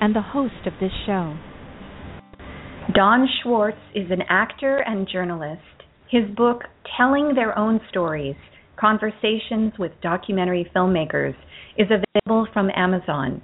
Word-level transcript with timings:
and 0.00 0.14
the 0.14 0.22
host 0.22 0.66
of 0.66 0.72
this 0.80 0.92
show. 1.06 1.36
Don 2.94 3.26
Schwartz 3.42 3.78
is 3.94 4.10
an 4.10 4.22
actor 4.28 4.78
and 4.78 5.08
journalist. 5.10 5.62
His 6.10 6.24
book, 6.36 6.62
Telling 6.96 7.34
Their 7.34 7.58
Own 7.58 7.80
Stories 7.90 8.36
Conversations 8.80 9.72
with 9.78 9.92
Documentary 10.02 10.70
Filmmakers, 10.74 11.34
is 11.76 11.88
available 11.90 12.46
from 12.52 12.70
Amazon. 12.74 13.42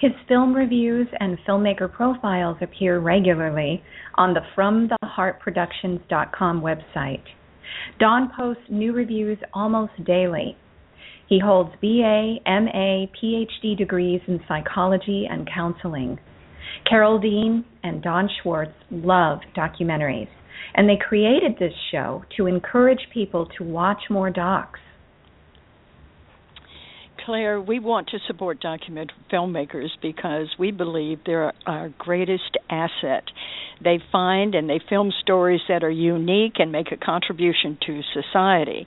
His 0.00 0.12
film 0.28 0.54
reviews 0.54 1.08
and 1.20 1.36
filmmaker 1.48 1.92
profiles 1.92 2.56
appear 2.60 3.00
regularly 3.00 3.82
on 4.16 4.34
the 4.34 4.42
FromTheHeartProductions.com 4.56 6.60
website. 6.60 7.22
Don 7.98 8.30
posts 8.36 8.62
new 8.68 8.92
reviews 8.92 9.38
almost 9.52 9.92
daily. 10.04 10.56
He 11.28 11.38
holds 11.38 11.70
BA, 11.80 12.36
MA, 12.46 13.06
PhD 13.20 13.76
degrees 13.76 14.20
in 14.26 14.40
psychology 14.46 15.26
and 15.30 15.48
counseling. 15.52 16.18
Carole 16.88 17.18
Dean 17.18 17.64
and 17.82 18.02
Don 18.02 18.28
Schwartz 18.42 18.74
love 18.90 19.40
documentaries, 19.56 20.28
and 20.74 20.88
they 20.88 20.96
created 20.96 21.58
this 21.58 21.72
show 21.90 22.24
to 22.36 22.46
encourage 22.46 23.08
people 23.12 23.46
to 23.58 23.64
watch 23.64 24.02
more 24.10 24.30
docs. 24.30 24.80
Claire, 27.24 27.60
we 27.60 27.78
want 27.78 28.08
to 28.08 28.18
support 28.26 28.60
documentary 28.60 29.16
filmmakers 29.32 29.88
because 30.02 30.48
we 30.58 30.70
believe 30.70 31.20
they're 31.24 31.52
our 31.66 31.88
greatest 31.98 32.58
asset. 32.68 33.24
They 33.82 33.98
find 34.12 34.54
and 34.54 34.68
they 34.68 34.80
film 34.88 35.10
stories 35.22 35.62
that 35.68 35.82
are 35.82 35.90
unique 35.90 36.54
and 36.58 36.70
make 36.70 36.92
a 36.92 36.96
contribution 36.96 37.78
to 37.86 38.02
society. 38.12 38.86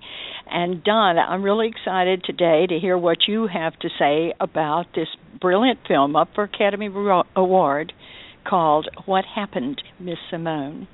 And 0.50 0.84
Don, 0.84 1.18
I'm 1.18 1.42
really 1.42 1.68
excited 1.68 2.24
today 2.24 2.68
to 2.68 2.80
hear 2.80 2.98
what 2.98 3.18
you 3.28 3.48
have 3.48 3.78
to 3.80 3.90
say 3.98 4.34
about 4.40 4.86
this 4.94 5.08
brilliant 5.42 5.80
film 5.88 6.16
up 6.16 6.30
for 6.36 6.44
Academy 6.44 6.90
Award 7.36 7.94
called 8.48 8.88
What 9.06 9.26
Happened, 9.26 9.82
Miss 10.00 10.18
Simone. 10.30 10.88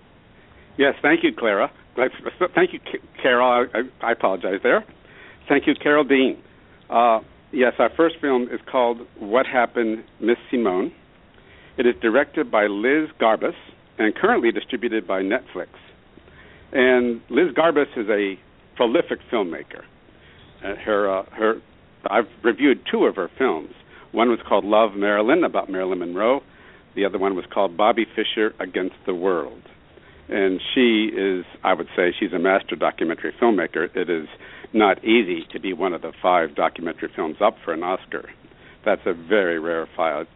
Yes, 0.77 0.95
thank 1.02 1.23
you, 1.23 1.31
Clara. 1.38 1.71
Thank 1.95 2.73
you, 2.73 2.80
Carole. 3.21 3.67
I, 3.73 4.05
I 4.08 4.11
apologize 4.14 4.59
there. 4.64 4.83
Thank 5.47 5.67
you, 5.67 5.73
Carole 5.75 6.03
Dean. 6.05 6.41
Uh, 6.89 7.19
Yes, 7.54 7.73
our 7.78 7.92
first 7.96 8.16
film 8.20 8.48
is 8.52 8.59
called 8.70 9.02
What 9.20 9.46
Happened, 9.46 10.04
Miss 10.20 10.38
Simone. 10.50 10.92
It 11.78 11.86
is 11.86 11.94
directed 12.02 12.50
by 12.50 12.66
Liz 12.66 13.10
Garbus 13.22 13.54
and 14.00 14.16
currently 14.16 14.52
distributed 14.52 15.08
by 15.08 15.22
Netflix. 15.22 15.68
And 16.72 17.22
Liz 17.30 17.54
Garbus 17.56 17.95
is 17.95 18.10
a 18.10 18.40
prolific 18.76 19.20
filmmaker. 19.32 19.84
Uh, 20.66 20.76
her, 20.84 21.20
uh, 21.20 21.26
her, 21.30 21.62
I've 22.10 22.26
reviewed 22.44 22.80
two 22.92 23.06
of 23.06 23.16
her 23.18 23.30
films. 23.38 23.70
One 24.14 24.30
was 24.30 24.40
called 24.50 24.66
Love 24.66 24.95
Marilyn, 24.95 25.44
about 25.44 25.70
Marilyn 25.70 26.00
Monroe. 26.00 26.42
The 26.95 27.06
other 27.06 27.20
one 27.20 27.36
was 27.36 27.45
called 27.54 27.78
Bobby 27.78 28.08
Fischer 28.16 28.56
Against 28.60 28.95
the 29.06 29.14
World. 29.14 29.62
And 30.28 30.60
she 30.73 31.12
is, 31.16 31.45
I 31.64 31.76
would 31.76 31.88
say, 31.95 32.16
she's 32.20 32.34
a 32.34 32.40
master 32.40 32.76
documentary 32.76 33.32
filmmaker. 33.40 33.95
It 33.95 34.10
is 34.10 34.27
not 34.73 35.04
easy 35.04 35.45
to 35.52 35.60
be 35.60 35.73
one 35.73 35.94
of 35.94 36.02
the 36.02 36.14
five 36.22 36.56
documentary 36.56 37.10
films 37.16 37.38
up 37.42 37.56
for 37.64 37.73
an 37.73 37.84
Oscar. 37.84 38.30
That's 38.86 39.02
a 39.06 39.14
very 39.14 39.60
rarefied 39.60 40.28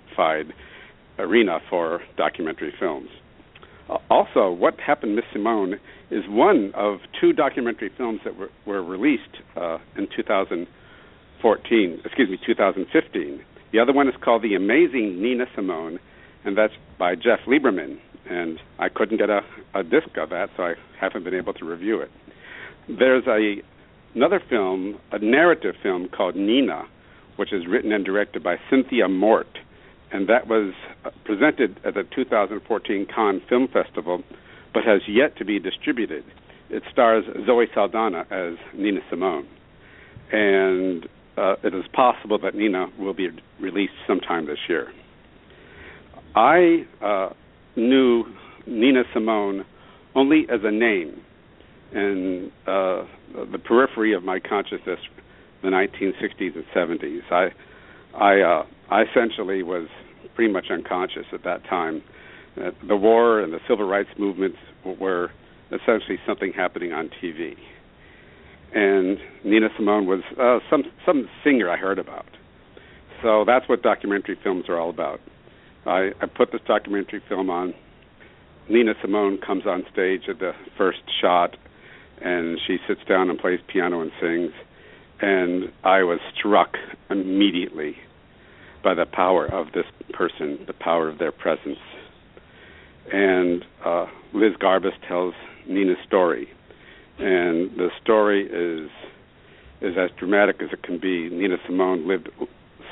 arena 1.20 1.60
for 1.70 2.02
documentary 2.16 2.74
films. 2.80 3.10
Uh, 3.90 3.98
also, 4.10 4.52
What 4.52 4.80
Happened, 4.80 5.16
Miss 5.16 5.26
Simone 5.32 5.80
is 6.12 6.24
one 6.28 6.72
of 6.76 7.00
two 7.20 7.34
documentary 7.34 7.92
films 7.98 8.22
that 8.26 8.36
were, 8.38 8.50
were 8.66 8.84
released 8.84 9.38
uh, 9.56 9.78
in 9.98 10.08
2014, 10.16 12.02
excuse 12.06 12.30
me, 12.30 12.38
2015. 12.46 13.42
The 13.72 13.80
other 13.80 13.94
one 13.94 14.08
is 14.08 14.16
called 14.24 14.44
The 14.44 14.56
Amazing 14.56 15.22
Nina 15.22 15.46
Simone, 15.56 16.00
and 16.46 16.58
that's 16.58 16.74
by 16.98 17.16
Jeff 17.16 17.40
Lieberman. 17.48 18.00
And 18.30 18.60
I 18.80 18.90
couldn't 18.90 19.18
get 19.18 19.30
a, 19.30 19.42
a 19.74 19.84
disc 19.84 20.10
of 20.18 20.30
that, 20.30 20.50
so 20.58 20.64
I 20.64 20.74
haven't 21.00 21.24
been 21.24 21.36
able 21.36 21.54
to 21.54 21.66
review 21.66 22.02
it. 22.02 22.10
There's 22.88 23.26
a 23.28 23.62
another 24.18 24.42
film, 24.50 24.98
a 25.12 25.20
narrative 25.20 25.76
film 25.84 26.10
called 26.10 26.36
Nina, 26.36 26.86
which 27.36 27.54
is 27.54 27.68
written 27.68 27.92
and 27.92 28.04
directed 28.04 28.44
by 28.44 28.56
Cynthia 28.68 29.08
Mort, 29.08 29.60
and 30.12 30.28
that 30.28 30.48
was 30.48 30.74
uh, 31.06 31.12
presented 31.24 31.80
at 31.86 31.94
the 31.94 32.04
2014 32.16 33.06
Cannes 33.14 33.42
Film 33.48 33.68
Festival, 33.68 34.24
but 34.74 34.84
has 34.84 35.02
yet 35.08 35.38
to 35.38 35.46
be 35.46 35.60
distributed. 35.60 36.24
It 36.72 36.82
stars 36.92 37.26
Zoe 37.46 37.68
Saldana 37.76 38.26
as 38.32 38.56
Nina 38.74 39.02
Simone, 39.12 39.48
and 40.32 41.08
uh, 41.38 41.58
it 41.64 41.76
is 41.76 41.86
possible 41.94 42.40
that 42.40 42.56
Nina 42.56 42.88
will 42.98 43.14
be 43.14 43.30
released 43.60 43.94
sometime 44.08 44.48
this 44.48 44.58
year. 44.68 44.92
I 46.36 46.88
uh, 47.04 47.30
knew 47.76 48.26
Nina 48.66 49.04
Simone 49.14 49.64
only 50.16 50.48
as 50.50 50.62
a 50.64 50.72
name 50.72 51.22
in 51.94 52.52
uh, 52.66 53.04
the 53.52 53.60
periphery 53.64 54.14
of 54.14 54.24
my 54.24 54.40
consciousness, 54.40 55.00
the 55.62 55.70
1960s 55.70 56.56
and 56.56 56.66
70s. 56.76 57.32
I, 57.32 57.50
I, 58.16 58.42
uh, 58.42 58.66
I 58.90 59.04
essentially 59.04 59.64
was 59.64 59.88
pretty 60.36 60.52
much 60.52 60.66
unconscious 60.70 61.26
at 61.34 61.44
that 61.44 61.64
time. 61.66 62.02
Uh, 62.58 62.72
the 62.88 62.96
war 62.96 63.40
and 63.40 63.54
the 63.54 63.60
civil 63.68 63.88
rights 63.88 64.10
movements 64.18 64.58
were 65.00 65.32
essentially 65.72 66.18
something 66.26 66.54
happening 66.54 66.94
on 66.94 67.10
TV, 67.22 67.56
and 68.74 69.18
Nina 69.44 69.68
Simone 69.76 70.08
was 70.08 70.22
uh, 70.40 70.60
some 70.70 70.84
some 71.06 71.30
singer 71.44 71.70
I 71.70 71.78
heard 71.78 72.00
about. 72.00 72.26
So 73.22 73.44
that's 73.46 73.68
what 73.68 73.82
documentary 73.82 74.38
films 74.44 74.66
are 74.70 74.80
all 74.80 74.90
about. 74.90 75.20
I, 75.86 76.12
I 76.22 76.26
put 76.26 76.52
this 76.52 76.62
documentary 76.68 77.22
film 77.28 77.50
on. 77.50 77.74
Nina 78.70 78.94
Simone 79.02 79.38
comes 79.38 79.66
on 79.66 79.84
stage 79.92 80.24
at 80.30 80.40
the 80.40 80.52
first 80.78 81.00
shot 81.22 81.58
and 82.22 82.60
she 82.66 82.78
sits 82.88 83.02
down 83.08 83.30
and 83.30 83.40
plays 83.40 83.60
piano 83.68 84.02
and 84.02 84.12
sings 84.20 84.52
and 85.20 85.72
I 85.84 86.04
was 86.04 86.20
struck 86.38 86.76
immediately 87.10 87.96
by 88.84 88.94
the 88.94 89.06
power 89.06 89.46
of 89.48 89.68
this 89.74 89.86
person, 90.14 90.60
the 90.68 90.74
power 90.74 91.10
of 91.10 91.18
their 91.18 91.32
presence. 91.32 91.80
And 93.12 93.66
uh, 93.84 94.06
Liz 94.34 94.54
Garbus 94.62 94.92
tells 95.08 95.34
Nina's 95.68 95.98
story, 96.06 96.48
and 97.18 97.72
the 97.78 97.90
story 98.02 98.46
is 98.46 98.90
is 99.80 99.96
as 99.96 100.10
dramatic 100.18 100.58
as 100.62 100.70
it 100.74 100.82
can 100.82 101.00
be. 101.00 101.30
Nina 101.30 101.58
Simone 101.66 102.08
lived 102.08 102.30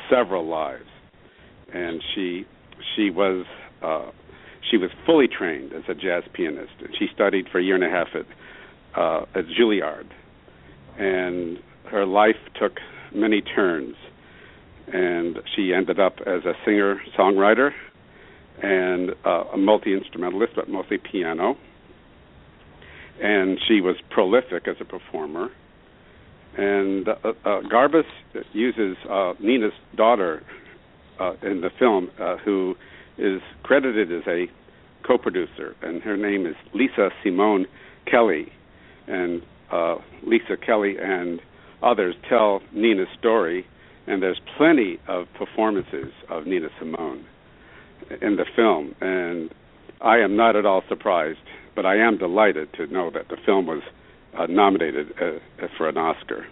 several 0.10 0.48
lives, 0.48 0.88
and 1.74 2.02
she 2.14 2.46
she 2.96 3.10
was 3.10 3.46
uh, 3.84 4.10
she 4.70 4.78
was 4.78 4.90
fully 5.06 5.28
trained 5.28 5.74
as 5.74 5.84
a 5.90 5.94
jazz 5.94 6.24
pianist. 6.34 6.74
She 6.98 7.08
studied 7.14 7.50
for 7.52 7.60
a 7.60 7.64
year 7.64 7.76
and 7.76 7.84
a 7.84 7.90
half 7.90 8.08
at 8.16 8.26
uh, 8.96 9.26
at 9.36 9.46
Juilliard, 9.48 10.08
and 10.98 11.60
her 11.90 12.06
life 12.06 12.38
took 12.60 12.74
many 13.14 13.42
turns, 13.42 13.96
and 14.92 15.40
she 15.56 15.74
ended 15.74 16.00
up 16.00 16.16
as 16.22 16.46
a 16.46 16.54
singer 16.66 17.02
songwriter 17.18 17.72
and 18.62 19.12
uh, 19.26 19.44
a 19.54 19.58
multi 19.58 19.94
instrumentalist, 19.94 20.54
but 20.56 20.70
mostly 20.70 20.98
piano. 20.98 21.58
And 23.22 23.60
she 23.68 23.82
was 23.82 23.96
prolific 24.10 24.68
as 24.68 24.76
a 24.80 24.86
performer. 24.86 25.50
And 26.58 27.08
uh, 27.08 27.14
uh, 27.24 27.62
Garbus 27.62 28.06
uses 28.54 28.98
uh, 29.10 29.34
Nina's 29.40 29.74
daughter 29.96 30.44
uh, 31.20 31.34
in 31.42 31.62
the 31.62 31.70
film, 31.80 32.10
uh, 32.20 32.38
who 32.38 32.76
is 33.18 33.42
credited 33.64 34.12
as 34.12 34.24
a 34.28 34.48
co-producer, 35.06 35.76
and 35.82 36.02
her 36.02 36.18
name 36.18 36.46
is 36.46 36.56
Lisa 36.74 37.10
Simone 37.24 37.66
Kelly 38.10 38.52
and 39.08 39.42
uh, 39.72 39.96
Lisa 40.24 40.58
Kelly 40.58 40.96
and 41.02 41.40
others 41.82 42.16
tell 42.30 42.62
Nina's 42.74 43.08
story, 43.18 43.66
and 44.08 44.22
there's 44.22 44.40
plenty 44.58 45.00
of 45.08 45.26
performances 45.38 46.12
of 46.30 46.46
Nina 46.46 46.68
Simone 46.80 47.26
in 48.22 48.36
the 48.36 48.46
film, 48.56 48.96
and 49.02 49.54
I 50.02 50.18
am 50.18 50.36
not 50.36 50.56
at 50.56 50.66
all 50.66 50.84
surprised, 50.88 51.40
but 51.76 51.86
I 51.86 51.98
am 51.98 52.18
delighted 52.18 52.72
to 52.74 52.88
know 52.88 53.10
that 53.12 53.30
the 53.30 53.38
film 53.46 53.66
was 53.66 53.82
uh, 54.38 54.46
nominated 54.48 55.14
uh, 55.20 55.68
for 55.78 55.90
an 55.90 55.98
Oscar. 55.98 56.46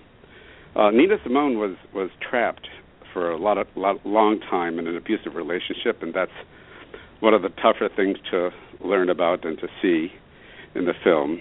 Uh, 0.75 0.89
Nina 0.89 1.17
Simone 1.23 1.59
was 1.59 1.75
was 1.93 2.09
trapped 2.19 2.67
for 3.13 3.29
a 3.29 3.37
lot 3.37 3.57
of 3.57 3.67
lot, 3.75 4.03
long 4.05 4.39
time 4.39 4.79
in 4.79 4.87
an 4.87 4.97
abusive 4.97 5.35
relationship, 5.35 6.01
and 6.01 6.13
that's 6.13 6.31
one 7.19 7.33
of 7.33 7.41
the 7.41 7.49
tougher 7.49 7.89
things 7.95 8.17
to 8.31 8.49
learn 8.83 9.09
about 9.09 9.45
and 9.45 9.57
to 9.59 9.67
see 9.81 10.11
in 10.75 10.85
the 10.85 10.93
film. 11.03 11.39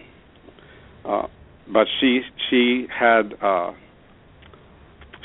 Uh, 1.04 1.26
but 1.72 1.86
she 2.00 2.20
she 2.48 2.86
had 2.88 3.34
uh, 3.42 3.72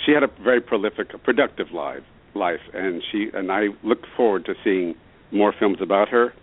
she 0.06 0.12
had 0.12 0.24
a 0.24 0.30
very 0.44 0.62
prolific, 0.62 1.10
productive 1.24 1.72
life 1.72 2.04
life, 2.36 2.62
and 2.74 3.02
she 3.12 3.30
and 3.34 3.52
I 3.52 3.68
look 3.84 4.00
forward 4.16 4.46
to 4.46 4.54
seeing 4.64 4.96
more 5.32 5.54
films 5.58 5.80
about 5.82 6.10
her. 6.10 6.34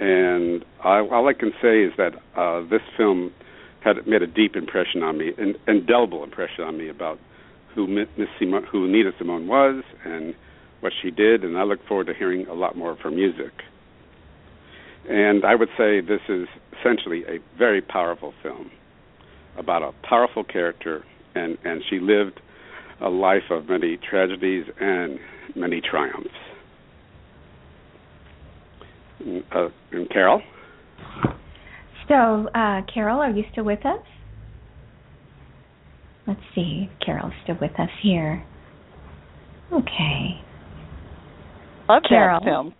And 0.00 0.64
I, 0.82 1.00
all 1.00 1.28
I 1.28 1.34
can 1.34 1.52
say 1.60 1.82
is 1.82 1.92
that 1.98 2.14
uh, 2.36 2.62
this 2.68 2.82
film 2.96 3.32
had 3.84 4.06
made 4.06 4.22
a 4.22 4.26
deep 4.26 4.56
impression 4.56 5.02
on 5.02 5.18
me, 5.18 5.32
an 5.38 5.54
indelible 5.66 6.24
impression 6.24 6.64
on 6.64 6.78
me 6.78 6.88
about 6.88 7.18
who 7.74 7.86
Miss 7.86 8.28
Simone, 8.38 8.64
who 8.64 8.88
Nina 8.88 9.10
Simone 9.18 9.46
was 9.46 9.84
and 10.04 10.34
what 10.80 10.92
she 11.02 11.10
did, 11.10 11.44
and 11.44 11.56
I 11.58 11.64
look 11.64 11.84
forward 11.86 12.06
to 12.06 12.14
hearing 12.14 12.46
a 12.46 12.54
lot 12.54 12.76
more 12.76 12.92
of 12.92 13.00
her 13.00 13.10
music. 13.10 13.52
And 15.08 15.44
I 15.44 15.54
would 15.54 15.68
say 15.76 16.00
this 16.00 16.20
is 16.28 16.46
essentially 16.80 17.24
a 17.24 17.38
very 17.56 17.80
powerful 17.80 18.32
film 18.42 18.70
about 19.58 19.82
a 19.82 19.92
powerful 20.06 20.44
character, 20.44 21.04
and 21.34 21.58
and 21.64 21.82
she 21.90 21.98
lived 21.98 22.40
a 23.00 23.08
life 23.08 23.50
of 23.50 23.68
many 23.68 23.96
tragedies 23.96 24.64
and 24.80 25.18
many 25.54 25.80
triumphs. 25.80 26.28
Uh, 29.54 29.68
and 29.92 30.08
Carole. 30.10 30.42
So, 32.08 32.48
uh, 32.54 32.82
Carole, 32.92 33.20
are 33.20 33.30
you 33.30 33.44
still 33.52 33.64
with 33.64 33.84
us? 33.84 34.00
Let's 36.26 36.40
see. 36.54 36.88
Carole's 37.04 37.32
still 37.42 37.56
with 37.60 37.78
us 37.78 37.90
here. 38.02 38.44
Okay. 39.72 40.40
Love 41.88 42.02
Carole. 42.08 42.40
that 42.40 42.46
film. 42.46 42.74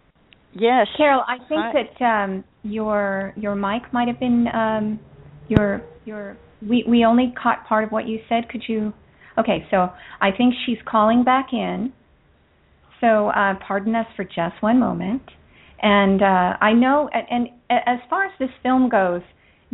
Yes. 0.59 0.87
Carole, 0.97 1.23
I 1.27 1.39
think 1.49 1.61
Hi. 1.61 1.73
that 1.73 2.05
um, 2.05 2.45
your 2.63 3.33
your 3.37 3.55
mic 3.55 3.83
might 3.93 4.09
have 4.09 4.19
been 4.19 4.47
um, 4.53 5.01
your 5.49 5.83
your 6.05 6.37
we 6.67 6.85
we 6.89 7.05
only 7.05 7.33
caught 7.41 7.67
part 7.67 7.85
of 7.85 7.91
what 7.91 8.07
you 8.09 8.19
said. 8.29 8.49
Could 8.49 8.63
you? 8.69 8.93
Okay, 9.39 9.67
so 9.71 9.89
I 10.21 10.31
think 10.37 10.55
she's 10.67 10.79
calling 10.85 11.23
back 11.23 11.49
in. 11.53 11.93
So 13.01 13.29
uh, 13.29 13.55
pardon 13.67 13.95
us 13.95 14.07
for 14.17 14.25
just 14.25 14.61
one 14.61 14.81
moment. 14.81 15.23
And 15.81 16.23
uh, 16.23 16.57
I 16.61 16.73
know, 16.73 17.09
and, 17.13 17.49
and 17.71 17.81
as 17.87 18.01
far 18.11 18.25
as 18.25 18.33
this 18.41 18.49
film 18.65 18.89
goes, 18.89 19.23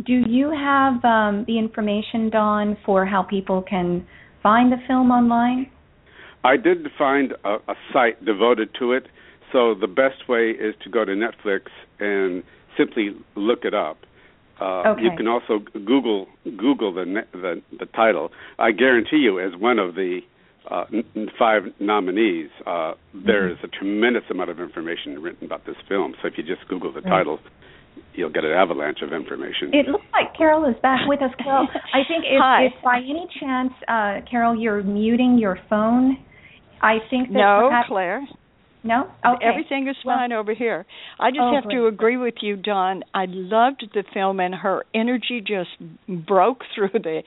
do 0.05 0.13
you 0.13 0.51
have 0.51 1.03
um, 1.03 1.45
the 1.47 1.57
information, 1.57 2.29
Don, 2.29 2.77
for 2.85 3.05
how 3.05 3.23
people 3.23 3.63
can 3.67 4.05
find 4.43 4.71
the 4.71 4.77
film 4.87 5.09
online? 5.09 5.71
I 6.43 6.57
did 6.57 6.85
find 6.97 7.33
a, 7.43 7.55
a 7.67 7.73
site 7.91 8.23
devoted 8.23 8.69
to 8.79 8.91
it. 8.91 9.07
So 9.55 9.73
the 9.73 9.87
best 9.87 10.27
way 10.27 10.49
is 10.49 10.75
to 10.83 10.89
go 10.89 11.05
to 11.05 11.13
Netflix 11.13 11.61
and 12.01 12.43
simply 12.77 13.11
look 13.37 13.59
it 13.63 13.73
up. 13.73 13.97
Uh, 14.59 14.83
Okay. 14.91 15.03
You 15.03 15.11
can 15.15 15.27
also 15.29 15.59
Google 15.73 16.27
Google 16.43 16.93
the, 16.93 17.05
ne- 17.05 17.29
the 17.31 17.61
the 17.79 17.85
title. 17.87 18.31
I 18.59 18.71
guarantee 18.71 19.17
you, 19.27 19.39
as 19.39 19.51
one 19.57 19.79
of 19.79 19.95
the 19.95 20.19
uh, 20.69 20.83
n- 20.93 21.03
n- 21.15 21.29
five 21.39 21.63
nominees, 21.79 22.49
uh, 22.67 22.93
there 23.13 23.47
is 23.49 23.57
a 23.63 23.67
tremendous 23.69 24.23
amount 24.29 24.49
of 24.49 24.59
information 24.59 25.21
written 25.21 25.45
about 25.45 25.65
this 25.65 25.75
film. 25.87 26.15
So 26.21 26.27
if 26.27 26.33
you 26.37 26.43
just 26.43 26.67
Google 26.67 26.91
the 26.91 26.99
Right. 27.01 27.09
title, 27.19 27.39
you'll 28.13 28.31
get 28.37 28.43
an 28.43 28.51
avalanche 28.51 29.01
of 29.03 29.13
information. 29.13 29.73
It 29.73 29.87
looks 29.87 30.05
like 30.11 30.35
Carole 30.37 30.65
is 30.69 30.75
back 30.81 31.01
with 31.07 31.21
us. 31.21 31.31
Carole, 31.41 31.67
I 31.93 32.01
think 32.09 32.25
if, 32.27 32.41
if 32.67 32.83
by 32.83 32.97
any 32.97 33.25
chance, 33.39 33.71
uh, 33.87 34.19
Carole, 34.29 34.55
you're 34.59 34.83
muting 34.83 35.37
your 35.37 35.57
phone, 35.69 36.17
I 36.81 36.97
think 37.09 37.29
that 37.29 37.39
No, 37.39 37.67
perhaps 37.69 37.87
Claire. 37.89 38.21
No. 38.85 39.07
Okay. 39.25 39.45
Everything 39.45 39.87
is 39.87 39.97
Well- 40.05 40.17
fine 40.17 40.31
over 40.31 40.53
here. 40.53 40.85
I 41.19 41.31
just 41.31 41.41
Oh, 41.41 41.53
have 41.53 41.67
to 41.69 41.87
agree 41.87 42.17
with 42.17 42.35
you, 42.41 42.55
Don. 42.55 43.03
I 43.13 43.25
loved 43.25 43.89
the 43.93 44.03
film, 44.13 44.39
and 44.39 44.53
her 44.55 44.85
energy 44.93 45.41
just 45.41 45.71
broke 46.07 46.63
through 46.75 46.89
the 46.93 47.23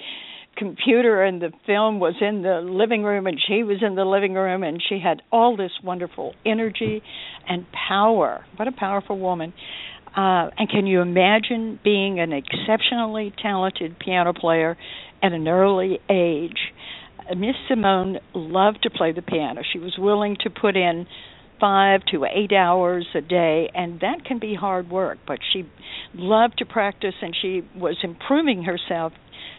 computer, 0.57 1.23
and 1.23 1.41
the 1.41 1.53
film 1.67 2.01
was 2.01 2.15
in 2.21 2.43
the 2.43 2.61
living 2.61 3.03
room, 3.05 3.27
and 3.27 3.39
she 3.41 3.63
was 3.63 3.83
in 3.83 3.95
the 3.95 4.05
living 4.05 4.35
room, 4.35 4.63
and 4.63 4.83
she 4.89 4.99
had 4.99 5.23
all 5.31 5.57
this 5.57 5.73
wonderful 5.85 6.35
energy 6.47 7.03
and 7.49 7.67
power. 7.73 8.45
What 8.57 8.67
a 8.69 8.73
powerful 8.73 9.19
woman. 9.19 9.53
Uh, 10.17 10.51
and 10.59 10.69
can 10.69 10.87
you 10.87 11.01
imagine 11.01 11.79
being 11.85 12.19
an 12.19 12.33
exceptionally 12.33 13.33
talented 13.41 13.99
piano 13.99 14.33
player 14.33 14.77
at 15.23 15.33
an 15.33 15.47
early 15.47 16.01
age? 16.11 16.73
Uh, 17.31 17.35
Miss 17.37 17.55
Simone 17.69 18.19
loved 18.35 18.83
to 18.83 18.91
play 18.91 19.13
the 19.13 19.23
piano. 19.23 19.63
She 19.73 19.79
was 19.79 19.95
willing 19.99 20.37
to 20.43 20.51
put 20.51 20.77
in 20.77 21.07
five 21.61 22.01
to 22.13 22.25
eight 22.25 22.53
hours 22.53 23.07
a 23.15 23.21
day, 23.21 23.71
and 23.75 24.01
that 24.01 24.25
can 24.25 24.39
be 24.39 24.55
hard 24.55 24.91
work. 24.91 25.19
But 25.27 25.39
she 25.53 25.69
loved 26.15 26.59
to 26.59 26.67
practice, 26.67 27.15
and 27.21 27.35
she 27.41 27.63
was 27.77 27.97
improving 28.03 28.65
herself 28.65 29.13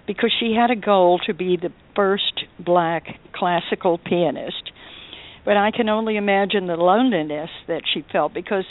because 0.07 0.33
she 0.39 0.55
had 0.55 0.71
a 0.71 0.75
goal 0.75 1.19
to 1.27 1.33
be 1.33 1.57
the 1.57 1.71
first 1.95 2.45
black 2.59 3.05
classical 3.33 3.97
pianist. 3.97 4.71
But 5.45 5.57
I 5.57 5.71
can 5.71 5.89
only 5.89 6.17
imagine 6.17 6.67
the 6.67 6.75
loneliness 6.75 7.49
that 7.67 7.83
she 7.93 8.03
felt 8.11 8.33
because 8.33 8.65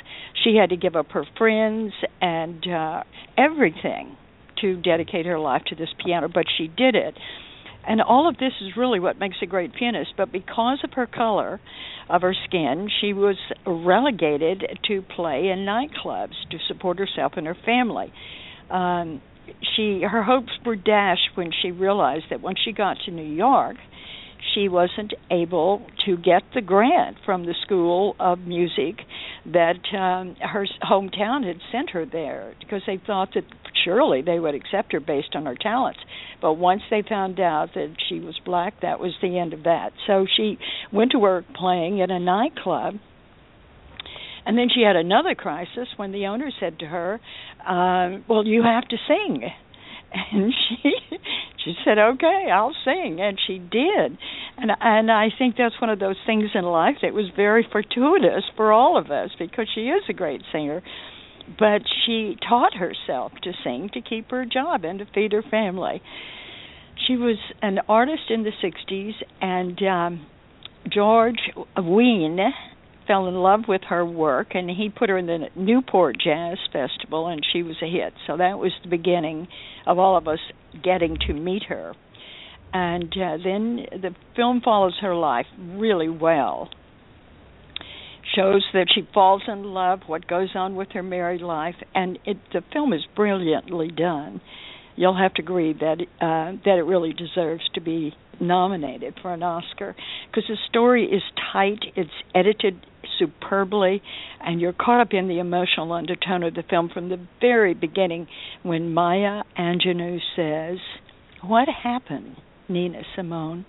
she 0.45 0.57
had 0.57 0.71
to 0.71 0.77
give 0.77 0.97
up 0.97 1.11
her 1.13 1.25
friends 1.37 1.93
and 2.21 2.67
uh 2.69 3.03
everything 3.37 4.17
to 4.61 4.77
dedicate 4.77 5.27
her 5.27 5.39
life 5.39 5.63
to 5.69 5.75
this 5.75 5.89
piano, 6.05 6.29
but 6.33 6.45
she 6.57 6.67
did 6.67 6.95
it. 6.95 7.15
And 7.89 8.03
all 8.03 8.29
of 8.29 8.37
this 8.37 8.53
is 8.61 8.77
really 8.77 9.01
what 9.01 9.19
makes 9.19 9.37
a 9.43 9.47
great 9.47 9.75
pianist, 9.75 10.11
but 10.17 10.31
because 10.31 10.79
of 10.85 10.93
her 10.93 11.07
color 11.07 11.59
of 12.11 12.21
her 12.21 12.35
skin, 12.47 12.89
she 13.01 13.15
was 13.15 13.37
relegated 13.67 14.79
to 14.89 15.03
play 15.17 15.49
in 15.49 15.61
nightclubs 15.61 16.35
to 16.51 16.59
support 16.69 16.99
herself 16.99 17.33
and 17.37 17.47
her 17.47 17.57
family. 17.65 18.13
Um 18.71 19.23
she 19.75 20.03
her 20.03 20.23
hopes 20.23 20.53
were 20.67 20.77
dashed 20.77 21.31
when 21.35 21.51
she 21.63 21.71
realized 21.71 22.27
that 22.29 22.43
when 22.43 22.55
she 22.63 22.73
got 22.73 22.99
to 23.07 23.11
New 23.11 23.23
York, 23.35 23.77
she 24.55 24.69
wasn't 24.69 25.15
able 25.31 25.87
to 26.07 26.17
get 26.17 26.43
the 26.55 26.61
grant 26.61 27.17
from 27.25 27.45
the 27.47 27.55
School 27.65 28.15
of 28.21 28.41
Music 28.41 28.97
that 29.47 29.81
um, 29.97 30.37
her 30.41 30.67
hometown 30.83 31.47
had 31.47 31.59
sent 31.73 31.91
her 31.91 32.05
there 32.07 32.55
because 32.61 32.83
they 32.87 33.01
thought 33.07 33.31
that 33.35 33.45
surely 33.85 34.23
they 34.23 34.39
would 34.39 34.55
accept 34.55 34.93
her 34.93 35.01
based 35.01 35.35
on 35.35 35.47
her 35.47 35.55
talents. 35.55 36.01
But 36.41 36.55
once 36.55 36.83
they 36.91 37.03
found 37.09 37.41
out 37.41 37.71
that 37.75 37.95
she 38.09 38.21
was 38.21 38.39
black, 38.45 38.81
that 38.83 39.01
was 39.01 39.13
the 39.21 39.39
end 39.39 39.53
of 39.53 39.65
that. 39.65 39.93
So 40.07 40.27
she 40.37 40.59
went 40.93 41.13
to 41.13 41.19
work 41.19 41.45
playing 41.55 41.99
in 41.99 42.11
a 42.11 42.21
nightclub. 42.21 42.95
And 44.47 44.57
then 44.57 44.69
she 44.75 44.83
had 44.83 44.97
another 44.97 45.35
crisis 45.35 45.89
when 45.97 46.13
the 46.13 46.27
owner 46.27 46.51
said 46.59 46.79
to 46.79 46.87
her, 46.87 47.21
um, 47.67 48.25
"Well, 48.29 48.47
you 48.47 48.63
have 48.63 48.89
to 48.89 48.97
sing." 49.07 49.51
and 50.13 50.55
she 50.69 50.93
she 51.65 51.75
said 51.85 51.99
okay 51.99 52.49
i'll 52.53 52.75
sing 52.85 53.19
and 53.21 53.39
she 53.47 53.59
did 53.59 54.19
and 54.57 54.71
and 54.81 55.11
i 55.11 55.29
think 55.37 55.57
that's 55.57 55.81
one 55.81 55.91
of 55.91 55.99
those 55.99 56.17
things 56.27 56.51
in 56.55 56.65
life 56.65 56.97
that 57.03 57.13
was 57.13 57.27
very 57.37 57.67
fortuitous 57.71 58.45
for 58.57 58.73
all 58.73 58.97
of 58.97 59.11
us 59.11 59.31
because 59.39 59.69
she 59.75 59.83
is 59.83 60.03
a 60.09 60.13
great 60.13 60.43
singer 60.53 60.83
but 61.59 61.83
she 62.05 62.37
taught 62.49 62.75
herself 62.75 63.33
to 63.43 63.53
sing 63.65 63.91
to 63.93 64.01
keep 64.01 64.31
her 64.31 64.45
job 64.45 64.85
and 64.85 64.99
to 64.99 65.07
feed 65.15 65.33
her 65.33 65.43
family 65.43 66.03
she 67.07 67.17
was 67.17 67.37
an 67.63 67.79
artist 67.89 68.31
in 68.31 68.43
the 68.43 68.53
60s 68.63 69.15
and 69.41 69.83
um 69.83 70.27
George 70.93 71.51
Wein 71.77 72.39
fell 73.07 73.27
in 73.27 73.35
love 73.35 73.63
with 73.69 73.83
her 73.89 74.05
work 74.05 74.49
and 74.55 74.71
he 74.71 74.91
put 74.91 75.09
her 75.09 75.19
in 75.19 75.27
the 75.27 75.49
Newport 75.57 76.17
Jazz 76.23 76.59
Festival 76.73 77.27
and 77.27 77.45
she 77.53 77.63
was 77.63 77.77
a 77.83 77.91
hit. 77.91 78.13
So 78.27 78.37
that 78.37 78.59
was 78.59 78.73
the 78.83 78.91
beginning 78.91 79.49
of 79.87 79.99
all 79.99 80.17
of 80.17 80.29
us 80.29 80.39
getting 80.83 81.17
to 81.27 81.33
meet 81.33 81.65
her. 81.65 81.95
And 82.73 83.11
uh, 83.13 83.39
then 83.43 83.87
the 83.91 84.15
film 84.37 84.61
follows 84.63 84.95
her 85.01 85.15
life 85.15 85.47
really 85.59 86.09
well. 86.09 86.69
Shows 88.35 88.65
that 88.73 88.89
she 88.95 89.09
falls 89.15 89.43
in 89.49 89.65
love, 89.65 90.01
what 90.07 90.27
goes 90.29 90.51
on 90.55 90.77
with 90.77 90.89
her 90.93 91.03
married 91.03 91.41
life, 91.41 91.77
and 91.95 92.19
it, 92.25 92.37
the 92.53 92.63
film 92.73 92.93
is 92.93 93.01
brilliantly 93.17 93.89
done. 93.89 94.41
You'll 94.97 95.17
have 95.17 95.35
to 95.35 95.43
agree 95.43 95.73
that 95.73 96.01
uh, 96.21 96.59
that 96.65 96.79
it 96.79 96.85
really 96.85 97.13
deserves 97.13 97.63
to 97.75 97.81
be 97.81 98.15
nominated 98.41 99.15
for 99.23 99.33
an 99.33 99.43
Oscar 99.43 99.95
because 100.31 100.45
the 100.49 100.57
story 100.69 101.05
is 101.05 101.23
tight, 101.53 101.79
it's 101.97 102.11
edited 102.35 102.81
superbly, 103.19 104.03
and 104.41 104.61
you're 104.61 104.73
caught 104.73 105.01
up 105.01 105.13
in 105.13 105.29
the 105.29 105.39
emotional 105.39 105.93
undertone 105.93 106.43
of 106.43 106.55
the 106.55 106.63
film 106.69 106.91
from 106.93 107.09
the 107.09 107.27
very 107.41 107.75
beginning 107.75 108.27
when 108.63 108.93
Maya 108.93 109.43
Angelou 109.59 110.19
says, 110.37 110.79
What 111.43 111.69
happened, 111.83 112.37
Nina 112.69 113.03
Simone? 113.17 113.65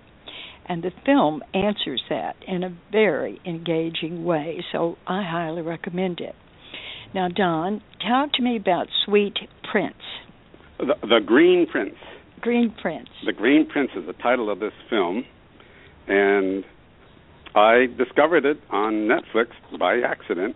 And 0.69 0.83
the 0.83 0.91
film 1.03 1.41
answers 1.55 2.01
that 2.09 2.35
in 2.47 2.63
a 2.63 2.77
very 2.91 3.41
engaging 3.45 4.23
way, 4.23 4.63
so 4.71 4.97
I 5.07 5.23
highly 5.23 5.63
recommend 5.63 6.19
it. 6.19 6.35
Now, 7.13 7.27
Don, 7.27 7.81
talk 8.07 8.33
to 8.33 8.43
me 8.43 8.55
about 8.55 8.85
Sweet 9.03 9.33
Prince. 9.71 9.95
The, 10.77 10.93
the 11.01 11.19
Green 11.25 11.65
Prince. 11.69 11.95
Green 12.39 12.73
Prince. 12.79 13.09
The 13.25 13.33
Green 13.33 13.67
Prince 13.67 13.89
is 13.97 14.05
the 14.05 14.13
title 14.13 14.51
of 14.51 14.59
this 14.59 14.73
film, 14.91 15.25
and 16.07 16.63
I 17.55 17.87
discovered 17.97 18.45
it 18.45 18.59
on 18.69 19.09
Netflix 19.09 19.47
by 19.77 20.01
accident, 20.01 20.55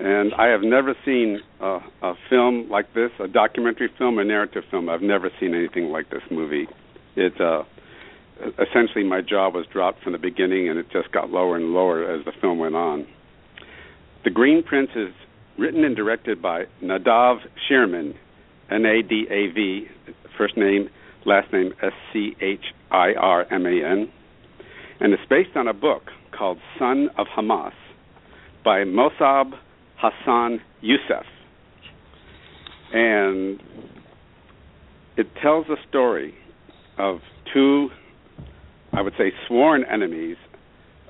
And 0.00 0.34
I 0.34 0.48
have 0.48 0.62
never 0.62 0.94
seen 1.04 1.38
a, 1.60 1.78
a 2.02 2.14
film 2.28 2.68
like 2.68 2.92
this, 2.94 3.10
a 3.20 3.28
documentary 3.28 3.90
film, 3.96 4.18
a 4.18 4.24
narrative 4.24 4.64
film. 4.70 4.88
I've 4.88 5.02
never 5.02 5.30
seen 5.40 5.54
anything 5.54 5.84
like 5.86 6.10
this 6.10 6.22
movie. 6.30 6.66
It 7.14 7.40
uh, 7.40 7.62
essentially 8.58 9.04
my 9.04 9.20
jaw 9.20 9.48
was 9.50 9.66
dropped 9.72 10.02
from 10.02 10.12
the 10.12 10.18
beginning, 10.18 10.68
and 10.68 10.78
it 10.78 10.90
just 10.92 11.10
got 11.12 11.30
lower 11.30 11.56
and 11.56 11.72
lower 11.72 12.04
as 12.04 12.24
the 12.24 12.32
film 12.40 12.58
went 12.58 12.74
on. 12.74 13.06
The 14.24 14.30
Green 14.30 14.62
Prince 14.62 14.90
is 14.96 15.12
written 15.58 15.84
and 15.84 15.96
directed 15.96 16.42
by 16.42 16.66
Nadav 16.82 17.38
Schirman, 17.68 18.14
N-A-D-A-V, 18.70 19.88
first 20.36 20.56
name, 20.56 20.90
last 21.24 21.52
name 21.52 21.72
S-C-H-I-R-M-A-N, 21.82 22.40
and 25.00 25.12
it's 25.12 25.26
based 25.28 25.56
on 25.56 25.68
a 25.68 25.74
book 25.74 26.10
called 26.36 26.58
Son 26.78 27.08
of 27.16 27.26
Hamas 27.36 27.72
by 28.64 28.84
Mossab 28.84 29.54
Hassan 29.96 30.60
Youssef. 30.80 31.26
And 32.92 33.60
it 35.16 35.26
tells 35.42 35.68
a 35.68 35.76
story 35.88 36.34
of 36.98 37.20
two, 37.52 37.90
I 38.96 39.02
would 39.02 39.12
say, 39.18 39.30
sworn 39.46 39.84
enemies 39.84 40.38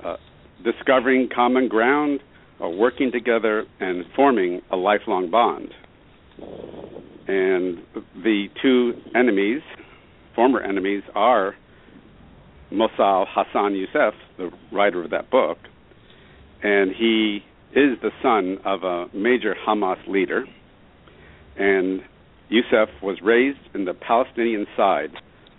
uh, 0.03 0.17
discovering 0.61 1.29
common 1.33 1.69
ground, 1.69 2.19
uh, 2.61 2.67
working 2.67 3.13
together, 3.13 3.65
and 3.79 4.03
forming 4.13 4.61
a 4.69 4.75
lifelong 4.75 5.31
bond. 5.31 5.69
And 7.29 7.81
the 8.13 8.47
two 8.61 8.93
enemies, 9.15 9.61
former 10.35 10.59
enemies, 10.59 11.01
are 11.15 11.55
Mossab 12.71 13.27
Hassan 13.29 13.73
Youssef, 13.75 14.13
the 14.37 14.51
writer 14.73 15.05
of 15.05 15.11
that 15.11 15.29
book, 15.31 15.57
and 16.61 16.91
he 16.91 17.39
is 17.71 17.97
the 18.01 18.11
son 18.21 18.57
of 18.65 18.83
a 18.83 19.05
major 19.15 19.55
Hamas 19.65 20.05
leader. 20.09 20.43
And 21.57 22.01
Youssef 22.49 22.89
was 23.01 23.19
raised 23.23 23.59
in 23.73 23.85
the 23.85 23.93
Palestinian 23.93 24.65
side 24.75 25.11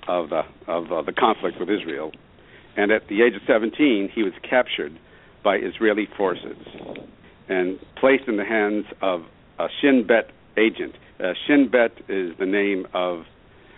of 0.09 0.31
the 0.31 0.43
of 0.67 0.91
uh, 0.91 1.03
the 1.03 1.13
conflict 1.13 1.61
with 1.61 1.71
Israel, 1.71 2.11
and 2.77 2.91
at 2.91 3.07
the 3.09 3.23
age 3.23 3.35
of 3.35 3.43
17, 3.47 4.11
he 4.15 4.23
was 4.23 4.33
captured 4.49 4.99
by 5.45 5.57
Israeli 5.57 6.09
forces 6.17 6.57
and 7.49 7.79
placed 7.97 8.25
in 8.29 8.37
the 8.37 8.45
hands 8.45 8.85
of 9.01 9.23
a 9.59 9.67
Shin 9.81 10.07
Bet 10.07 10.31
agent. 10.57 10.95
Uh, 11.19 11.33
Shin 11.47 11.69
Bet 11.71 11.93
is 12.09 12.33
the 12.39 12.47
name 12.47 12.87
of, 12.95 13.25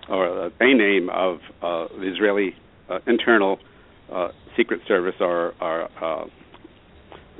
or 0.09 0.47
uh, 0.47 0.51
a 0.61 0.75
name 0.75 1.09
of 1.11 1.39
uh, 1.63 1.87
the 1.99 2.13
Israeli 2.13 2.55
uh, 2.89 2.99
internal 3.07 3.59
uh, 4.13 4.29
secret 4.57 4.81
service 4.89 5.15
or, 5.21 5.55
or 5.61 5.89
uh, 6.03 6.25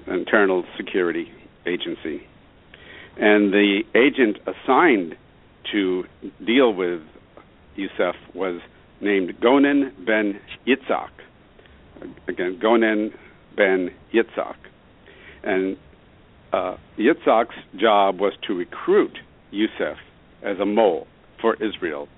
internal 0.07 0.65
security 0.77 1.27
agency. 1.67 2.23
And 3.17 3.53
the 3.53 3.83
agent 3.95 4.39
assigned 4.47 5.17
to 5.73 6.05
deal 6.47 6.73
with 6.73 7.03
Youssef 7.77 8.15
was 8.35 8.61
named 9.01 9.33
Gonen 9.41 9.93
ben 10.05 10.41
Yitzhak. 10.67 11.11
Again, 12.29 12.61
Gonen 12.63 13.11
ben 13.57 13.91
Yitzhak. 14.15 14.57
And 15.43 15.77
uh, 16.53 16.77
Yitzhak's 16.99 17.55
job 17.79 18.21
was 18.21 18.33
to 18.47 18.55
recruit 18.55 19.19
Youssef 19.51 19.97
as 20.43 20.59
a 20.59 20.67
mole 20.67 21.07
for 21.41 21.55
Israel 21.55 22.09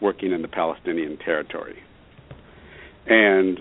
working 0.00 0.32
in 0.32 0.42
the 0.42 0.48
Palestinian 0.48 1.18
territory. 1.18 1.78
And 3.06 3.60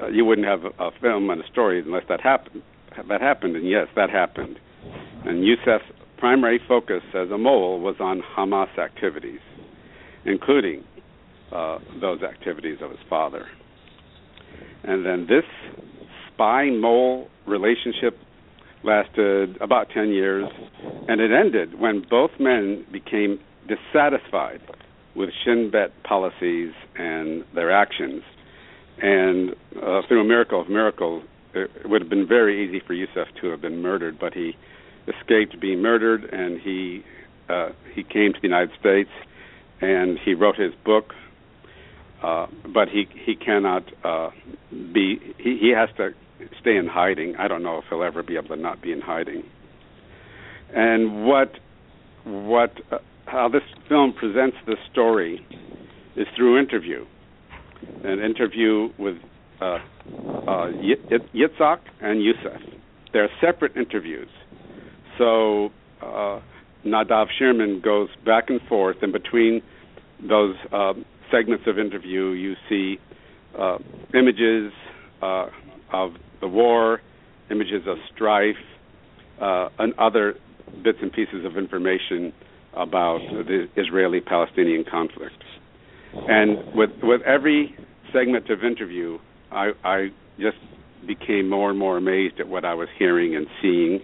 uh, 0.00 0.08
you 0.08 0.24
wouldn't 0.24 0.46
have 0.46 0.64
a, 0.64 0.84
a, 0.84 0.90
film 1.00 1.30
and 1.30 1.42
a 1.42 1.46
story 1.48 1.80
unless 1.80 2.04
that 2.08 2.20
happened. 2.20 2.62
That 3.08 3.20
happened, 3.20 3.56
and 3.56 3.68
yes, 3.68 3.88
that 3.96 4.10
happened. 4.10 4.58
And 5.24 5.44
Youssef's 5.44 5.84
primary 6.18 6.60
focus 6.68 7.02
as 7.14 7.30
a 7.30 7.38
mole 7.38 7.80
was 7.80 7.96
on 7.98 8.22
Hamas 8.36 8.78
activities, 8.78 9.40
including 10.24 10.84
uh, 11.52 11.78
those 12.00 12.22
activities 12.22 12.78
of 12.80 12.90
his 12.90 13.00
father. 13.08 13.46
And 14.82 15.04
then 15.04 15.26
this 15.28 15.44
spy 16.32 16.70
mole 16.70 17.28
relationship 17.46 18.18
lasted 18.82 19.56
about 19.60 19.88
10 19.94 20.10
years, 20.10 20.44
and 21.08 21.20
it 21.20 21.30
ended 21.30 21.78
when 21.80 22.04
both 22.08 22.32
men 22.38 22.84
became 22.92 23.40
dissatisfied 23.66 24.60
with 25.16 25.30
Shin 25.44 25.70
Bet 25.70 25.90
policies 26.02 26.72
and 26.96 27.44
their 27.54 27.70
actions. 27.70 28.22
And 29.00 29.50
uh, 29.82 30.02
through 30.06 30.20
a 30.20 30.24
miracle 30.24 30.60
of 30.60 30.68
miracles, 30.68 31.24
it 31.54 31.70
would 31.88 32.02
have 32.02 32.10
been 32.10 32.26
very 32.26 32.66
easy 32.66 32.82
for 32.84 32.94
Youssef 32.94 33.28
to 33.40 33.48
have 33.48 33.60
been 33.60 33.80
murdered, 33.80 34.18
but 34.18 34.34
he 34.34 34.56
escaped 35.06 35.60
being 35.60 35.80
murdered, 35.80 36.24
and 36.24 36.60
he 36.60 37.04
uh, 37.48 37.68
he 37.94 38.02
came 38.02 38.32
to 38.32 38.40
the 38.40 38.48
United 38.48 38.70
States, 38.80 39.10
and 39.80 40.18
he 40.18 40.34
wrote 40.34 40.56
his 40.56 40.72
book. 40.84 41.12
Uh, 42.24 42.46
but 42.72 42.88
he 42.88 43.06
he 43.26 43.34
cannot 43.36 43.82
uh, 44.02 44.30
be 44.70 45.18
he, 45.36 45.58
he 45.60 45.72
has 45.76 45.90
to 45.98 46.10
stay 46.58 46.76
in 46.76 46.86
hiding. 46.86 47.36
I 47.36 47.48
don't 47.48 47.62
know 47.62 47.78
if 47.78 47.84
he'll 47.90 48.02
ever 48.02 48.22
be 48.22 48.36
able 48.36 48.48
to 48.48 48.56
not 48.56 48.80
be 48.80 48.92
in 48.92 49.02
hiding. 49.02 49.42
And 50.74 51.26
what 51.26 51.52
what 52.24 52.72
uh, 52.90 52.98
how 53.26 53.50
this 53.50 53.62
film 53.90 54.14
presents 54.14 54.56
the 54.64 54.76
story 54.90 55.46
is 56.16 56.26
through 56.34 56.58
interview, 56.58 57.04
an 58.04 58.20
interview 58.20 58.88
with 58.98 59.16
uh, 59.60 59.64
uh, 59.66 60.70
Yitzhak 61.34 61.80
and 62.00 62.22
Youssef. 62.22 62.62
They're 63.12 63.28
separate 63.38 63.76
interviews, 63.76 64.30
so 65.18 65.70
uh, 66.00 66.40
Nadav 66.86 67.26
Schirman 67.38 67.82
goes 67.82 68.08
back 68.24 68.44
and 68.48 68.62
forth, 68.62 69.02
in 69.02 69.12
between 69.12 69.62
those 70.26 70.56
uh, 70.72 70.94
segments 71.34 71.64
of 71.66 71.78
interview, 71.78 72.30
you 72.30 72.54
see 72.68 72.98
uh, 73.58 73.78
images 74.14 74.72
uh, 75.22 75.46
of 75.92 76.12
the 76.40 76.48
war, 76.48 77.00
images 77.50 77.82
of 77.86 77.96
strife, 78.14 78.54
uh, 79.40 79.68
and 79.78 79.94
other 79.98 80.34
bits 80.82 80.98
and 81.02 81.12
pieces 81.12 81.44
of 81.44 81.56
information 81.56 82.32
about 82.74 83.18
the 83.46 83.66
Israeli-Palestinian 83.76 84.84
conflict. 84.90 85.42
And 86.14 86.74
with 86.74 86.90
with 87.02 87.22
every 87.22 87.74
segment 88.12 88.48
of 88.50 88.62
interview, 88.64 89.18
I, 89.50 89.70
I 89.84 90.08
just 90.38 90.58
became 91.06 91.48
more 91.48 91.70
and 91.70 91.78
more 91.78 91.96
amazed 91.96 92.38
at 92.38 92.48
what 92.48 92.64
I 92.64 92.74
was 92.74 92.88
hearing 92.98 93.34
and 93.34 93.46
seeing. 93.60 94.00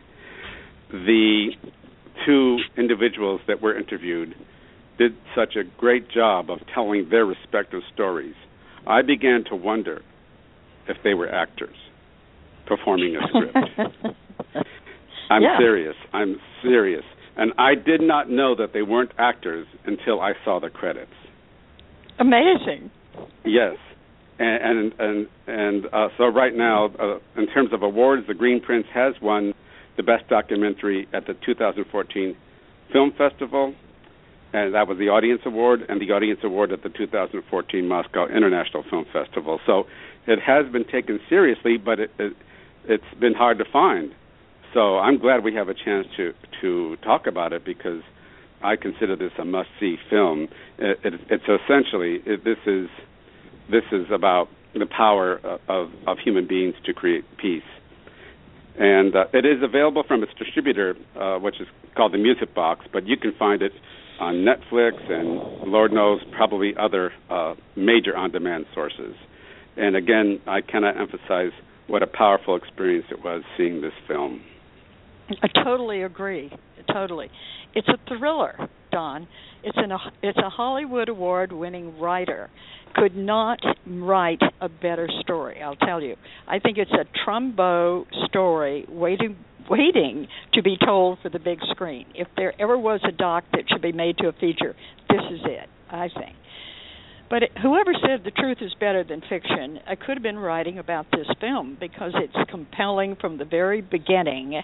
The 0.91 1.51
two 2.27 2.59
individuals 2.77 3.41
that 3.47 3.63
were 3.63 3.79
interviewed 3.79 4.35
did 5.01 5.17
such 5.35 5.57
a 5.57 5.65
great 5.79 6.11
job 6.11 6.51
of 6.51 6.59
telling 6.75 7.09
their 7.09 7.25
respective 7.25 7.81
stories. 7.95 8.35
I 8.87 9.01
began 9.01 9.45
to 9.49 9.57
wonder 9.57 10.03
if 10.87 10.99
they 11.03 11.15
were 11.15 11.29
actors 11.29 11.77
performing 12.67 13.17
a 13.17 13.21
script. 13.29 13.57
I'm 15.31 15.43
yeah. 15.43 15.57
serious. 15.59 15.97
I'm 16.13 16.37
serious. 16.63 17.05
And 17.37 17.53
I 17.57 17.75
did 17.77 18.03
not 18.03 18.29
know 18.29 18.55
that 18.57 18.75
they 18.75 18.83
weren't 18.83 19.13
actors 19.17 19.67
until 19.87 20.21
I 20.21 20.33
saw 20.45 20.61
the 20.61 20.69
credits. 20.69 21.13
Amazing. 22.19 22.91
Yes. 23.47 23.77
And 24.39 24.63
and 24.63 24.93
and, 24.99 25.27
and 25.47 25.87
uh, 25.95 26.09
so 26.19 26.25
right 26.27 26.55
now, 26.55 26.87
uh, 26.87 27.41
in 27.41 27.47
terms 27.47 27.71
of 27.73 27.83
awards, 27.83 28.27
The 28.27 28.35
Green 28.35 28.61
Prince 28.61 28.87
has 28.93 29.15
won 29.23 29.55
the 29.97 30.03
best 30.03 30.29
documentary 30.29 31.09
at 31.15 31.27
the 31.27 31.35
2014 31.47 32.37
Film 32.93 33.13
Festival, 33.17 33.75
and 34.53 34.75
that 34.75 34.89
was 34.89 34.99
the 34.99 35.09
Audience 35.09 35.43
Award, 35.45 35.83
and 35.89 36.01
the 36.01 36.13
Audience 36.13 36.41
Award 36.43 36.73
at 36.73 36.83
the 36.83 36.89
2014 36.89 37.87
Moscow 37.87 38.27
International 38.27 38.85
Film 38.89 39.07
Festival. 39.13 39.61
So 39.67 39.85
it 40.27 40.41
has 40.41 40.71
been 40.73 40.85
taken 40.85 41.21
seriously, 41.29 41.77
but 41.77 42.01
it, 42.01 42.11
it 42.19 42.33
it's 42.85 43.15
been 43.21 43.35
hard 43.35 43.59
to 43.59 43.65
find. 43.71 44.13
So 44.75 44.99
I'm 44.99 45.19
glad 45.19 45.45
we 45.45 45.55
have 45.55 45.69
a 45.69 45.75
chance 45.75 46.07
to 46.17 46.33
to 46.61 46.97
talk 47.05 47.27
about 47.27 47.53
it 47.53 47.65
because 47.65 48.03
I 48.63 48.77
consider 48.77 49.17
this 49.17 49.33
a 49.39 49.45
must-see 49.45 49.97
film. 50.09 50.49
It, 50.79 50.99
it, 51.05 51.15
it's 51.31 51.45
essentially 51.45 52.21
it, 52.27 52.45
this 52.45 52.59
is 52.67 52.89
this 53.71 53.85
is 53.93 54.07
about 54.13 54.49
the 54.75 54.87
power 54.87 55.41
of, 55.69 55.91
of 56.07 56.19
human 56.19 56.47
beings 56.47 56.75
to 56.87 56.93
create 56.93 57.25
peace, 57.39 57.63
and 58.79 59.15
uh, 59.15 59.25
it 59.33 59.45
is 59.45 59.63
available 59.63 60.05
from 60.07 60.23
its 60.23 60.33
distributor, 60.39 60.97
uh, 61.19 61.39
which 61.39 61.61
is 61.61 61.67
called 61.97 62.13
the 62.13 62.19
Music 62.19 62.55
Box. 62.55 62.87
But 62.93 63.07
you 63.07 63.17
can 63.17 63.33
find 63.39 63.63
it 63.63 63.73
on 64.21 64.45
Netflix 64.45 65.11
and 65.11 65.71
Lord 65.71 65.93
knows 65.93 66.21
probably 66.37 66.75
other 66.79 67.13
uh, 67.31 67.55
major 67.77 68.17
on-demand 68.17 68.67
sources. 68.75 69.15
And 69.77 69.97
again, 69.97 70.41
I 70.47 70.61
cannot 70.61 71.01
emphasize 71.01 71.53
what 71.87 72.03
a 72.03 72.07
powerful 72.07 72.55
experience 72.57 73.07
it 73.11 73.25
was 73.25 73.43
seeing 73.57 73.81
this 73.81 73.93
film. 74.07 74.43
I 75.43 75.49
totally 75.65 76.03
agree. 76.03 76.53
Totally. 76.93 77.31
It's 77.75 77.89
a 77.89 77.99
thriller. 78.09 78.69
Don. 78.91 79.27
It's 79.63 79.77
an 79.77 79.93
it's 80.23 80.39
a 80.39 80.51
Hollywood 80.51 81.09
award 81.09 81.53
winning 81.53 81.99
writer. 81.99 82.51
Could 82.95 83.17
not 83.17 83.61
write 83.87 84.43
a 84.61 84.69
better 84.69 85.09
story, 85.21 85.63
I'll 85.63 85.77
tell 85.77 86.03
you. 86.03 86.17
I 86.49 86.59
think 86.59 86.77
it's 86.77 86.91
a 86.93 87.07
Trumbo 87.25 88.05
story 88.27 88.85
waiting 88.89 89.37
waiting 89.69 90.27
to 90.55 90.63
be 90.63 90.77
told 90.85 91.19
for 91.23 91.29
the 91.29 91.39
big 91.39 91.59
screen. 91.71 92.07
If 92.15 92.27
there 92.37 92.53
ever 92.61 92.77
was 92.77 93.01
a 93.09 93.13
doc 93.13 93.45
that 93.53 93.63
should 93.69 93.83
be 93.83 93.93
made 93.93 94.19
to 94.19 94.29
a 94.29 94.33
feature, 94.33 94.75
this 95.09 95.23
is 95.31 95.41
it, 95.45 95.69
I 95.89 96.09
think. 96.09 96.37
But 97.31 97.45
whoever 97.63 97.93
said 97.95 98.25
the 98.25 98.33
truth 98.33 98.59
is 98.61 98.75
better 98.81 99.05
than 99.05 99.21
fiction, 99.21 99.79
I 99.87 99.95
could 99.95 100.17
have 100.17 100.23
been 100.23 100.39
writing 100.39 100.81
about 100.81 101.07
this 101.13 101.29
film 101.41 101.77
because 101.79 102.13
it's 102.17 102.51
compelling 102.51 103.15
from 103.21 103.39
the 103.39 103.45
very 103.45 103.81
beginning. 103.81 104.61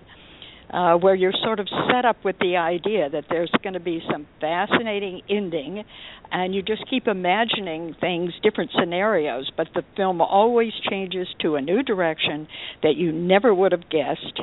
Uh, 0.68 0.96
where 0.96 1.14
you're 1.14 1.32
sort 1.44 1.60
of 1.60 1.68
set 1.88 2.04
up 2.04 2.16
with 2.24 2.36
the 2.40 2.56
idea 2.56 3.08
that 3.08 3.24
there's 3.30 3.52
going 3.62 3.74
to 3.74 3.80
be 3.80 4.02
some 4.10 4.26
fascinating 4.40 5.22
ending, 5.30 5.84
and 6.32 6.56
you 6.56 6.60
just 6.60 6.82
keep 6.90 7.06
imagining 7.06 7.94
things, 8.00 8.32
different 8.42 8.72
scenarios, 8.76 9.48
but 9.56 9.68
the 9.74 9.82
film 9.96 10.20
always 10.20 10.72
changes 10.90 11.28
to 11.40 11.54
a 11.54 11.60
new 11.60 11.84
direction 11.84 12.48
that 12.82 12.96
you 12.96 13.12
never 13.12 13.54
would 13.54 13.70
have 13.70 13.88
guessed, 13.88 14.40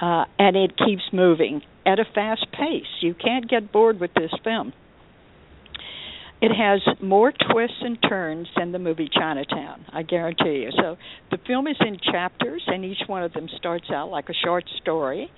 uh, 0.00 0.24
and 0.40 0.56
it 0.56 0.76
keeps 0.76 1.04
moving 1.12 1.62
at 1.86 2.00
a 2.00 2.04
fast 2.04 2.46
pace. 2.50 2.90
You 3.00 3.14
can't 3.14 3.48
get 3.48 3.70
bored 3.70 4.00
with 4.00 4.12
this 4.14 4.32
film. 4.42 4.72
It 6.40 6.52
has 6.52 6.80
more 7.00 7.32
twists 7.32 7.78
and 7.80 7.98
turns 8.06 8.48
than 8.56 8.72
the 8.72 8.78
movie 8.78 9.08
Chinatown, 9.12 9.86
I 9.92 10.02
guarantee 10.02 10.64
you. 10.64 10.70
So 10.76 10.96
the 11.30 11.38
film 11.46 11.66
is 11.66 11.76
in 11.80 11.98
chapters, 12.12 12.62
and 12.66 12.84
each 12.84 13.02
one 13.06 13.22
of 13.22 13.32
them 13.32 13.48
starts 13.56 13.86
out 13.90 14.10
like 14.10 14.28
a 14.28 14.34
short 14.44 14.64
story 14.82 15.30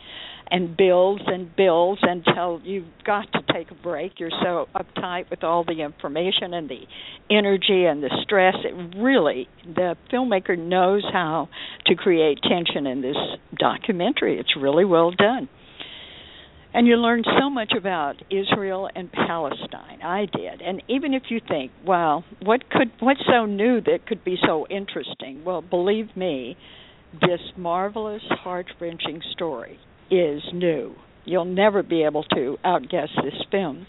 and 0.51 0.77
builds 0.77 1.23
and 1.27 1.55
builds 1.57 2.01
until 2.03 2.61
you've 2.65 2.87
got 3.05 3.33
to 3.33 3.41
take 3.53 3.71
a 3.71 3.75
break. 3.75 4.13
You're 4.19 4.31
so 4.31 4.67
uptight 4.75 5.29
with 5.31 5.43
all 5.43 5.65
the 5.65 5.83
information 5.83 6.55
and 6.55 6.69
the 6.69 6.83
energy 7.31 7.85
and 7.85 8.03
the 8.03 8.11
stress. 8.23 8.55
It 8.65 8.97
really, 8.97 9.49
the 9.65 9.97
filmmaker 10.13 10.59
knows 10.59 11.05
how 11.13 11.49
to 11.87 11.95
create 11.95 12.39
tension 12.43 12.87
in 12.87 13.03
this 13.03 13.17
documentary. 13.59 14.39
It's 14.39 14.55
really 14.57 14.85
well 14.85 15.11
done 15.11 15.49
and 16.77 16.87
you 16.87 16.97
learn 16.97 17.23
so 17.41 17.49
much 17.49 17.73
about 17.75 18.17
Israel 18.31 18.91
and 18.95 19.11
Palestine. 19.11 20.03
I 20.05 20.27
did, 20.27 20.61
and 20.61 20.83
even 20.89 21.15
if 21.15 21.23
you 21.31 21.41
think, 21.41 21.73
"Well, 21.87 22.23
what 22.43 22.69
could 22.69 22.91
what's 23.01 23.25
so 23.27 23.47
new 23.47 23.81
that 23.81 24.07
could 24.07 24.23
be 24.23 24.37
so 24.45 24.67
interesting?" 24.69 25.43
Well, 25.43 25.63
believe 25.63 26.15
me, 26.15 26.55
this 27.19 27.41
marvelous, 27.57 28.23
heart-wrenching 28.29 29.23
story 29.33 29.79
is 30.11 30.43
new. 30.53 30.95
You'll 31.25 31.47
never 31.47 31.83
be 31.83 32.05
able 32.05 32.25
to 32.25 32.59
outguess 32.63 33.09
this 33.25 33.43
film, 33.51 33.87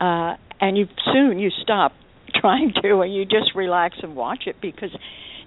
uh, 0.00 0.36
and 0.60 0.78
you 0.78 0.86
soon 1.12 1.40
you 1.40 1.50
stop 1.50 1.94
trying 2.36 2.72
to, 2.80 3.00
and 3.00 3.12
you 3.12 3.24
just 3.24 3.56
relax 3.56 3.96
and 4.04 4.14
watch 4.14 4.46
it 4.46 4.54
because 4.62 4.96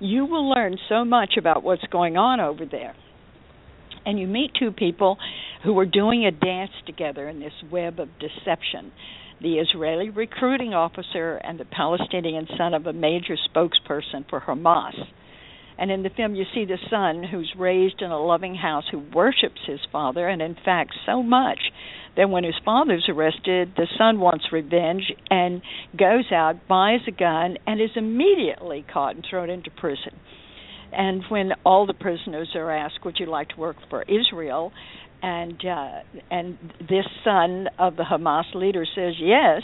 you 0.02 0.26
will 0.26 0.50
learn 0.50 0.78
so 0.90 1.06
much 1.06 1.38
about 1.38 1.64
what's 1.64 1.88
going 1.90 2.18
on 2.18 2.42
over 2.42 2.66
there 2.66 2.94
and 4.06 4.20
you 4.20 4.28
meet 4.28 4.52
two 4.58 4.72
people 4.72 5.18
who 5.64 5.78
are 5.80 5.86
doing 5.86 6.26
a 6.26 6.32
dance 6.32 6.72
together 6.86 7.28
in 7.30 7.40
this 7.40 7.54
web 7.72 8.00
of 8.00 8.10
deception 8.20 8.92
the 9.44 9.60
Israeli 9.60 10.10
recruiting 10.10 10.74
officer 10.74 11.36
and 11.36 11.60
the 11.60 11.66
Palestinian 11.66 12.48
son 12.58 12.74
of 12.74 12.88
a 12.88 12.94
major 12.94 13.36
spokesperson 13.36 14.28
for 14.30 14.40
Hamas. 14.40 14.96
And 15.78 15.92
in 15.92 16.04
the 16.04 16.10
film, 16.10 16.36
you 16.36 16.46
see 16.54 16.66
the 16.66 16.78
son 16.90 17.24
who's 17.24 17.54
raised 17.58 18.02
in 18.02 18.12
a 18.12 18.24
loving 18.24 18.56
house 18.56 18.86
who 18.92 19.04
worships 19.14 19.60
his 19.66 19.80
father, 19.92 20.30
and 20.30 20.42
in 20.42 20.56
fact, 20.64 20.94
so 21.06 21.22
much 21.22 21.60
that 22.16 22.30
when 22.30 22.44
his 22.44 22.56
father's 22.64 23.08
arrested, 23.10 23.74
the 23.76 23.88
son 23.98 24.20
wants 24.20 24.46
revenge 24.52 25.12
and 25.30 25.62
goes 25.98 26.32
out, 26.32 26.68
buys 26.68 27.02
a 27.08 27.12
gun, 27.12 27.58
and 27.66 27.82
is 27.82 27.90
immediately 27.96 28.86
caught 28.94 29.16
and 29.16 29.26
thrown 29.28 29.50
into 29.50 29.72
prison. 29.72 30.14
And 30.96 31.24
when 31.30 31.52
all 31.66 31.86
the 31.86 31.94
prisoners 31.94 32.50
are 32.56 32.72
asked, 32.72 33.04
"Would 33.04 33.20
you 33.20 33.26
like 33.26 33.50
to 33.50 33.60
work 33.60 33.78
for 33.90 34.04
Israel?" 34.04 34.72
and 35.24 35.66
uh, 35.66 36.00
and 36.30 36.58
this 36.82 37.06
son 37.24 37.70
of 37.80 37.96
the 37.96 38.04
Hamas 38.04 38.54
leader 38.54 38.86
says 38.94 39.14
yes, 39.18 39.62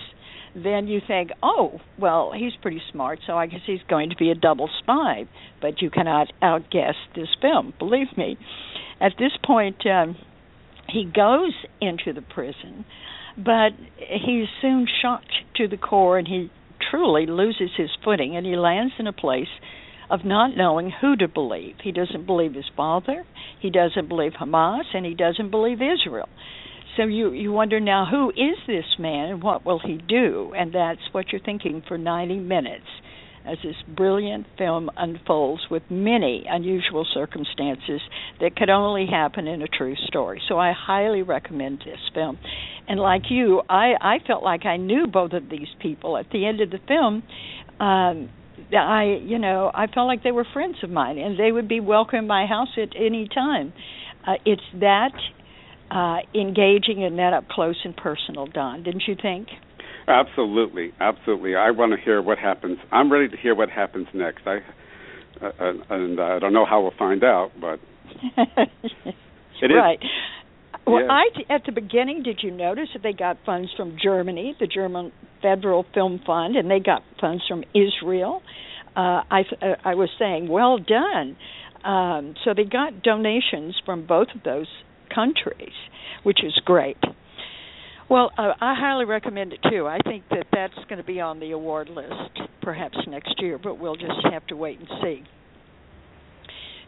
then 0.56 0.88
you 0.88 1.02
think, 1.06 1.32
"Oh, 1.44 1.80
well, 2.00 2.32
he's 2.36 2.54
pretty 2.62 2.82
smart, 2.92 3.20
so 3.28 3.34
I 3.34 3.46
guess 3.46 3.60
he's 3.68 3.84
going 3.90 4.10
to 4.10 4.16
be 4.16 4.32
a 4.32 4.36
double 4.36 4.70
spy." 4.82 5.28
But 5.62 5.82
you 5.82 5.90
cannot 5.92 6.32
outguess 6.42 6.96
this 7.14 7.28
film, 7.42 7.74
believe 7.78 8.18
me. 8.18 8.38
At 9.02 9.14
this 9.20 9.32
point, 9.46 9.86
um, 9.86 10.16
he 10.88 11.04
goes 11.04 11.54
into 11.82 12.14
the 12.14 12.22
prison, 12.22 12.86
but 13.38 13.72
he's 13.98 14.48
soon 14.62 14.88
shocked 15.02 15.32
to 15.58 15.68
the 15.68 15.78
core, 15.78 16.18
and 16.18 16.28
he 16.28 16.50
truly 16.90 17.26
loses 17.26 17.70
his 17.76 17.90
footing, 18.04 18.38
and 18.38 18.46
he 18.46 18.56
lands 18.56 18.94
in 18.98 19.08
a 19.08 19.14
place 19.14 19.50
of 20.10 20.26
not 20.26 20.58
knowing 20.58 20.92
who 21.02 21.16
to 21.16 21.28
believe. 21.28 21.76
He 21.84 21.92
doesn't 21.92 22.26
believe 22.26 22.54
his 22.54 22.70
father, 22.76 23.26
he 23.60 23.70
doesn't 23.70 24.08
believe 24.08 24.34
Hamas, 24.40 24.86
and 24.94 25.06
he 25.06 25.14
doesn't 25.14 25.52
believe 25.52 25.80
Israel. 25.82 26.30
So 26.98 27.04
you 27.04 27.32
you 27.32 27.52
wonder 27.52 27.80
now 27.80 28.08
who 28.10 28.30
is 28.32 28.58
this 28.68 28.86
man 28.98 29.30
and 29.30 29.44
what 29.44 29.66
will 29.66 29.80
he 29.80 29.96
do? 29.98 30.54
And 30.58 30.74
that's 30.74 31.02
what 31.12 31.32
you're 31.32 31.42
thinking 31.42 31.84
for 31.88 31.98
90 31.98 32.40
minutes 32.40 32.88
as 33.46 33.58
this 33.64 33.76
brilliant 33.96 34.46
film 34.58 34.90
unfolds 34.98 35.62
with 35.72 35.84
many 35.90 36.46
unusual 36.48 37.06
circumstances 37.14 38.02
that 38.42 38.56
could 38.56 38.70
only 38.70 39.08
happen 39.08 39.48
in 39.48 39.62
a 39.62 39.68
true 39.68 39.96
story. 40.08 40.42
So 40.50 40.60
I 40.60 40.74
highly 40.74 41.22
recommend 41.22 41.80
this 41.80 42.00
film. 42.14 42.38
And 42.88 43.00
like 43.00 43.24
you, 43.30 43.62
I 43.70 43.94
I 44.02 44.18
felt 44.26 44.44
like 44.44 44.66
I 44.66 44.78
knew 44.78 45.08
both 45.08 45.34
of 45.34 45.50
these 45.50 45.70
people 45.82 46.18
at 46.18 46.26
the 46.32 46.46
end 46.46 46.60
of 46.60 46.70
the 46.70 46.80
film. 46.88 47.24
Um 47.80 48.30
I, 48.78 49.20
you 49.24 49.40
know, 49.40 49.72
I 49.74 49.88
felt 49.88 50.08
like 50.08 50.24
they 50.24 50.32
were 50.32 50.46
friends 50.54 50.78
of 50.84 50.90
mine, 50.90 51.18
and 51.18 51.40
they 51.40 51.52
would 51.52 51.68
be 51.68 51.80
welcome 51.80 52.20
in 52.20 52.28
my 52.28 52.46
house 52.46 52.70
at 52.78 52.90
any 52.96 53.28
time. 53.28 53.74
Uh, 54.28 54.34
it's 54.46 54.62
that 54.80 55.12
uh, 55.92 56.18
engaging 56.40 57.04
and 57.04 57.18
that 57.18 57.34
up 57.34 57.48
close 57.50 57.78
and 57.84 57.96
personal, 57.96 58.46
Don. 58.46 58.84
Didn't 58.84 59.04
you 59.08 59.16
think? 59.20 59.48
Absolutely, 60.08 60.92
absolutely. 61.00 61.56
I 61.56 61.72
want 61.72 61.94
to 61.94 62.04
hear 62.04 62.22
what 62.22 62.38
happens. 62.38 62.78
I'm 62.92 63.12
ready 63.12 63.28
to 63.30 63.38
hear 63.38 63.56
what 63.56 63.70
happens 63.70 64.08
next. 64.14 64.42
I 64.46 64.60
uh, 65.42 65.52
and 65.90 66.20
I 66.20 66.40
don't 66.40 66.54
know 66.54 66.66
how 66.66 66.82
we'll 66.82 66.94
find 66.98 67.24
out, 67.24 67.52
but 67.62 67.80
it 69.62 69.68
right. 69.68 70.00
Is, 70.02 70.10
well, 70.90 71.10
I 71.10 71.54
at 71.54 71.64
the 71.66 71.72
beginning, 71.72 72.24
did 72.24 72.40
you 72.42 72.52
notice 72.52 72.90
that 72.94 73.04
they 73.04 73.14
got 73.14 73.38
funds 73.46 73.70
from 73.76 73.98
Germany, 74.02 74.56
the 74.60 74.68
German 74.68 75.12
Federal 75.42 75.86
Film 75.94 76.20
Fund, 76.26 76.56
and 76.56 76.70
they 76.70 76.80
got 76.80 77.02
funds 77.20 77.44
from 77.48 77.64
Israel? 77.74 78.42
Uh, 78.96 79.24
I 79.30 79.42
uh, 79.62 79.66
I 79.84 79.96
was 79.96 80.10
saying, 80.18 80.48
well 80.48 80.78
done. 80.78 81.38
Um, 81.84 82.36
so 82.44 82.54
they 82.54 82.66
got 82.66 83.04
donations 83.04 83.80
from 83.86 84.06
both 84.06 84.28
of 84.36 84.44
those 84.44 84.68
countries, 85.14 85.74
which 86.24 86.44
is 86.44 86.54
great. 86.66 86.98
Well, 88.10 88.32
uh, 88.38 88.54
I 88.60 88.74
highly 88.78 89.06
recommend 89.06 89.54
it 89.54 89.60
too. 89.70 89.88
I 89.88 90.00
think 90.04 90.24
that 90.32 90.48
that's 90.52 90.74
going 90.90 90.98
to 90.98 91.04
be 91.04 91.22
on 91.22 91.40
the 91.40 91.52
award 91.52 91.90
list 91.90 92.40
perhaps 92.62 92.98
next 93.08 93.36
year, 93.40 93.58
but 93.58 93.80
we'll 93.80 93.96
just 93.96 94.26
have 94.32 94.46
to 94.48 94.56
wait 94.56 94.80
and 94.80 94.90
see. 95.02 95.24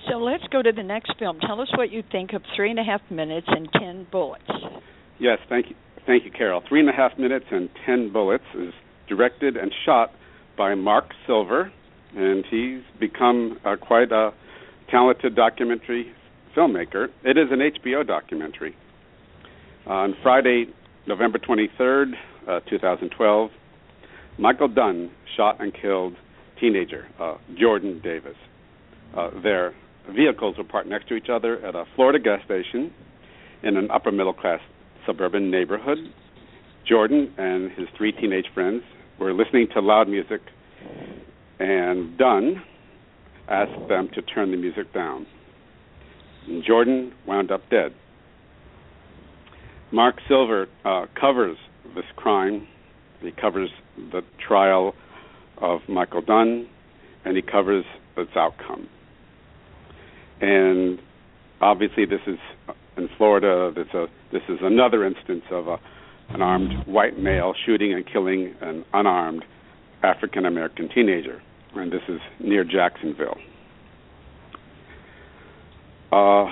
So 0.10 0.18
let's 0.18 0.44
go 0.52 0.62
to 0.62 0.72
the 0.72 0.84
next 0.84 1.14
film. 1.20 1.40
Tell 1.40 1.62
us 1.62 1.70
what 1.76 1.92
you 1.92 2.04
think 2.12 2.34
of 2.34 2.42
Three 2.56 2.72
and 2.72 2.80
a 2.80 2.84
Half 2.84 3.02
Minutes 3.10 3.48
and 3.50 3.70
Ten 3.74 4.08
Bullets. 4.12 4.44
Yes, 5.20 5.38
thank 5.50 5.70
you, 5.70 5.76
thank 6.06 6.26
you, 6.26 6.32
Carole. 6.32 6.64
Three 6.68 6.80
and 6.80 6.90
a 6.90 6.94
Half 6.94 7.18
Minutes 7.20 7.46
and 7.52 7.70
Ten 7.86 8.12
Bullets 8.12 8.44
is 8.56 8.74
directed 9.08 9.58
and 9.58 9.72
shot 9.86 10.12
by 10.58 10.76
Marc 10.76 11.06
Silver, 11.28 11.72
and 12.16 12.44
he's 12.50 12.82
become 13.00 13.60
uh, 13.64 13.76
quite 13.76 14.12
a 14.12 14.32
talented 14.90 15.36
documentary 15.36 16.12
filmmaker. 16.56 17.08
It 17.24 17.38
is 17.38 17.48
an 17.52 17.60
HBO 17.60 18.06
documentary. 18.06 18.76
On 19.86 20.16
Friday, 20.22 20.66
November 21.08 21.40
23rd, 21.40 22.14
uh, 22.48 22.60
2012, 22.70 23.52
Michael 24.38 24.68
Dunn 24.68 25.12
shot 25.38 25.62
and 25.62 25.74
killed 25.74 26.16
teenager 26.60 27.08
uh, 27.20 27.36
Jordan 27.60 28.02
Davis. 28.04 28.36
Uh, 29.16 29.30
there 29.42 29.74
vehicles 30.10 30.58
were 30.58 30.64
parked 30.64 30.90
next 30.90 31.08
to 31.10 31.16
each 31.16 31.30
other 31.30 31.64
at 31.66 31.76
a 31.76 31.86
Florida 31.96 32.20
gas 32.20 32.44
station 32.46 32.94
in 33.64 33.78
an 33.78 33.90
upper 33.92 34.12
middle 34.12 34.34
class 34.34 34.60
suburban 35.06 35.52
neighborhood. 35.52 35.98
Jordan 36.88 37.34
and 37.38 37.72
his 37.72 37.88
three 37.98 38.12
teenage 38.12 38.48
friends 38.54 38.84
were 39.20 39.34
listening 39.34 39.68
to 39.74 39.82
loud 39.82 40.08
music, 40.08 40.42
and 41.60 42.18
Dunn 42.18 42.64
asked 43.48 43.88
them 43.88 44.10
to 44.16 44.22
turn 44.22 44.52
the 44.52 44.58
music 44.58 44.92
down. 44.94 45.28
And 46.48 46.64
Jordan 46.64 47.14
wound 47.28 47.52
up 47.52 47.62
dead. 47.70 47.94
Marc 49.92 50.16
Silver 50.28 50.68
uh, 50.86 51.06
covers 51.20 51.58
this 51.94 52.06
crime. 52.16 52.68
He 53.22 53.32
covers 53.32 53.70
the 54.12 54.22
trial 54.46 54.94
of 55.58 55.82
Michael 55.88 56.22
Dunn, 56.22 56.68
and 57.26 57.36
he 57.36 57.44
covers 57.44 57.86
its 58.18 58.32
outcome 58.36 58.88
and 60.42 61.00
obviously 61.62 62.06
this 62.06 62.22
is 62.28 62.38
in 62.98 63.08
Florida. 63.18 63.72
This 63.76 63.88
a 63.94 64.08
this 64.32 64.44
is 64.50 64.60
another 64.62 65.06
instance 65.06 65.44
of 65.52 65.68
a 65.68 65.78
an 66.30 66.42
armed 66.42 66.88
white 66.88 67.20
male 67.20 67.54
shooting 67.66 67.94
and 67.94 68.06
killing 68.12 68.56
an 68.62 68.86
unarmed 68.94 69.44
African 70.04 70.46
American 70.46 70.90
teenager, 70.90 71.42
and 71.76 71.92
this 71.92 72.02
is 72.08 72.20
near 72.40 72.64
Jacksonville. 72.64 73.38
Uh, 76.12 76.46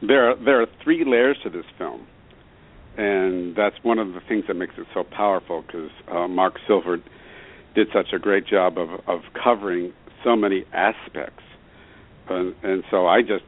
there, 0.00 0.30
are, 0.30 0.36
there 0.44 0.62
are 0.62 0.66
three 0.84 1.04
layers 1.04 1.36
to 1.42 1.50
this 1.50 1.64
film, 1.76 2.06
and 2.96 3.56
that's 3.56 3.76
one 3.82 3.98
of 3.98 4.08
the 4.08 4.20
things 4.28 4.44
that 4.46 4.54
makes 4.54 4.74
it 4.78 4.86
so 4.94 5.04
powerful. 5.04 5.62
Because 5.62 5.90
uh, 6.10 6.28
Marc 6.28 6.54
Silver 6.66 6.98
did 7.74 7.88
such 7.92 8.12
a 8.12 8.18
great 8.18 8.46
job 8.46 8.78
of 8.78 8.88
of 9.06 9.20
covering 9.42 9.92
so 10.24 10.36
many 10.36 10.64
aspects, 10.72 11.42
and, 12.30 12.54
and 12.62 12.84
so 12.90 13.06
I 13.06 13.22
just 13.22 13.44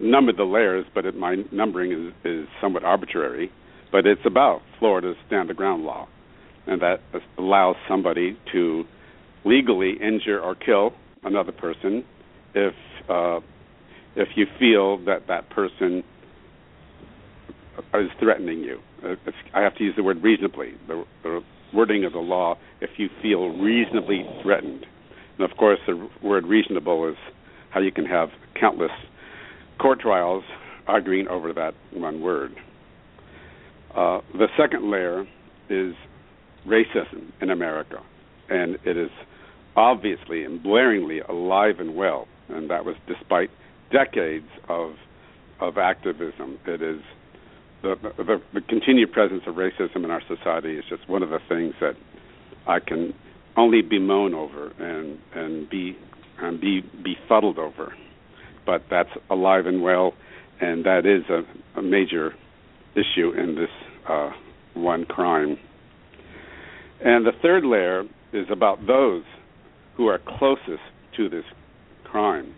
numbered 0.00 0.36
the 0.36 0.44
layers, 0.44 0.84
but 0.94 1.06
it, 1.06 1.16
my 1.16 1.36
numbering 1.52 1.92
is, 1.92 2.14
is 2.24 2.48
somewhat 2.60 2.84
arbitrary. 2.84 3.50
But 3.90 4.06
it's 4.06 4.20
about 4.26 4.60
Florida's 4.78 5.16
stand 5.26 5.48
the 5.48 5.54
ground 5.54 5.84
law, 5.84 6.08
and 6.66 6.80
that 6.82 7.00
allows 7.38 7.76
somebody 7.88 8.36
to 8.52 8.84
legally 9.44 9.94
injure 10.00 10.40
or 10.40 10.54
kill 10.54 10.92
another 11.24 11.52
person 11.52 12.04
if 12.54 12.74
uh, 13.08 13.40
if 14.16 14.28
you 14.36 14.46
feel 14.58 14.98
that 15.06 15.26
that 15.28 15.48
person 15.50 16.02
is 17.94 18.10
threatening 18.20 18.58
you. 18.58 18.78
I 19.54 19.60
have 19.60 19.74
to 19.76 19.84
use 19.84 19.94
the 19.96 20.02
word 20.02 20.22
reasonably. 20.22 20.72
The, 20.86 21.04
the 21.22 21.40
wording 21.72 22.04
of 22.04 22.12
the 22.12 22.18
law, 22.18 22.58
if 22.80 22.90
you 22.96 23.08
feel 23.22 23.48
reasonably 23.48 24.24
threatened. 24.42 24.86
And 25.38 25.50
of 25.50 25.56
course, 25.56 25.78
the 25.86 26.08
word 26.22 26.46
reasonable 26.46 27.08
is 27.08 27.16
how 27.70 27.80
you 27.80 27.92
can 27.92 28.06
have 28.06 28.30
countless 28.58 28.90
court 29.78 30.00
trials 30.00 30.44
arguing 30.86 31.28
over 31.28 31.52
that 31.52 31.74
one 31.92 32.20
word. 32.20 32.52
Uh, 33.94 34.20
the 34.32 34.48
second 34.56 34.90
layer 34.90 35.26
is 35.68 35.94
racism 36.66 37.30
in 37.40 37.50
America, 37.50 38.02
and 38.48 38.78
it 38.84 38.96
is 38.96 39.10
obviously 39.76 40.44
and 40.44 40.62
blaringly 40.62 41.26
alive 41.28 41.78
and 41.78 41.94
well, 41.94 42.26
and 42.48 42.70
that 42.70 42.84
was 42.84 42.96
despite 43.06 43.50
decades 43.92 44.48
of 44.68 44.92
of 45.60 45.78
activism. 45.78 46.58
It 46.66 46.82
is 46.82 47.00
the, 47.82 47.96
the 48.16 48.40
the 48.54 48.60
continued 48.62 49.12
presence 49.12 49.42
of 49.46 49.54
racism 49.54 50.04
in 50.04 50.10
our 50.10 50.22
society 50.26 50.76
is 50.76 50.84
just 50.88 51.08
one 51.08 51.22
of 51.22 51.30
the 51.30 51.40
things 51.48 51.74
that 51.80 51.94
I 52.66 52.80
can 52.80 53.14
only 53.56 53.82
bemoan 53.82 54.34
over 54.34 54.72
and 54.78 55.18
and 55.34 55.68
be 55.68 55.96
and 56.40 56.60
be 56.60 56.82
befuddled 57.02 57.58
over. 57.58 57.94
But 58.66 58.82
that's 58.90 59.10
alive 59.30 59.66
and 59.66 59.82
well, 59.82 60.14
and 60.60 60.84
that 60.84 61.06
is 61.06 61.24
a, 61.30 61.78
a 61.78 61.82
major 61.82 62.34
issue 62.94 63.32
in 63.32 63.54
this 63.54 63.70
uh, 64.08 64.30
one 64.74 65.04
crime. 65.04 65.58
And 67.04 67.26
the 67.26 67.32
third 67.42 67.64
layer 67.64 68.04
is 68.32 68.46
about 68.50 68.86
those 68.86 69.24
who 69.96 70.08
are 70.08 70.18
closest 70.38 70.82
to 71.16 71.28
this 71.28 71.44
crime 72.04 72.54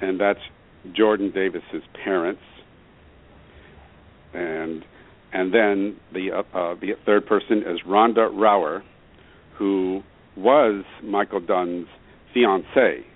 and 0.00 0.20
that's 0.20 0.40
Jordan 0.92 1.30
Davis's 1.30 1.82
parents, 2.04 2.42
and 4.32 4.84
and 5.32 5.52
then 5.52 5.96
the 6.12 6.30
uh, 6.32 6.74
the 6.80 6.92
third 7.06 7.26
person 7.26 7.58
is 7.58 7.80
Rhonda 7.86 8.30
Rouer, 8.30 8.82
who 9.56 10.02
was 10.36 10.84
Michael 11.02 11.40
Dunn's 11.40 11.86
fiancee. 12.34 13.06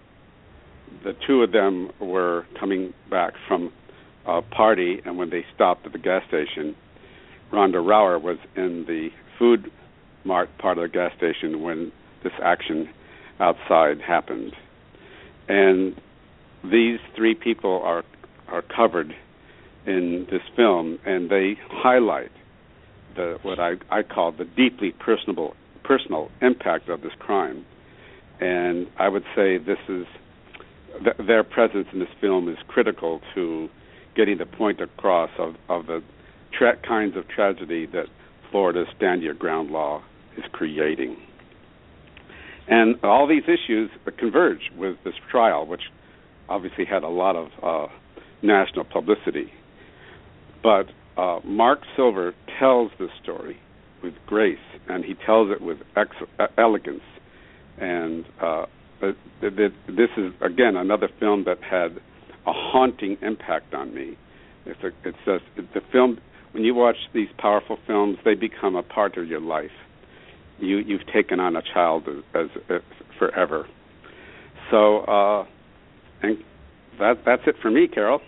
The 1.04 1.12
two 1.26 1.42
of 1.42 1.52
them 1.52 1.90
were 2.00 2.46
coming 2.58 2.94
back 3.10 3.34
from 3.46 3.72
a 4.26 4.40
party, 4.42 5.00
and 5.04 5.18
when 5.18 5.30
they 5.30 5.44
stopped 5.54 5.84
at 5.86 5.92
the 5.92 5.98
gas 5.98 6.22
station, 6.28 6.74
Rhonda 7.52 7.84
Rouer 7.84 8.18
was 8.18 8.38
in 8.56 8.84
the 8.86 9.08
food 9.38 9.70
mart 10.24 10.48
part 10.58 10.78
of 10.78 10.82
the 10.82 10.88
gas 10.88 11.12
station 11.16 11.62
when 11.62 11.92
this 12.22 12.32
action 12.42 12.88
outside 13.40 14.00
happened. 14.00 14.52
And 15.48 15.94
these 16.64 16.98
three 17.16 17.34
people 17.34 17.80
are 17.82 18.04
are 18.48 18.62
covered 18.62 19.14
in 19.86 20.26
this 20.30 20.42
film, 20.56 20.98
and 21.04 21.30
they 21.30 21.56
highlight 21.70 22.30
the 23.14 23.38
what 23.42 23.58
I, 23.58 23.74
I 23.90 24.02
call 24.02 24.32
the 24.32 24.44
deeply 24.44 24.92
personal 24.92 25.54
personal 25.84 26.30
impact 26.42 26.88
of 26.88 27.00
this 27.02 27.12
crime. 27.18 27.64
And 28.40 28.86
I 28.98 29.08
would 29.08 29.24
say 29.34 29.58
this 29.58 29.78
is 29.88 30.06
th- 31.04 31.26
their 31.26 31.44
presence 31.44 31.86
in 31.92 31.98
this 31.98 32.08
film 32.20 32.48
is 32.48 32.56
critical 32.68 33.20
to 33.34 33.68
getting 34.14 34.38
the 34.38 34.46
point 34.46 34.80
across 34.80 35.30
of, 35.38 35.54
of 35.68 35.86
the 35.86 36.02
tra- 36.56 36.78
kinds 36.86 37.16
of 37.16 37.28
tragedy 37.28 37.86
that 37.86 38.06
Florida's 38.50 38.86
stand 38.96 39.22
your 39.22 39.34
ground 39.34 39.70
law 39.70 40.02
is 40.36 40.44
creating. 40.52 41.16
And 42.68 42.96
all 43.02 43.26
these 43.26 43.44
issues 43.44 43.90
converge 44.18 44.70
with 44.76 44.96
this 45.04 45.14
trial, 45.30 45.66
which 45.66 45.82
obviously 46.48 46.84
had 46.84 47.02
a 47.02 47.08
lot 47.08 47.36
of 47.36 47.48
uh, 47.62 47.92
national 48.42 48.84
publicity. 48.84 49.50
But 50.62 50.86
uh, 51.16 51.40
Marc 51.44 51.80
Silver 51.96 52.34
tells 52.58 52.90
the 52.98 53.08
story 53.22 53.58
with 54.02 54.14
grace, 54.26 54.58
and 54.88 55.04
he 55.04 55.14
tells 55.26 55.50
it 55.50 55.60
with 55.60 55.78
ex- 55.96 56.16
elegance. 56.56 57.02
And 57.80 58.24
uh, 58.42 58.66
it, 59.02 59.72
this 59.86 60.10
is 60.16 60.32
again 60.40 60.76
another 60.76 61.08
film 61.20 61.44
that 61.44 61.58
had 61.62 61.96
a 62.46 62.52
haunting 62.52 63.16
impact 63.22 63.74
on 63.74 63.94
me. 63.94 64.16
It's, 64.66 64.82
a, 64.82 64.88
it's 65.08 65.18
just 65.24 65.44
the 65.56 65.80
film. 65.92 66.18
When 66.52 66.64
you 66.64 66.74
watch 66.74 66.96
these 67.14 67.28
powerful 67.38 67.78
films, 67.86 68.18
they 68.24 68.34
become 68.34 68.74
a 68.74 68.82
part 68.82 69.16
of 69.16 69.28
your 69.28 69.40
life. 69.40 69.70
You 70.58 70.78
you've 70.78 71.06
taken 71.12 71.38
on 71.40 71.56
a 71.56 71.62
child 71.62 72.08
as, 72.08 72.24
as, 72.34 72.62
as 72.68 72.80
forever. 73.18 73.68
So 74.70 75.00
uh, 75.00 75.46
and 76.22 76.38
that 76.98 77.18
that's 77.24 77.42
it 77.46 77.56
for 77.62 77.70
me, 77.70 77.86
Carole. 77.86 78.20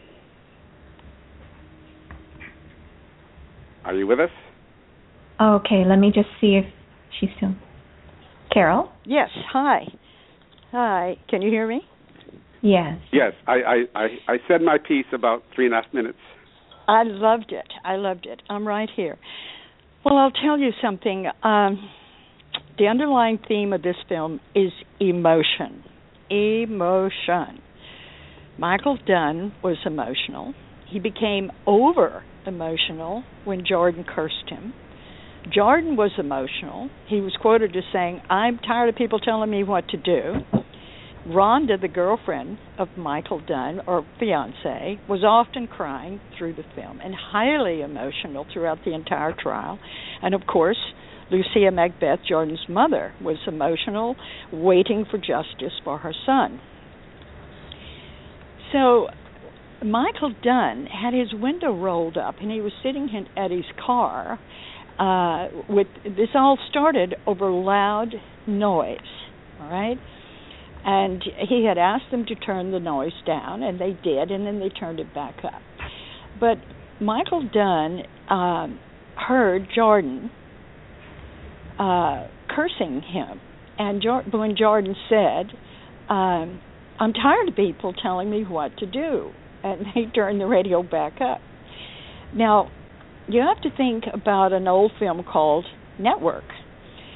Are 3.84 3.94
you 3.94 4.06
with 4.06 4.20
us? 4.20 4.30
Okay, 5.40 5.84
let 5.86 5.98
me 5.98 6.12
just 6.14 6.28
see 6.40 6.56
if 6.56 6.66
she's 7.18 7.30
still. 7.36 7.54
Carole? 8.52 8.90
Yes. 9.04 9.28
Hi. 9.52 9.84
Hi. 10.72 11.16
Can 11.28 11.42
you 11.42 11.50
hear 11.50 11.66
me? 11.66 11.82
Yes. 12.62 12.98
Yes. 13.12 13.32
I 13.46 13.52
I 13.52 13.84
I, 13.94 14.06
I 14.28 14.36
said 14.48 14.62
my 14.62 14.78
piece 14.78 15.06
about 15.12 15.42
three 15.54 15.66
and 15.66 15.74
a 15.74 15.82
half 15.82 15.92
minutes. 15.94 16.18
I 16.88 17.04
loved 17.04 17.52
it. 17.52 17.68
I 17.84 17.96
loved 17.96 18.26
it. 18.26 18.42
I'm 18.48 18.66
right 18.66 18.88
here. 18.94 19.18
Well, 20.04 20.16
I'll 20.16 20.32
tell 20.32 20.58
you 20.58 20.70
something. 20.82 21.26
Um, 21.42 21.88
the 22.78 22.86
underlying 22.86 23.38
theme 23.46 23.72
of 23.72 23.82
this 23.82 23.96
film 24.08 24.40
is 24.54 24.72
emotion. 24.98 25.84
Emotion. 26.30 27.60
Michael 28.58 28.98
Dunn 29.06 29.52
was 29.62 29.76
emotional. 29.84 30.54
He 30.88 30.98
became 30.98 31.52
over 31.66 32.24
emotional 32.46 33.22
when 33.44 33.64
Jordan 33.66 34.04
cursed 34.04 34.48
him. 34.48 34.72
Jordan 35.52 35.96
was 35.96 36.12
emotional. 36.18 36.90
He 37.08 37.20
was 37.20 37.36
quoted 37.40 37.74
as 37.76 37.82
saying, 37.92 38.20
I'm 38.30 38.58
tired 38.58 38.88
of 38.88 38.96
people 38.96 39.18
telling 39.18 39.50
me 39.50 39.64
what 39.64 39.88
to 39.88 39.96
do. 39.96 40.34
Rhonda, 41.26 41.80
the 41.80 41.88
girlfriend 41.88 42.58
of 42.78 42.88
Michael 42.96 43.40
Dunn, 43.46 43.80
or 43.86 44.06
fiance, 44.18 44.98
was 45.08 45.22
often 45.22 45.66
crying 45.66 46.20
through 46.38 46.54
the 46.54 46.64
film 46.74 47.00
and 47.02 47.14
highly 47.14 47.82
emotional 47.82 48.46
throughout 48.52 48.78
the 48.84 48.94
entire 48.94 49.34
trial. 49.38 49.78
And 50.22 50.34
of 50.34 50.42
course, 50.46 50.78
Lucia 51.30 51.70
McBath, 51.70 52.26
Jordan's 52.28 52.66
mother, 52.68 53.12
was 53.20 53.36
emotional, 53.46 54.16
waiting 54.52 55.04
for 55.10 55.18
justice 55.18 55.74
for 55.84 55.98
her 55.98 56.12
son. 56.26 56.60
So 58.72 59.08
Michael 59.84 60.34
Dunn 60.42 60.86
had 60.86 61.14
his 61.14 61.32
window 61.32 61.74
rolled 61.74 62.16
up 62.16 62.36
and 62.40 62.50
he 62.50 62.60
was 62.60 62.72
sitting 62.82 63.08
at 63.36 63.50
his 63.50 63.64
car 63.84 64.38
uh 65.00 65.48
with 65.68 65.88
this 66.04 66.28
all 66.34 66.58
started 66.68 67.14
over 67.26 67.50
loud 67.50 68.14
noise 68.46 68.98
all 69.60 69.70
right 69.70 69.98
and 70.84 71.22
he 71.48 71.64
had 71.66 71.78
asked 71.78 72.10
them 72.10 72.24
to 72.24 72.34
turn 72.34 72.70
the 72.70 72.80
noise 72.80 73.12
down 73.26 73.62
and 73.62 73.80
they 73.80 73.96
did 74.02 74.30
and 74.30 74.46
then 74.46 74.60
they 74.60 74.68
turned 74.68 75.00
it 75.00 75.12
back 75.14 75.36
up 75.44 75.62
but 76.38 76.58
michael 77.00 77.48
dunn 77.52 78.02
um 78.28 78.78
heard 79.16 79.66
jordan 79.74 80.30
uh 81.78 82.26
cursing 82.48 83.02
him 83.02 83.40
and 83.78 84.02
jo- 84.02 84.22
when 84.30 84.54
jordan 84.56 84.94
said 85.08 85.46
um 86.08 86.60
I'm 87.00 87.14
tired 87.14 87.48
of 87.48 87.56
people 87.56 87.94
telling 87.94 88.30
me 88.30 88.44
what 88.44 88.76
to 88.76 88.86
do. 88.86 89.32
And 89.64 89.86
they 89.94 90.04
turned 90.14 90.40
the 90.40 90.46
radio 90.46 90.82
back 90.82 91.14
up. 91.20 91.40
Now, 92.34 92.70
you 93.32 93.42
have 93.42 93.60
to 93.62 93.76
think 93.76 94.04
about 94.12 94.52
an 94.52 94.68
old 94.68 94.92
film 94.98 95.22
called 95.24 95.66
Network. 95.98 96.44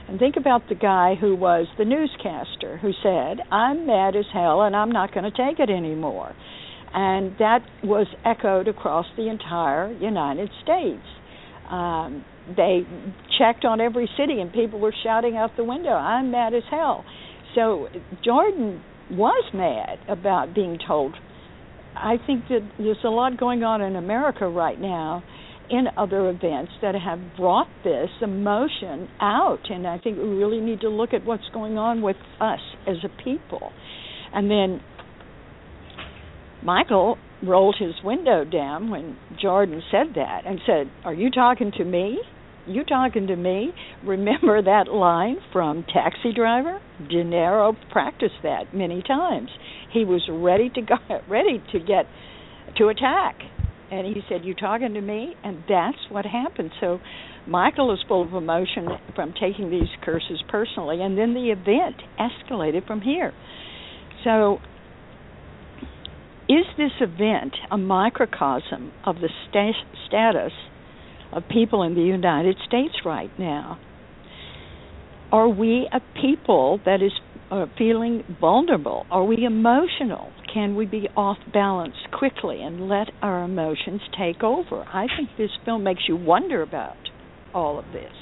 And 0.08 0.18
think 0.18 0.36
about 0.36 0.68
the 0.68 0.74
guy 0.74 1.14
who 1.18 1.34
was 1.34 1.66
the 1.78 1.84
newscaster 1.84 2.76
who 2.78 2.92
said, 3.02 3.40
I'm 3.50 3.86
mad 3.86 4.16
as 4.16 4.26
hell 4.32 4.62
and 4.62 4.76
I'm 4.76 4.90
not 4.90 5.14
going 5.14 5.24
to 5.24 5.30
take 5.30 5.58
it 5.58 5.70
anymore. 5.70 6.34
And 6.92 7.32
that 7.38 7.60
was 7.82 8.06
echoed 8.24 8.68
across 8.68 9.06
the 9.16 9.28
entire 9.28 9.92
United 9.92 10.50
States. 10.62 11.02
Um, 11.68 12.24
they 12.56 12.82
checked 13.38 13.64
on 13.64 13.80
every 13.80 14.08
city, 14.18 14.40
and 14.40 14.52
people 14.52 14.78
were 14.78 14.94
shouting 15.02 15.36
out 15.36 15.56
the 15.56 15.64
window, 15.64 15.90
"I'm 15.92 16.30
mad 16.30 16.54
as 16.54 16.62
hell." 16.70 17.04
So 17.54 17.88
Jordan 18.22 18.82
was 19.10 19.44
mad 19.54 19.98
about 20.08 20.54
being 20.54 20.78
told. 20.86 21.14
I 21.96 22.18
think 22.26 22.48
that 22.48 22.60
there's 22.78 23.02
a 23.02 23.08
lot 23.08 23.36
going 23.38 23.64
on 23.64 23.80
in 23.80 23.96
America 23.96 24.46
right 24.46 24.78
now 24.78 25.24
in 25.70 25.86
other 25.96 26.28
events 26.28 26.72
that 26.82 26.94
have 26.94 27.18
brought 27.36 27.68
this 27.82 28.10
emotion 28.20 29.08
out 29.20 29.70
and 29.70 29.86
I 29.86 29.98
think 29.98 30.18
we 30.18 30.24
really 30.24 30.60
need 30.60 30.80
to 30.80 30.88
look 30.88 31.14
at 31.14 31.24
what's 31.24 31.48
going 31.52 31.78
on 31.78 32.02
with 32.02 32.16
us 32.40 32.60
as 32.86 32.96
a 33.04 33.22
people. 33.22 33.72
And 34.32 34.50
then 34.50 34.80
Michael 36.62 37.18
rolled 37.42 37.76
his 37.78 37.92
window 38.02 38.44
down 38.44 38.90
when 38.90 39.16
Jordan 39.40 39.82
said 39.90 40.14
that 40.14 40.42
and 40.46 40.60
said, 40.66 40.90
"Are 41.04 41.14
you 41.14 41.30
talking 41.30 41.72
to 41.72 41.84
me?" 41.84 42.20
You 42.66 42.82
talking 42.82 43.26
to 43.26 43.36
me? 43.36 43.74
Remember 44.04 44.62
that 44.62 44.88
line 44.88 45.36
from 45.52 45.84
Taxi 45.92 46.32
Driver? 46.34 46.80
De 47.10 47.22
Niro 47.22 47.76
practiced 47.90 48.40
that 48.42 48.74
many 48.74 49.02
times. 49.02 49.50
He 49.92 50.06
was 50.06 50.22
ready 50.30 50.70
to 50.70 50.80
go, 50.80 50.94
ready 51.28 51.62
to 51.72 51.78
get 51.78 52.06
to 52.78 52.88
attack, 52.88 53.36
and 53.90 54.06
he 54.06 54.22
said, 54.28 54.44
"You 54.44 54.54
talking 54.54 54.94
to 54.94 55.00
me?" 55.00 55.36
And 55.44 55.64
that's 55.68 55.98
what 56.10 56.24
happened. 56.26 56.72
So 56.80 57.00
Michael 57.46 57.92
is 57.92 58.00
full 58.08 58.22
of 58.22 58.34
emotion 58.34 58.88
from 59.14 59.32
taking 59.40 59.70
these 59.70 59.88
curses 60.02 60.42
personally, 60.48 61.02
and 61.02 61.16
then 61.16 61.34
the 61.34 61.50
event 61.50 61.96
escalated 62.18 62.86
from 62.86 63.00
here. 63.00 63.32
So 64.24 64.60
is 66.48 66.66
this 66.76 66.92
event 67.00 67.54
a 67.70 67.78
microcosm 67.78 68.92
of 69.04 69.16
the 69.16 69.30
sta- 69.48 69.86
status 70.06 70.52
of 71.32 71.42
people 71.48 71.82
in 71.82 71.94
the 71.94 72.02
United 72.02 72.56
States 72.66 72.94
right 73.04 73.30
now? 73.38 73.78
Are 75.32 75.48
we 75.48 75.88
a 75.90 76.00
people 76.20 76.80
that 76.84 77.02
is 77.02 77.12
uh, 77.50 77.66
feeling 77.76 78.22
vulnerable? 78.40 79.06
Are 79.10 79.24
we 79.24 79.44
emotional? 79.44 80.30
Can 80.54 80.76
we 80.76 80.86
be 80.86 81.08
off 81.16 81.38
balance 81.52 81.96
quickly 82.16 82.62
and 82.62 82.88
let 82.88 83.08
our 83.20 83.42
emotions 83.42 84.00
take 84.16 84.44
over? 84.44 84.84
I 84.86 85.08
think 85.16 85.30
this 85.36 85.50
film 85.64 85.82
makes 85.82 86.02
you 86.06 86.14
wonder 86.14 86.62
about 86.62 86.96
all 87.52 87.76
of 87.76 87.86
this. 87.92 88.12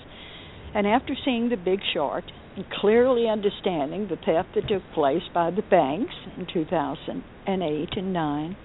And 0.75 0.87
after 0.87 1.15
seeing 1.27 1.51
The 1.51 1.59
Big 1.59 1.81
Short 1.93 2.25
and 2.57 2.65
clearly 2.81 3.29
understanding 3.29 4.09
the 4.09 4.17
theft 4.17 4.55
that 4.55 4.67
took 4.67 4.83
place 4.95 5.23
by 5.35 5.51
the 5.51 5.61
banks 5.61 6.15
in 6.39 6.47
2008 6.51 7.89
and 7.99 8.13
9, 8.15 8.57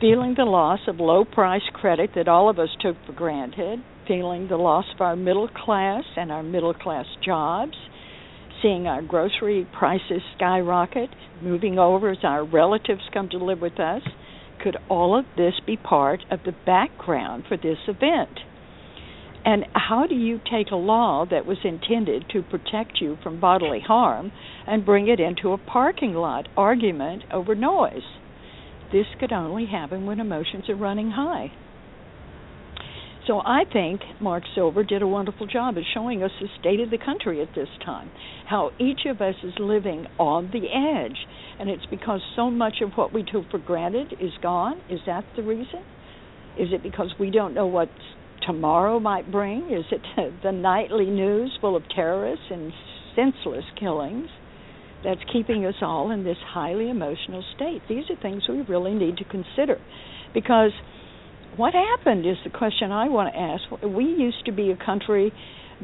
feeling 0.00 0.34
the 0.34 0.44
loss 0.44 0.80
of 0.88 1.00
low 1.00 1.26
price 1.26 1.68
credit 1.74 2.12
that 2.14 2.28
all 2.28 2.48
of 2.48 2.58
us 2.58 2.70
took 2.80 2.96
for 3.04 3.12
granted, 3.12 3.80
feeling 4.08 4.48
the 4.48 4.56
loss 4.56 4.86
of 4.94 5.02
our 5.02 5.16
middle 5.16 5.48
class 5.48 6.04
and 6.16 6.32
our 6.32 6.42
middle 6.42 6.72
class 6.72 7.04
jobs, 7.22 7.76
seeing 8.62 8.86
our 8.86 9.02
grocery 9.02 9.66
prices 9.78 10.22
skyrocket, 10.36 11.10
moving 11.42 11.78
over 11.78 12.10
as 12.10 12.18
our 12.22 12.44
relatives 12.44 13.02
come 13.12 13.28
to 13.30 13.38
live 13.38 13.60
with 13.60 13.78
us. 13.80 14.02
Could 14.62 14.76
all 14.88 15.18
of 15.18 15.24
this 15.36 15.54
be 15.66 15.76
part 15.76 16.20
of 16.30 16.40
the 16.44 16.54
background 16.66 17.44
for 17.48 17.56
this 17.56 17.78
event? 17.88 18.38
And 19.44 19.64
how 19.72 20.06
do 20.06 20.14
you 20.14 20.38
take 20.38 20.70
a 20.70 20.76
law 20.76 21.24
that 21.30 21.46
was 21.46 21.56
intended 21.64 22.26
to 22.32 22.42
protect 22.42 23.00
you 23.00 23.16
from 23.22 23.40
bodily 23.40 23.80
harm 23.80 24.32
and 24.66 24.84
bring 24.84 25.08
it 25.08 25.18
into 25.18 25.52
a 25.52 25.58
parking 25.58 26.12
lot 26.12 26.46
argument 26.56 27.24
over 27.32 27.54
noise? 27.54 28.02
This 28.92 29.06
could 29.18 29.32
only 29.32 29.66
happen 29.66 30.04
when 30.04 30.20
emotions 30.20 30.68
are 30.68 30.76
running 30.76 31.12
high. 31.12 31.52
So 33.30 33.40
I 33.46 33.62
think 33.72 34.00
Marc 34.20 34.42
Silver 34.56 34.82
did 34.82 35.02
a 35.02 35.06
wonderful 35.06 35.46
job 35.46 35.76
of 35.76 35.84
showing 35.94 36.24
us 36.24 36.32
the 36.40 36.48
state 36.58 36.80
of 36.80 36.90
the 36.90 36.98
country 36.98 37.40
at 37.40 37.54
this 37.54 37.68
time, 37.84 38.10
how 38.48 38.72
each 38.80 39.02
of 39.06 39.20
us 39.20 39.36
is 39.44 39.52
living 39.60 40.08
on 40.18 40.50
the 40.52 40.66
edge, 40.66 41.16
and 41.60 41.70
it's 41.70 41.86
because 41.86 42.20
so 42.34 42.50
much 42.50 42.78
of 42.82 42.90
what 42.96 43.14
we 43.14 43.22
took 43.22 43.48
for 43.48 43.58
granted 43.58 44.14
is 44.20 44.32
gone. 44.42 44.80
Is 44.90 44.98
that 45.06 45.24
the 45.36 45.44
reason? 45.44 45.84
Is 46.58 46.70
it 46.72 46.82
because 46.82 47.14
we 47.20 47.30
don't 47.30 47.54
know 47.54 47.68
what 47.68 47.88
tomorrow 48.44 48.98
might 48.98 49.30
bring? 49.30 49.70
Is 49.70 49.84
it 49.92 50.02
the 50.42 50.50
nightly 50.50 51.06
news 51.06 51.56
full 51.60 51.76
of 51.76 51.84
terrorists 51.94 52.46
and 52.50 52.72
senseless 53.14 53.64
killings? 53.78 54.28
that's 55.02 55.20
keeping 55.32 55.64
us 55.64 55.76
all 55.80 56.10
in 56.10 56.24
this 56.24 56.36
highly 56.46 56.90
emotional 56.90 57.42
state. 57.56 57.80
These 57.88 58.04
are 58.10 58.20
things 58.20 58.42
we 58.46 58.60
really 58.60 58.92
need 58.92 59.16
to 59.16 59.24
consider 59.24 59.78
because 60.34 60.72
what 61.56 61.74
happened 61.74 62.26
is 62.26 62.36
the 62.44 62.50
question 62.50 62.92
I 62.92 63.08
want 63.08 63.34
to 63.34 63.40
ask. 63.40 63.94
We 63.94 64.04
used 64.04 64.44
to 64.46 64.52
be 64.52 64.70
a 64.70 64.76
country 64.76 65.32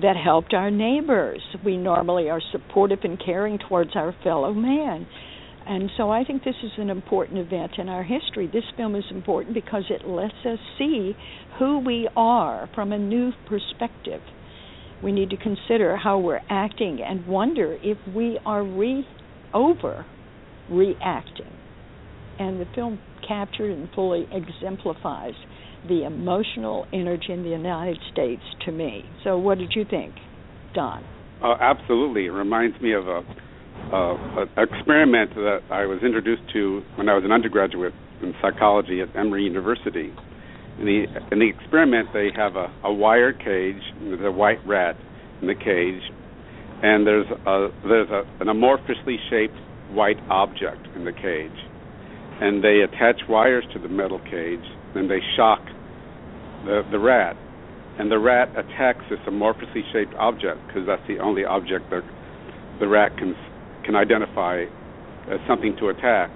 that 0.00 0.16
helped 0.16 0.54
our 0.54 0.70
neighbors. 0.70 1.40
We 1.64 1.76
normally 1.76 2.28
are 2.28 2.40
supportive 2.52 3.00
and 3.02 3.22
caring 3.22 3.58
towards 3.58 3.90
our 3.94 4.14
fellow 4.22 4.52
man. 4.52 5.06
And 5.66 5.90
so 5.96 6.10
I 6.10 6.22
think 6.22 6.44
this 6.44 6.54
is 6.62 6.70
an 6.78 6.90
important 6.90 7.38
event 7.38 7.72
in 7.78 7.88
our 7.88 8.04
history. 8.04 8.48
This 8.52 8.64
film 8.76 8.94
is 8.94 9.04
important 9.10 9.54
because 9.54 9.84
it 9.90 10.06
lets 10.06 10.34
us 10.44 10.58
see 10.78 11.16
who 11.58 11.80
we 11.80 12.08
are 12.14 12.68
from 12.74 12.92
a 12.92 12.98
new 12.98 13.32
perspective 13.48 14.20
we 15.02 15.12
need 15.12 15.30
to 15.30 15.36
consider 15.36 15.96
how 15.96 16.18
we're 16.18 16.40
acting 16.48 17.00
and 17.06 17.26
wonder 17.26 17.78
if 17.82 17.98
we 18.14 18.38
are 18.46 18.64
re 18.64 19.06
over 19.52 20.06
reacting. 20.70 21.52
And 22.38 22.60
the 22.60 22.66
film 22.74 22.98
captured 23.26 23.70
and 23.70 23.88
fully 23.94 24.26
exemplifies 24.32 25.34
the 25.88 26.04
emotional 26.04 26.86
energy 26.92 27.32
in 27.32 27.42
the 27.42 27.50
United 27.50 27.98
States 28.12 28.42
to 28.64 28.72
me. 28.72 29.04
So, 29.24 29.38
what 29.38 29.58
did 29.58 29.72
you 29.74 29.84
think, 29.88 30.14
Don? 30.74 31.04
Uh, 31.42 31.54
absolutely, 31.60 32.26
it 32.26 32.30
reminds 32.30 32.80
me 32.80 32.92
of 32.92 33.06
a, 33.06 33.22
an 33.92 34.48
experiment 34.56 35.34
that 35.34 35.60
I 35.70 35.86
was 35.86 36.02
introduced 36.02 36.42
to 36.54 36.82
when 36.96 37.08
I 37.08 37.14
was 37.14 37.24
an 37.24 37.32
undergraduate 37.32 37.94
in 38.22 38.34
psychology 38.40 39.00
at 39.00 39.14
Emory 39.14 39.44
University 39.44 40.12
in 40.78 40.84
the 40.84 41.04
in 41.32 41.38
the 41.38 41.48
experiment 41.48 42.08
they 42.12 42.28
have 42.36 42.56
a, 42.56 42.72
a 42.84 42.92
wire 42.92 43.32
cage 43.32 43.82
with 44.02 44.20
a 44.24 44.30
white 44.30 44.64
rat 44.66 44.96
in 45.40 45.48
the 45.48 45.54
cage 45.54 46.02
and 46.82 47.06
there's 47.06 47.26
a 47.46 47.68
there's 47.84 48.10
a, 48.10 48.22
an 48.40 48.48
amorphously 48.48 49.16
shaped 49.30 49.56
white 49.90 50.18
object 50.28 50.86
in 50.94 51.04
the 51.04 51.12
cage 51.12 51.58
and 52.40 52.62
they 52.62 52.80
attach 52.80 53.20
wires 53.28 53.64
to 53.72 53.78
the 53.78 53.88
metal 53.88 54.20
cage 54.30 54.64
and 54.94 55.10
they 55.10 55.20
shock 55.36 55.60
the 56.64 56.82
the 56.90 56.98
rat 56.98 57.36
and 57.98 58.10
the 58.10 58.18
rat 58.18 58.50
attacks 58.56 59.04
this 59.10 59.18
amorphously 59.26 59.82
shaped 59.92 60.14
object 60.18 60.60
because 60.66 60.82
that's 60.86 61.06
the 61.08 61.18
only 61.18 61.44
object 61.44 61.90
that 61.90 62.02
the 62.80 62.88
rat 62.88 63.16
can 63.18 63.34
can 63.84 63.94
identify 63.94 64.64
as 65.30 65.40
something 65.48 65.74
to 65.78 65.88
attack 65.88 66.30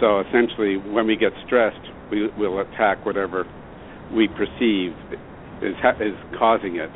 so 0.00 0.20
essentially 0.20 0.76
when 0.76 1.06
we 1.06 1.16
get 1.16 1.32
stressed 1.46 1.80
we 2.10 2.28
will 2.36 2.60
attack 2.60 3.04
whatever 3.06 3.46
we 4.14 4.28
perceive 4.28 4.92
is 5.62 5.74
ha- 5.80 5.98
is 6.00 6.16
causing 6.38 6.76
it. 6.76 6.90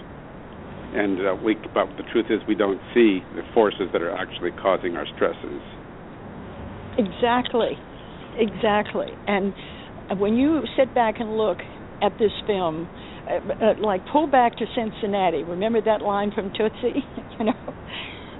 And 0.94 1.26
uh, 1.26 1.34
we, 1.42 1.56
but 1.74 1.88
the 1.96 2.04
truth 2.12 2.26
is, 2.30 2.40
we 2.46 2.54
don't 2.54 2.80
see 2.94 3.20
the 3.34 3.42
forces 3.52 3.90
that 3.92 4.02
are 4.02 4.14
actually 4.14 4.52
causing 4.62 4.96
our 4.96 5.06
stresses. 5.16 5.60
Exactly, 6.98 7.76
exactly. 8.38 9.08
And 9.26 9.52
when 10.18 10.36
you 10.36 10.62
sit 10.76 10.94
back 10.94 11.18
and 11.18 11.36
look 11.36 11.58
at 12.02 12.18
this 12.18 12.32
film, 12.46 12.88
uh, 13.28 13.34
uh, 13.36 13.74
like 13.80 14.02
pull 14.12 14.26
back 14.26 14.56
to 14.56 14.66
Cincinnati. 14.74 15.42
Remember 15.42 15.80
that 15.80 16.02
line 16.02 16.32
from 16.34 16.52
Tootsie? 16.56 17.04
you 17.38 17.46
know, 17.46 17.74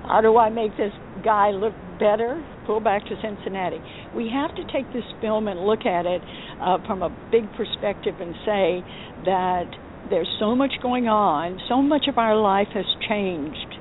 how 0.07 0.21
do 0.21 0.37
I 0.37 0.51
make 0.51 0.77
this 0.77 0.93
guy 1.25 1.51
look 1.51 1.75
better? 1.99 2.45
Pull 2.67 2.81
back 2.81 3.05
to 3.07 3.15
Cincinnati. 3.23 3.79
We 4.15 4.31
have 4.33 4.55
to 4.57 4.65
take 4.73 4.93
this 4.93 5.05
film 5.21 5.49
and 5.49 5.61
look 5.61 5.87
at 5.87 6.07
it 6.07 6.23
uh, 6.61 6.79
from 6.87 7.03
a 7.03 7.11
big 7.31 7.51
perspective 7.57 8.15
and 8.21 8.35
say 8.45 8.85
that 9.25 9.65
there's 10.11 10.29
so 10.39 10.55
much 10.55 10.73
going 10.83 11.09
on, 11.09 11.59
so 11.69 11.81
much 11.81 12.07
of 12.09 12.19
our 12.19 12.37
life 12.37 12.69
has 12.75 12.85
changed 13.09 13.75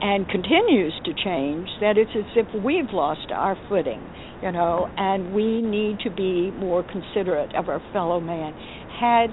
and 0.00 0.28
continues 0.28 0.94
to 1.04 1.12
change 1.12 1.68
that 1.80 1.98
it's 1.98 2.10
as 2.16 2.24
if 2.34 2.46
we've 2.64 2.90
lost 2.92 3.30
our 3.30 3.56
footing, 3.68 4.00
you 4.42 4.52
know, 4.52 4.88
and 4.96 5.34
we 5.34 5.60
need 5.62 6.00
to 6.00 6.10
be 6.10 6.50
more 6.50 6.82
considerate 6.82 7.54
of 7.54 7.68
our 7.68 7.82
fellow 7.92 8.20
man. 8.20 8.54
Had 8.98 9.30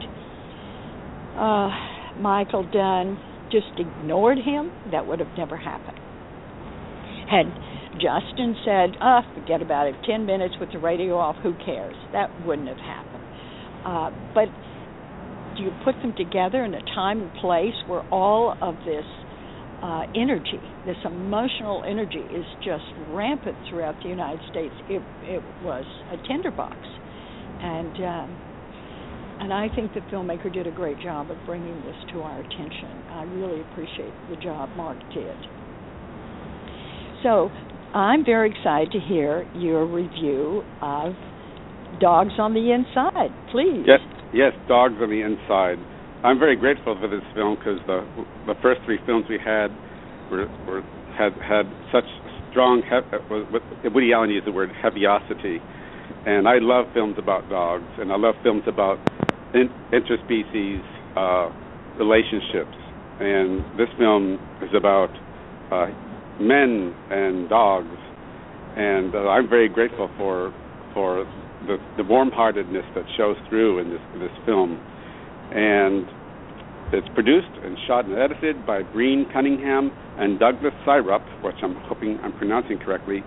uh, 1.37 1.69
Michael 2.19 2.63
Dunn 2.71 3.19
just 3.51 3.67
ignored 3.77 4.37
him, 4.37 4.71
that 4.91 5.07
would 5.07 5.19
have 5.19 5.37
never 5.37 5.55
happened. 5.55 5.97
Had 7.29 7.45
Justin 7.93 8.55
said, 8.63 8.97
"Ah, 9.01 9.23
oh, 9.23 9.33
forget 9.33 9.61
about 9.61 9.87
it. 9.87 9.95
Ten 10.05 10.25
minutes 10.25 10.55
with 10.59 10.71
the 10.71 10.79
radio 10.79 11.17
off. 11.17 11.35
Who 11.43 11.53
cares?" 11.65 11.95
That 12.13 12.29
wouldn't 12.45 12.67
have 12.67 12.77
happened. 12.77 13.23
Uh, 13.85 14.11
but 14.33 14.47
you 15.57 15.71
put 15.83 15.95
them 16.01 16.13
together 16.15 16.63
in 16.63 16.73
a 16.73 16.81
time 16.93 17.21
and 17.21 17.33
place 17.41 17.73
where 17.87 18.03
all 18.11 18.55
of 18.61 18.75
this 18.85 19.05
uh, 19.81 20.03
energy, 20.15 20.59
this 20.85 20.97
emotional 21.05 21.83
energy, 21.87 22.23
is 22.33 22.45
just 22.63 22.83
rampant 23.09 23.55
throughout 23.69 23.95
the 24.03 24.09
United 24.09 24.41
States? 24.49 24.73
It, 24.89 25.01
it 25.23 25.43
was 25.63 25.85
a 26.11 26.17
tinderbox, 26.27 26.75
and 26.75 27.95
um, 28.03 28.29
and 29.39 29.53
I 29.53 29.67
think 29.75 29.93
the 29.93 30.01
filmmaker 30.11 30.51
did 30.51 30.65
a 30.65 30.71
great 30.71 30.99
job 30.99 31.29
of 31.29 31.37
bringing 31.45 31.75
this 31.85 31.95
to 32.13 32.21
our 32.21 32.39
attention. 32.39 32.89
I 33.11 33.23
really 33.23 33.61
appreciate 33.61 34.13
the 34.29 34.35
job 34.41 34.69
Marc 34.75 34.97
did. 35.13 35.37
So, 37.21 37.49
I'm 37.93 38.25
very 38.25 38.49
excited 38.51 38.91
to 38.91 38.99
hear 38.99 39.47
your 39.55 39.85
review 39.85 40.63
of 40.81 41.13
Dogs 41.99 42.33
on 42.37 42.53
the 42.53 42.71
Inside. 42.71 43.29
Please. 43.51 43.85
Yes, 43.85 43.99
yes, 44.33 44.53
Dogs 44.67 44.95
on 45.01 45.09
the 45.09 45.21
Inside. 45.21 45.77
I'm 46.23 46.39
very 46.39 46.55
grateful 46.55 46.97
for 46.99 47.07
this 47.07 47.23
film 47.33 47.55
because 47.57 47.79
the 47.87 48.07
the 48.45 48.55
first 48.61 48.81
three 48.85 48.99
films 49.05 49.25
we 49.29 49.39
had 49.43 49.77
were, 50.29 50.47
were 50.65 50.83
had 51.17 51.33
had 51.47 51.73
such 51.91 52.05
strong. 52.49 52.81
He- 52.83 53.89
Woody 53.89 54.13
Allen 54.13 54.29
used 54.31 54.47
the 54.47 54.51
word 54.51 54.71
heaviosity, 54.81 55.61
and 56.25 56.47
I 56.47 56.57
love 56.59 56.87
films 56.93 57.15
about 57.17 57.49
dogs, 57.49 57.89
and 57.97 58.11
I 58.11 58.17
love 58.17 58.35
films 58.43 58.63
about 58.67 58.99
in, 59.53 59.69
interspecies 59.93 60.81
uh, 61.15 61.49
relationships. 61.97 62.77
And 63.19 63.65
this 63.77 63.89
film 63.97 64.39
is 64.61 64.69
about 64.75 65.11
uh, 65.71 65.87
men 66.39 66.95
and 67.09 67.49
dogs, 67.49 67.97
and 68.75 69.13
uh, 69.15 69.29
I'm 69.29 69.49
very 69.49 69.69
grateful 69.69 70.09
for 70.17 70.53
for 70.93 71.25
the, 71.65 71.77
the 71.97 72.03
warm-heartedness 72.03 72.85
that 72.95 73.05
shows 73.17 73.37
through 73.49 73.79
in 73.79 73.89
this 73.91 74.01
this 74.13 74.31
film. 74.45 74.81
And 75.51 76.05
it's 76.93 77.07
produced 77.15 77.51
and 77.63 77.77
shot 77.87 78.05
and 78.05 78.17
edited 78.17 78.65
by 78.65 78.83
Breen 78.83 79.25
Cunningham 79.33 79.91
and 80.17 80.39
Douglas 80.39 80.73
Seirup, 80.85 81.23
which 81.43 81.55
I'm 81.61 81.75
hoping 81.87 82.17
I'm 82.23 82.31
pronouncing 82.37 82.79
correctly. 82.79 83.23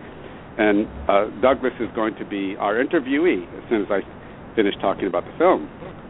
And 0.59 0.89
uh, 1.09 1.29
Douglas 1.41 1.73
is 1.81 1.89
going 1.95 2.17
to 2.17 2.25
be 2.25 2.57
our 2.59 2.75
interviewee 2.75 3.45
as 3.45 3.69
soon 3.69 3.83
as 3.83 3.89
I 3.91 4.01
finish 4.57 4.75
talking 4.81 5.07
about 5.07 5.25
the 5.25 5.37
film. 5.39 5.69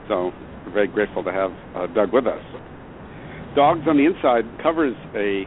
So 0.09 0.33
we're 0.67 0.73
very 0.73 0.89
grateful 0.89 1.23
to 1.25 1.33
have 1.33 1.51
uh, 1.75 1.87
Doug 1.93 2.13
with 2.13 2.27
us. 2.27 2.43
Dogs 3.55 3.83
on 3.89 3.97
the 3.99 4.07
Inside 4.07 4.47
covers 4.63 4.95
a 5.15 5.43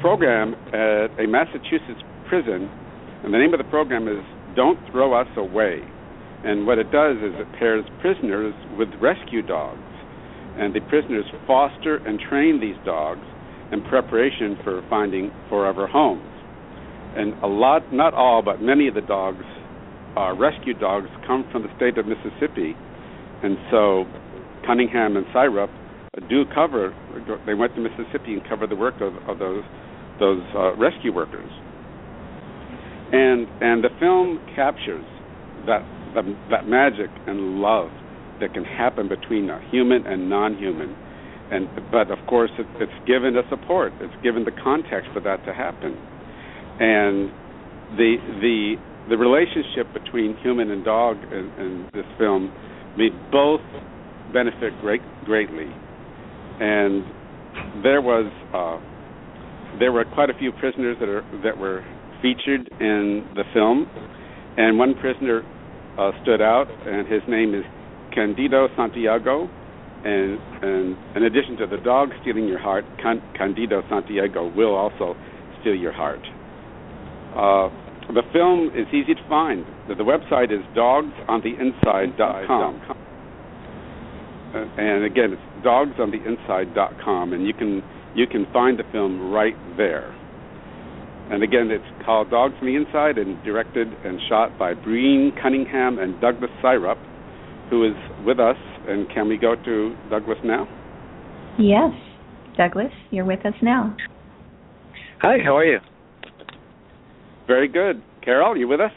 program 0.00 0.54
at 0.72 1.12
a 1.20 1.26
Massachusetts 1.28 2.00
prison, 2.28 2.68
and 3.24 3.34
the 3.34 3.38
name 3.38 3.52
of 3.52 3.58
the 3.58 3.68
program 3.68 4.08
is 4.08 4.24
Don't 4.56 4.78
Throw 4.90 5.12
Us 5.12 5.28
Away. 5.36 5.82
And 6.44 6.66
what 6.66 6.78
it 6.78 6.90
does 6.92 7.16
is 7.16 7.34
it 7.34 7.52
pairs 7.58 7.84
prisoners 8.00 8.54
with 8.78 8.88
rescue 9.00 9.42
dogs, 9.42 9.80
and 10.58 10.74
the 10.74 10.80
prisoners 10.80 11.24
foster 11.46 11.96
and 12.06 12.20
train 12.20 12.60
these 12.60 12.76
dogs 12.84 13.20
in 13.72 13.82
preparation 13.82 14.56
for 14.64 14.82
finding 14.88 15.30
forever 15.48 15.86
homes. 15.86 16.22
And 17.16 17.34
a 17.42 17.46
lot, 17.46 17.92
not 17.92 18.14
all, 18.14 18.42
but 18.42 18.62
many 18.62 18.86
of 18.88 18.94
the 18.94 19.00
dogs, 19.00 19.44
uh, 20.16 20.34
rescue 20.34 20.74
dogs, 20.74 21.08
come 21.26 21.44
from 21.50 21.62
the 21.62 21.68
state 21.76 21.98
of 21.98 22.06
Mississippi, 22.06 22.74
and 23.42 23.56
so 23.70 24.04
Cunningham 24.66 25.16
and 25.16 25.26
Seirup 25.34 25.70
do 26.28 26.44
cover. 26.54 26.94
They 27.46 27.54
went 27.54 27.74
to 27.74 27.80
Mississippi 27.80 28.34
and 28.34 28.48
covered 28.48 28.70
the 28.70 28.76
work 28.76 29.00
of, 29.00 29.14
of 29.28 29.38
those 29.38 29.64
those 30.18 30.42
uh, 30.54 30.74
rescue 30.76 31.12
workers. 31.12 31.50
And 33.12 33.46
and 33.60 33.84
the 33.84 33.90
film 34.00 34.40
captures 34.54 35.04
that 35.66 35.82
that, 36.14 36.24
that 36.50 36.66
magic 36.66 37.10
and 37.26 37.60
love 37.60 37.90
that 38.40 38.54
can 38.54 38.64
happen 38.64 39.08
between 39.08 39.50
a 39.50 39.60
human 39.70 40.06
and 40.06 40.28
non-human. 40.28 40.96
And 41.50 41.68
but 41.90 42.10
of 42.10 42.18
course 42.28 42.50
it, 42.58 42.66
it's 42.80 42.92
given 43.06 43.36
a 43.36 43.42
support. 43.48 43.92
It's 44.00 44.14
given 44.22 44.44
the 44.44 44.52
context 44.52 45.10
for 45.12 45.20
that 45.20 45.44
to 45.46 45.54
happen. 45.54 45.96
And 46.78 47.30
the 47.96 48.16
the 48.40 48.74
the 49.08 49.16
relationship 49.16 49.92
between 49.94 50.36
human 50.42 50.70
and 50.70 50.84
dog 50.84 51.16
in, 51.32 51.50
in 51.58 51.90
this 51.94 52.04
film 52.18 52.52
made 52.96 53.12
both 53.30 53.62
benefit 54.32 54.78
great 54.80 55.00
greatly. 55.24 55.72
And 56.60 57.04
there 57.82 58.02
was 58.02 58.30
uh, 58.52 58.78
there 59.78 59.92
were 59.92 60.04
quite 60.04 60.30
a 60.30 60.34
few 60.34 60.52
prisoners 60.52 60.96
that 61.00 61.08
are 61.08 61.24
that 61.42 61.56
were 61.56 61.82
featured 62.20 62.68
in 62.80 63.26
the 63.34 63.44
film, 63.54 63.86
and 64.56 64.78
one 64.78 64.94
prisoner 64.94 65.44
uh, 65.98 66.12
stood 66.22 66.40
out, 66.40 66.68
and 66.86 67.06
his 67.06 67.20
name 67.28 67.54
is 67.54 67.64
Candido 68.14 68.68
Santiago. 68.76 69.50
And, 70.04 70.38
and 70.62 70.96
in 71.16 71.24
addition 71.24 71.56
to 71.58 71.66
the 71.66 71.78
dog 71.78 72.10
stealing 72.22 72.46
your 72.46 72.60
heart, 72.60 72.84
Can- 73.02 73.22
Candido 73.36 73.82
Santiago 73.90 74.46
will 74.54 74.74
also 74.74 75.16
steal 75.60 75.74
your 75.74 75.92
heart. 75.92 76.20
Uh, 77.34 77.68
the 78.14 78.22
film 78.32 78.70
is 78.74 78.86
easy 78.94 79.14
to 79.14 79.28
find. 79.28 79.66
The, 79.88 79.96
the 79.96 80.04
website 80.04 80.52
is 80.52 80.60
dogsontheinside.com. 80.76 82.80
Uh, 84.54 84.58
and 84.80 85.04
again, 85.04 85.32
it's 85.32 85.42
dogsontheinside.com, 85.66 87.32
and 87.32 87.44
you 87.46 87.52
can 87.52 87.82
you 88.14 88.26
can 88.26 88.46
find 88.52 88.78
the 88.78 88.84
film 88.92 89.30
right 89.30 89.56
there. 89.76 90.14
And 91.30 91.42
again, 91.42 91.70
it's 91.70 91.84
called 92.06 92.30
Dogs 92.30 92.54
from 92.58 92.68
the 92.68 92.76
Inside 92.76 93.18
and 93.18 93.42
directed 93.44 93.88
and 94.04 94.18
shot 94.28 94.58
by 94.58 94.72
Breen 94.74 95.32
Cunningham 95.42 95.98
and 95.98 96.18
Douglas 96.20 96.50
Seirup, 96.62 96.98
who 97.70 97.84
is 97.84 97.94
with 98.24 98.40
us. 98.40 98.56
And 98.88 99.08
can 99.12 99.28
we 99.28 99.36
go 99.36 99.54
to 99.54 99.94
Douglas 100.08 100.38
now? 100.42 100.66
Yes, 101.58 101.92
Douglas, 102.56 102.92
you're 103.10 103.26
with 103.26 103.44
us 103.44 103.54
now. 103.60 103.94
Hi, 105.20 105.36
how 105.44 105.56
are 105.56 105.64
you? 105.64 105.80
Very 107.46 107.68
good. 107.68 108.02
Carole, 108.24 108.56
you 108.56 108.68
with 108.68 108.80
us? 108.80 108.92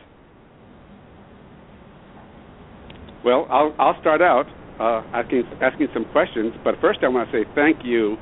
Well, 3.25 3.45
I'll 3.49 3.75
I'll 3.77 3.99
start 4.01 4.21
out 4.21 4.45
uh, 4.79 5.03
asking 5.13 5.43
asking 5.61 5.87
some 5.93 6.05
questions, 6.11 6.53
but 6.63 6.75
first 6.81 6.99
I 7.03 7.07
want 7.07 7.29
to 7.29 7.37
say 7.37 7.49
thank 7.55 7.77
you 7.83 8.17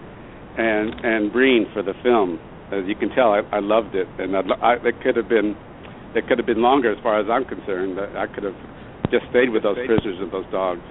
and 0.57 0.93
and 1.03 1.31
Breen 1.31 1.67
for 1.73 1.81
the 1.83 1.93
film. 2.03 2.39
As 2.71 2.85
you 2.85 2.95
can 2.95 3.09
tell, 3.09 3.33
I, 3.33 3.41
I 3.51 3.59
loved 3.59 3.95
it, 3.95 4.07
and 4.19 4.35
I'd, 4.35 4.45
I, 4.61 4.73
it 4.85 5.01
could 5.01 5.15
have 5.15 5.27
been 5.27 5.55
it 6.15 6.27
could 6.27 6.37
have 6.37 6.47
been 6.47 6.61
longer 6.61 6.91
as 6.91 6.97
far 7.03 7.19
as 7.19 7.27
I'm 7.29 7.45
concerned. 7.45 7.99
I 7.99 8.25
could 8.33 8.43
have 8.43 8.57
just 9.11 9.25
stayed 9.29 9.49
with 9.49 9.63
those 9.63 9.77
prisoners 9.85 10.17
and 10.19 10.31
those 10.31 10.45
dogs. 10.51 10.81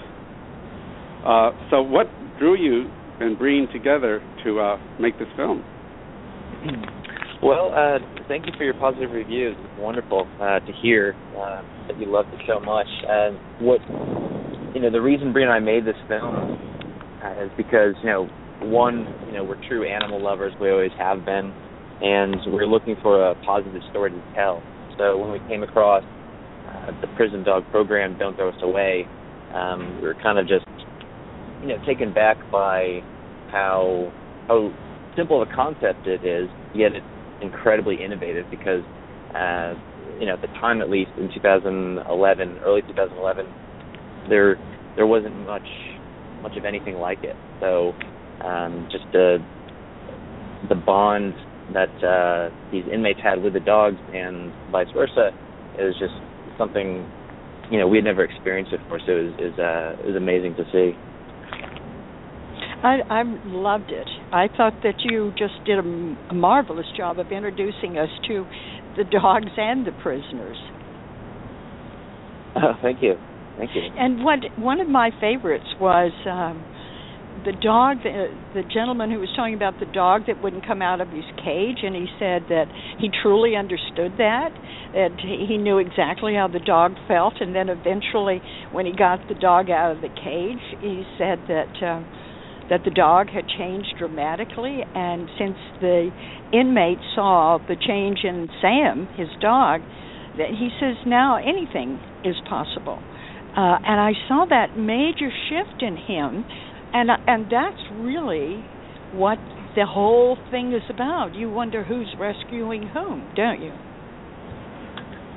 Uh, 1.27 1.51
so, 1.71 1.83
what 1.83 2.07
drew 2.39 2.57
you 2.57 2.91
and 3.21 3.39
Breen 3.39 3.69
together 3.73 4.23
to 4.45 4.61
uh, 4.61 4.77
make 5.01 5.19
this 5.19 5.29
film? 5.37 5.65
Well, 7.41 7.71
uh, 7.71 7.99
thank 8.27 8.47
you 8.47 8.53
for 8.59 8.65
your 8.65 8.75
positive 8.75 9.13
reviews. 9.13 9.55
It's 9.57 9.79
wonderful 9.79 10.27
uh, 10.41 10.59
to 10.59 10.73
hear 10.83 11.15
uh, 11.39 11.63
that 11.87 11.99
you 11.99 12.07
love 12.07 12.27
the 12.33 12.39
show 12.47 12.59
much. 12.59 12.89
And 13.07 13.39
what 13.61 13.79
you 14.75 14.83
know, 14.83 14.91
the 14.91 15.01
reason 15.01 15.33
Bree 15.33 15.45
and 15.45 15.53
I 15.53 15.61
made 15.61 15.85
this 15.85 15.97
film 16.09 16.35
uh, 17.23 17.45
is 17.45 17.51
because 17.57 17.95
you 18.03 18.11
know, 18.11 18.29
one, 18.63 19.07
you 19.27 19.33
know, 19.33 19.45
we're 19.45 19.63
true 19.69 19.87
animal 19.87 20.23
lovers. 20.23 20.53
We 20.61 20.71
always 20.71 20.91
have 20.99 21.25
been, 21.25 21.55
and 22.01 22.37
we're 22.47 22.67
looking 22.67 22.97
for 23.03 23.31
a 23.31 23.35
positive 23.37 23.83
story 23.91 24.11
to 24.11 24.23
tell. 24.35 24.63
So 24.97 25.17
when 25.19 25.33
we 25.33 25.41
came 25.49 25.63
across 25.63 26.05
uh, 26.69 26.93
the 27.01 27.07
prison 27.17 27.43
dog 27.45 27.65
program, 27.71 28.17
Don't 28.19 28.37
Throw 28.37 28.51
Us 28.51 28.63
Away, 28.63 29.07
um, 29.55 29.97
we 30.01 30.07
were 30.07 30.15
kind 30.23 30.39
of 30.39 30.47
just, 30.47 30.67
you 31.63 31.69
know, 31.69 31.79
taken 31.87 32.13
back 32.13 32.39
by 32.51 33.03
how 33.51 34.13
how 34.49 34.73
simple 35.17 35.43
of 35.43 35.49
a 35.49 35.55
concept 35.55 36.07
it 36.07 36.25
is, 36.25 36.49
yet 36.75 36.93
it's 36.93 37.07
incredibly 37.41 38.03
innovative 38.03 38.47
because, 38.51 38.83
uh, 39.35 39.75
you 40.19 40.27
know, 40.27 40.35
at 40.35 40.41
the 40.41 40.49
time 40.61 40.81
at 40.81 40.91
least 40.91 41.11
in 41.19 41.31
2011, 41.35 42.59
early 42.65 42.83
2011, 42.83 43.47
there 44.29 44.59
there 44.97 45.07
wasn't 45.07 45.35
much 45.47 45.67
much 46.43 46.57
of 46.57 46.65
anything 46.65 46.97
like 46.97 47.23
it. 47.25 47.37
So 47.61 47.95
um, 48.45 48.89
just 48.91 49.05
the 49.13 49.39
the 50.69 50.75
bond 50.75 51.35
that 51.75 51.93
uh, 52.05 52.51
these 52.73 52.85
inmates 52.93 53.21
had 53.23 53.43
with 53.43 53.53
the 53.53 53.61
dogs 53.61 53.97
and 54.15 54.53
vice 54.71 54.89
versa 54.95 55.31
is 55.79 55.95
just 55.99 56.15
something 56.57 57.07
you 57.71 57.79
know 57.79 57.87
we 57.87 57.99
had 57.99 58.05
never 58.05 58.25
experienced 58.25 58.73
before. 58.73 59.01
So 59.07 59.13
it 59.13 59.23
was 59.23 59.35
is 59.53 59.59
uh, 59.59 59.97
it 60.03 60.07
was 60.07 60.17
amazing 60.17 60.55
to 60.57 60.65
see. 60.73 60.97
I, 62.83 63.01
I 63.11 63.23
loved 63.45 63.91
it. 63.91 64.07
I 64.33 64.47
thought 64.57 64.75
that 64.85 64.95
you 65.03 65.33
just 65.37 65.55
did 65.67 65.79
a, 65.79 66.17
a 66.31 66.35
marvelous 66.35 66.87
job 66.97 67.19
of 67.19 67.27
introducing 67.33 67.99
us 67.99 68.09
to 68.29 68.47
the 68.97 69.05
dogs 69.05 69.51
and 69.57 69.85
the 69.87 69.93
prisoners. 70.03 70.57
Oh, 72.57 72.75
thank 72.81 73.03
you, 73.03 73.15
thank 73.57 73.71
you. 73.75 73.83
And 73.99 74.25
what 74.25 74.39
one 74.57 74.81
of 74.81 74.89
my 74.89 75.11
favorites 75.21 75.67
was 75.81 76.13
um, 76.27 76.65
the 77.45 77.53
dog. 77.53 77.99
The, 78.03 78.29
the 78.55 78.63
gentleman 78.63 79.11
who 79.11 79.21
was 79.21 79.31
talking 79.37 79.55
about 79.55 79.79
the 79.79 79.87
dog 79.87 80.23
that 80.27 80.43
wouldn't 80.43 80.67
come 80.67 80.83
out 80.83 81.01
of 81.01 81.09
his 81.09 81.25
cage, 81.37 81.79
and 81.83 81.95
he 81.95 82.07
said 82.19 82.47
that 82.49 82.67
he 82.99 83.11
truly 83.23 83.57
understood 83.57 84.13
that. 84.19 84.51
That 84.93 85.19
he 85.21 85.57
knew 85.57 85.79
exactly 85.79 86.35
how 86.35 86.49
the 86.49 86.61
dog 86.61 86.95
felt, 87.07 87.35
and 87.41 87.55
then 87.55 87.69
eventually, 87.69 88.43
when 88.73 88.87
he 88.87 88.93
got 88.93 89.29
the 89.29 89.35
dog 89.35 89.71
out 89.71 89.93
of 89.93 90.01
the 90.01 90.09
cage, 90.09 90.63
he 90.81 91.05
said 91.19 91.39
that. 91.49 91.83
Uh, 91.83 92.03
that 92.71 92.85
the 92.85 92.91
dog 92.91 93.31
had 93.31 93.49
changed 93.49 93.95
dramatically, 93.97 94.85
and 94.95 95.31
since 95.39 95.57
the 95.81 96.11
inmate 96.53 96.99
saw 97.15 97.57
the 97.67 97.77
change 97.77 98.19
in 98.25 98.47
Sam, 98.61 99.09
his 99.17 99.29
dog, 99.41 99.81
that 100.37 100.51
he 100.51 100.69
says 100.79 100.97
now 101.07 101.37
anything 101.39 101.99
is 102.25 102.37
possible. 102.47 103.01
uh, 103.57 103.79
and 103.83 103.99
I 104.01 104.13
saw 104.29 104.45
that 104.51 104.77
major 104.77 105.31
shift 105.49 105.83
in 105.83 105.97
him, 105.97 106.45
and 106.93 107.11
and 107.27 107.47
that's 107.51 107.81
really 107.93 108.65
what 109.13 109.39
the 109.75 109.87
whole 109.87 110.37
thing 110.51 110.73
is 110.73 110.83
about. 110.91 111.35
You 111.35 111.51
wonder 111.51 111.85
who's 111.85 112.15
rescuing 112.19 112.89
whom, 112.89 113.29
don't 113.37 113.63
you? 113.63 113.73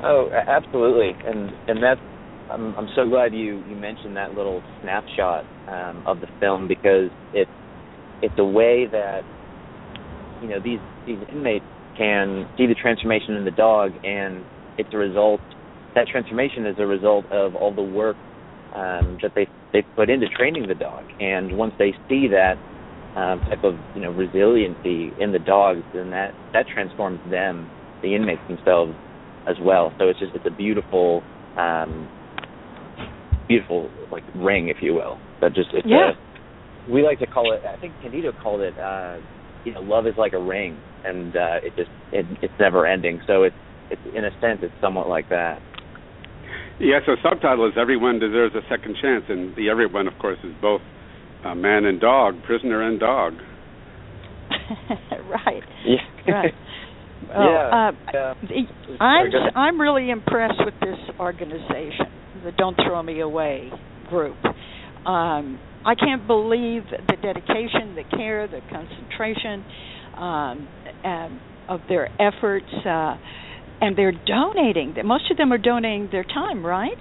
Oh, 0.04 0.30
absolutely, 0.48 1.14
and 1.26 1.52
and 1.68 1.84
that's 1.84 2.02
I'm 2.50 2.76
I'm 2.76 2.88
so 2.96 3.08
glad 3.08 3.34
you 3.34 3.64
you 3.68 3.76
mentioned 3.76 4.18
that 4.18 4.34
little 4.34 4.62
snapshot 4.82 5.46
um, 5.68 6.04
of 6.06 6.20
the 6.20 6.28
film 6.40 6.68
because 6.68 7.10
it's 7.34 7.52
it's 8.22 8.34
a 8.38 8.46
way 8.46 8.88
that 8.92 9.22
you 10.42 10.50
know 10.50 10.60
these 10.60 10.80
these 11.06 11.20
inmates 11.32 11.66
can 11.98 12.48
see 12.58 12.68
the 12.68 12.76
transformation 12.76 13.36
in 13.36 13.46
the 13.46 13.52
dog, 13.52 13.92
and 14.04 14.46
it's 14.78 14.90
a 14.94 14.98
result. 14.98 15.40
That 15.96 16.08
transformation 16.08 16.66
is 16.66 16.76
a 16.80 16.86
result 16.86 17.26
of 17.32 17.56
all 17.56 17.74
the 17.74 17.82
work 17.82 18.16
um, 18.76 19.18
that 19.22 19.32
they 19.36 19.48
they 19.74 19.84
put 19.96 20.10
into 20.10 20.28
training 20.30 20.68
the 20.68 20.76
dog, 20.76 21.04
and 21.20 21.58
once 21.58 21.74
they 21.80 21.94
see 22.10 22.28
that 22.28 22.58
um, 23.16 23.40
type 23.42 23.64
of 23.64 23.76
you 23.94 24.02
know 24.02 24.12
resiliency 24.12 25.12
in 25.20 25.32
the 25.32 25.40
dogs, 25.40 25.84
then 25.94 26.10
that 26.12 26.34
that 26.54 26.66
transforms 26.74 27.20
them, 27.30 27.68
the 28.02 28.16
inmates 28.16 28.42
themselves, 28.48 28.94
as 29.48 29.56
well. 29.62 29.94
So 30.00 30.10
it's 30.10 30.20
just 30.20 30.34
it's 30.36 30.46
a 30.46 30.52
beautiful 30.52 31.24
um, 31.58 32.08
beautiful 33.48 33.90
like 34.12 34.24
ring, 34.36 34.70
if 34.70 34.78
you 34.82 34.94
will. 34.94 35.20
That 35.42 35.54
just 35.54 35.70
it's 35.74 35.88
yeah. 35.88 36.12
a 36.12 36.92
we 36.92 37.04
like 37.04 37.20
to 37.20 37.28
call 37.28 37.54
it. 37.54 37.62
I 37.66 37.78
think 37.78 37.94
Candido 38.02 38.32
called 38.32 38.62
it. 38.62 38.78
Uh, 38.78 39.18
you 39.64 39.74
know, 39.74 39.82
love 39.82 40.08
is 40.08 40.16
like 40.18 40.34
a 40.34 40.40
ring, 40.40 40.78
and 41.04 41.36
uh, 41.36 41.60
it 41.64 41.76
just 41.76 41.90
it, 42.12 42.26
it's 42.42 42.54
never 42.60 42.86
ending. 42.86 43.22
So 43.28 43.44
it's 43.44 43.56
it's 43.90 44.02
in 44.16 44.26
a 44.26 44.32
sense 44.40 44.60
it's 44.62 44.74
somewhat 44.82 45.08
like 45.08 45.30
that. 45.30 45.62
Yeah. 46.82 47.00
So 47.06 47.16
subtitle 47.24 47.68
is 47.68 47.74
everyone 47.80 48.20
deserves 48.20 48.56
a 48.56 48.62
second 48.70 48.98
chance, 49.02 49.24
and 49.30 49.56
the 49.56 49.70
everyone, 49.70 50.08
of 50.08 50.14
course, 50.20 50.40
is 50.44 50.54
both 50.62 50.82
uh, 51.46 51.56
man 51.56 51.86
and 51.86 52.00
dog, 52.00 52.36
prisoner 52.44 52.82
and 52.82 53.00
dog. 53.00 53.34
right. 55.30 55.64
Yeah. 55.86 56.32
Right. 56.32 56.54
Oh, 57.34 57.44
yeah, 57.46 57.92
uh, 58.14 58.34
yeah. 58.50 58.98
I'm 59.00 59.28
I'm 59.56 59.80
really 59.80 60.10
impressed 60.10 60.60
with 60.66 60.74
this 60.82 60.98
organization, 61.20 62.08
the 62.44 62.52
Don't 62.58 62.76
Throw 62.76 63.02
Me 63.04 63.22
Away 63.22 63.72
group. 64.10 64.36
Um, 65.06 65.60
I 65.86 65.96
can't 65.96 66.28
believe 66.28 66.84
the 66.90 67.16
dedication, 67.22 67.96
the 67.96 68.04
care, 68.16 68.48
the 68.48 68.60
concentration 68.70 69.64
um, 70.18 70.68
and 71.04 71.40
of 71.70 71.82
their 71.88 72.10
efforts, 72.20 72.66
uh, 72.86 73.16
and 73.82 73.98
they're 73.98 74.14
donating. 74.26 74.96
Most 75.04 75.30
of 75.32 75.38
them 75.38 75.52
are 75.52 75.58
donating 75.58 76.10
their 76.12 76.24
time, 76.24 76.66
right? 76.66 76.98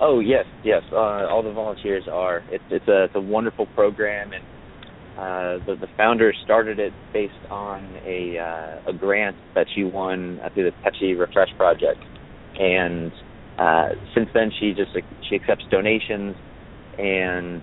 Oh 0.00 0.20
yes, 0.20 0.44
yes. 0.62 0.82
Uh, 0.92 1.26
all 1.26 1.42
the 1.42 1.52
volunteers 1.52 2.04
are. 2.10 2.42
It's 2.50 2.64
it's 2.70 2.86
a 2.88 3.04
it's 3.04 3.14
a 3.14 3.20
wonderful 3.20 3.66
program, 3.74 4.32
and 4.32 4.44
uh, 5.16 5.64
the 5.66 5.76
the 5.80 5.88
founder 5.96 6.32
started 6.44 6.78
it 6.78 6.92
based 7.12 7.32
on 7.50 7.82
a 8.04 8.38
uh, 8.38 8.90
a 8.90 8.92
grant 8.92 9.36
that 9.54 9.66
she 9.74 9.84
won 9.84 10.40
through 10.54 10.70
the 10.70 10.76
Pepsi 10.84 11.18
Refresh 11.18 11.48
project, 11.56 11.98
and 12.58 13.10
uh, 13.58 13.88
since 14.14 14.28
then 14.34 14.50
she 14.60 14.74
just 14.74 14.90
she 15.28 15.34
accepts 15.34 15.64
donations, 15.70 16.36
and 16.98 17.62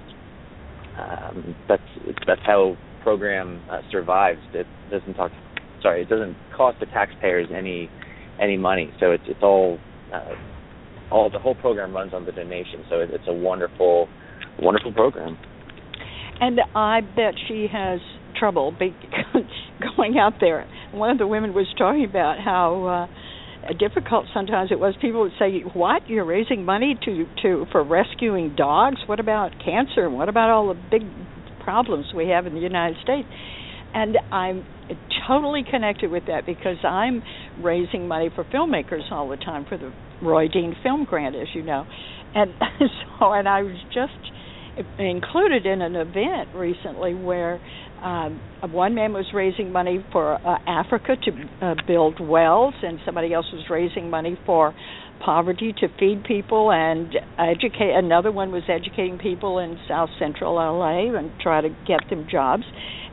um, 0.98 1.56
that's 1.68 1.84
that's 2.26 2.42
how 2.46 2.76
program 3.04 3.62
uh, 3.70 3.82
survives. 3.92 4.42
It 4.54 4.66
doesn't 4.90 5.14
talk. 5.14 5.32
Sorry, 5.84 6.02
it 6.02 6.10
doesn't 6.10 6.36
cost 6.56 6.80
the 6.80 6.88
taxpayers 6.88 7.50
any 7.56 7.90
any 8.42 8.58
money. 8.58 8.92
So 9.00 9.12
it's 9.12 9.24
it's 9.28 9.44
all 9.44 9.78
uh, 10.14 10.34
all 11.12 11.30
the 11.30 11.40
whole 11.40 11.56
program 11.56 11.94
runs 11.94 12.14
on 12.14 12.26
the 12.26 12.32
donation. 12.32 12.86
So 12.90 13.02
it, 13.02 13.10
it's 13.12 13.28
a 13.28 13.34
wonderful 13.34 14.08
wonderful 14.60 14.94
program. 14.94 15.38
And 16.40 16.60
I 16.74 17.02
bet 17.02 17.36
she 17.48 17.68
has 17.72 18.00
trouble 18.40 18.72
be- 18.78 18.96
going 19.96 20.18
out 20.18 20.34
there. 20.40 20.68
One 20.92 21.12
of 21.12 21.18
the 21.18 21.28
women 21.28 21.54
was 21.54 21.68
talking 21.78 22.06
about 22.06 22.40
how 22.44 23.08
uh, 23.70 23.74
difficult 23.74 24.26
sometimes 24.34 24.72
it 24.72 24.80
was. 24.80 24.96
People 25.02 25.22
would 25.22 25.32
say, 25.40 25.62
"What? 25.74 26.10
You're 26.10 26.26
raising 26.26 26.66
money 26.66 26.98
to 27.06 27.26
to 27.44 27.66
for 27.72 27.84
rescuing 27.84 28.56
dogs? 28.56 28.98
What 29.06 29.20
about 29.20 29.52
cancer? 29.64 30.10
What 30.10 30.30
about 30.30 30.50
all 30.50 30.68
the 30.68 30.82
big 30.92 31.04
problems 31.64 32.08
we 32.16 32.30
have 32.30 32.46
in 32.46 32.54
the 32.54 32.62
United 32.62 32.98
States?" 33.04 33.28
And 33.94 34.18
I'm 34.32 34.66
totally 35.28 35.64
connected 35.70 36.12
with 36.12 36.26
that 36.28 36.46
because 36.46 36.78
I'm 36.84 37.22
raising 37.62 38.08
money 38.08 38.30
for 38.34 38.44
filmmakers 38.46 39.12
all 39.12 39.30
the 39.30 39.38
time 39.38 39.66
for 39.68 39.78
the 39.78 39.94
Roy 40.22 40.48
Dean 40.48 40.76
Film 40.84 41.06
Grant, 41.06 41.36
as 41.36 41.48
you 41.54 41.64
know, 41.64 41.86
and 42.34 42.52
so 43.20 43.32
and 43.32 43.48
I 43.48 43.64
was 43.64 43.78
just 43.94 44.14
included 45.00 45.66
in 45.66 45.82
an 45.82 45.96
event 45.96 46.50
recently 46.56 47.14
where 47.14 47.62
um, 48.02 48.42
one 48.72 48.96
man 48.96 49.14
was 49.14 49.26
raising 49.34 49.72
money 49.72 50.04
for 50.12 50.36
uh, 50.36 50.58
Africa 50.68 51.16
to 51.16 51.66
uh, 51.66 51.76
build 51.88 52.20
wells, 52.20 52.74
and 52.82 53.00
somebody 53.06 53.34
else 53.34 53.46
was 53.54 53.64
raising 53.70 54.10
money 54.10 54.38
for 54.46 54.74
poverty 55.24 55.74
to 55.80 55.88
feed 56.00 56.24
people 56.24 56.72
and 56.72 57.16
educate. 57.38 57.94
Another 57.96 58.32
one 58.32 58.52
was 58.52 58.64
educating 58.68 59.18
people 59.18 59.60
in 59.60 59.78
South 59.88 60.10
Central 60.20 60.56
LA 60.56 61.18
and 61.18 61.32
try 61.42 61.62
to 61.62 61.70
get 61.88 62.02
them 62.10 62.28
jobs. 62.30 62.64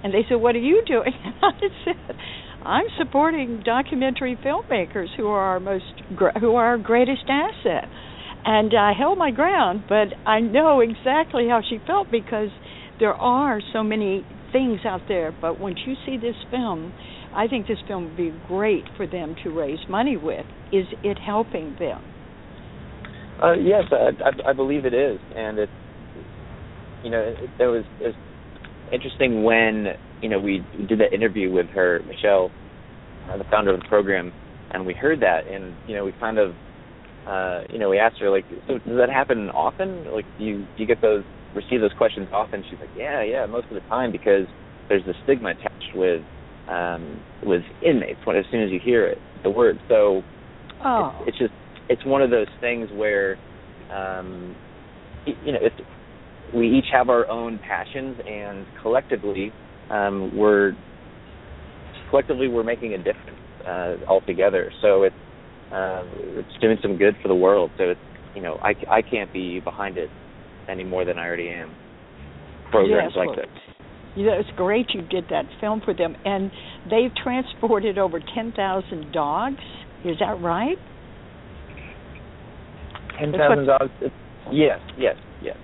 And 0.02 0.12
they 0.12 0.24
said, 0.28 0.36
"What 0.36 0.54
are 0.56 0.60
you 0.60 0.82
doing?" 0.86 1.12
I 1.42 1.52
said, 1.84 2.16
"I'm 2.62 2.86
supporting 2.98 3.62
documentary 3.64 4.36
filmmakers 4.36 5.08
who 5.16 5.26
are 5.28 5.40
our 5.40 5.60
most 5.60 5.84
who 6.40 6.54
are 6.56 6.66
our 6.66 6.78
greatest 6.78 7.24
asset." 7.28 7.88
And 8.44 8.72
I 8.74 8.92
held 8.98 9.18
my 9.18 9.30
ground, 9.30 9.84
but 9.88 10.08
I 10.26 10.40
know 10.40 10.80
exactly 10.80 11.48
how 11.48 11.60
she 11.68 11.78
felt 11.86 12.10
because 12.10 12.48
there 12.98 13.14
are 13.14 13.60
so 13.72 13.82
many 13.82 14.24
things 14.52 14.80
out 14.84 15.02
there. 15.08 15.32
But 15.32 15.60
once 15.60 15.78
you 15.86 15.94
see 16.06 16.16
this 16.16 16.36
film, 16.50 16.92
I 17.34 17.46
think 17.46 17.66
this 17.66 17.78
film 17.86 18.04
would 18.04 18.16
be 18.16 18.32
great 18.48 18.84
for 18.96 19.06
them 19.06 19.34
to 19.44 19.50
raise 19.50 19.78
money 19.88 20.16
with. 20.16 20.46
Is 20.72 20.86
it 21.02 21.18
helping 21.18 21.76
them? 21.78 22.02
Uh, 23.42 23.54
yes, 23.54 23.84
I, 23.90 24.10
I, 24.22 24.50
I 24.50 24.52
believe 24.52 24.84
it 24.84 24.94
is, 24.94 25.18
and 25.34 25.58
it's 25.58 25.72
you 27.02 27.10
know 27.10 27.20
it, 27.20 27.50
it 27.58 27.66
was 27.66 27.84
it 28.00 28.06
was 28.08 28.14
interesting 28.92 29.44
when 29.44 29.86
you 30.20 30.28
know 30.28 30.38
we 30.38 30.64
did 30.88 30.98
that 31.00 31.12
interview 31.14 31.50
with 31.50 31.66
her, 31.68 32.00
Michelle, 32.06 32.50
uh, 33.30 33.38
the 33.38 33.44
founder 33.44 33.72
of 33.72 33.80
the 33.80 33.88
program, 33.88 34.32
and 34.72 34.84
we 34.84 34.92
heard 34.92 35.20
that, 35.20 35.46
and 35.46 35.74
you 35.88 35.94
know 35.94 36.04
we 36.04 36.12
kind 36.20 36.38
of 36.38 36.54
uh, 37.26 37.62
you 37.70 37.78
know, 37.78 37.90
we 37.90 37.98
asked 37.98 38.18
her 38.18 38.30
like, 38.30 38.44
so 38.66 38.78
does 38.78 38.96
that 38.98 39.10
happen 39.10 39.50
often? 39.50 40.10
Like, 40.12 40.24
do 40.38 40.44
you 40.44 40.58
do 40.76 40.82
you 40.82 40.86
get 40.86 41.00
those 41.00 41.22
receive 41.54 41.80
those 41.80 41.92
questions 41.98 42.28
often? 42.32 42.64
She's 42.68 42.78
like, 42.80 42.90
yeah, 42.96 43.22
yeah, 43.22 43.46
most 43.46 43.66
of 43.68 43.74
the 43.74 43.86
time 43.88 44.10
because 44.10 44.46
there's 44.88 45.04
the 45.04 45.14
stigma 45.24 45.50
attached 45.50 45.94
with 45.94 46.22
um, 46.70 47.20
with 47.44 47.62
inmates 47.84 48.20
when 48.24 48.36
as 48.36 48.44
soon 48.50 48.62
as 48.62 48.70
you 48.70 48.80
hear 48.82 49.06
it, 49.06 49.18
the 49.42 49.50
word. 49.50 49.78
So 49.88 50.22
oh. 50.84 51.12
it's, 51.26 51.30
it's 51.30 51.38
just 51.38 51.52
it's 51.88 52.04
one 52.04 52.22
of 52.22 52.30
those 52.30 52.46
things 52.60 52.88
where 52.94 53.36
um, 53.92 54.54
you 55.26 55.52
know 55.52 55.58
it's 55.60 55.76
we 56.54 56.68
each 56.68 56.86
have 56.92 57.08
our 57.08 57.28
own 57.28 57.58
passions 57.58 58.16
and 58.26 58.66
collectively 58.82 59.52
um, 59.90 60.36
we're 60.36 60.72
collectively 62.10 62.48
we're 62.48 62.64
making 62.64 62.94
a 62.94 62.98
difference 62.98 63.38
uh, 63.66 63.96
altogether. 64.08 64.72
So 64.82 65.02
it's 65.02 65.14
uh, 65.72 66.02
it's 66.38 66.60
doing 66.60 66.78
some 66.82 66.96
good 66.96 67.14
for 67.22 67.28
the 67.28 67.34
world. 67.34 67.70
So 67.78 67.84
it's 67.90 68.00
you 68.34 68.42
know 68.42 68.58
I 68.62 68.74
I 68.88 69.02
can't 69.02 69.32
be 69.32 69.60
behind 69.60 69.98
it 69.98 70.10
any 70.68 70.84
more 70.84 71.04
than 71.04 71.18
I 71.18 71.26
already 71.26 71.48
am. 71.48 71.74
Programs 72.70 73.14
like 73.16 73.36
this. 73.36 73.46
You 74.16 74.26
know, 74.26 74.32
it's 74.38 74.48
great 74.56 74.86
you 74.92 75.02
did 75.02 75.24
that 75.30 75.44
film 75.60 75.82
for 75.84 75.94
them, 75.94 76.16
and 76.24 76.50
they've 76.90 77.14
transported 77.22 77.96
over 77.98 78.20
ten 78.34 78.52
thousand 78.52 79.12
dogs. 79.12 79.62
Is 80.04 80.16
that 80.18 80.40
right? 80.40 80.76
Ten 83.18 83.32
thousand 83.32 83.66
dogs. 83.66 83.90
Yes, 84.50 84.80
yes, 84.98 85.16
yes. 85.42 85.56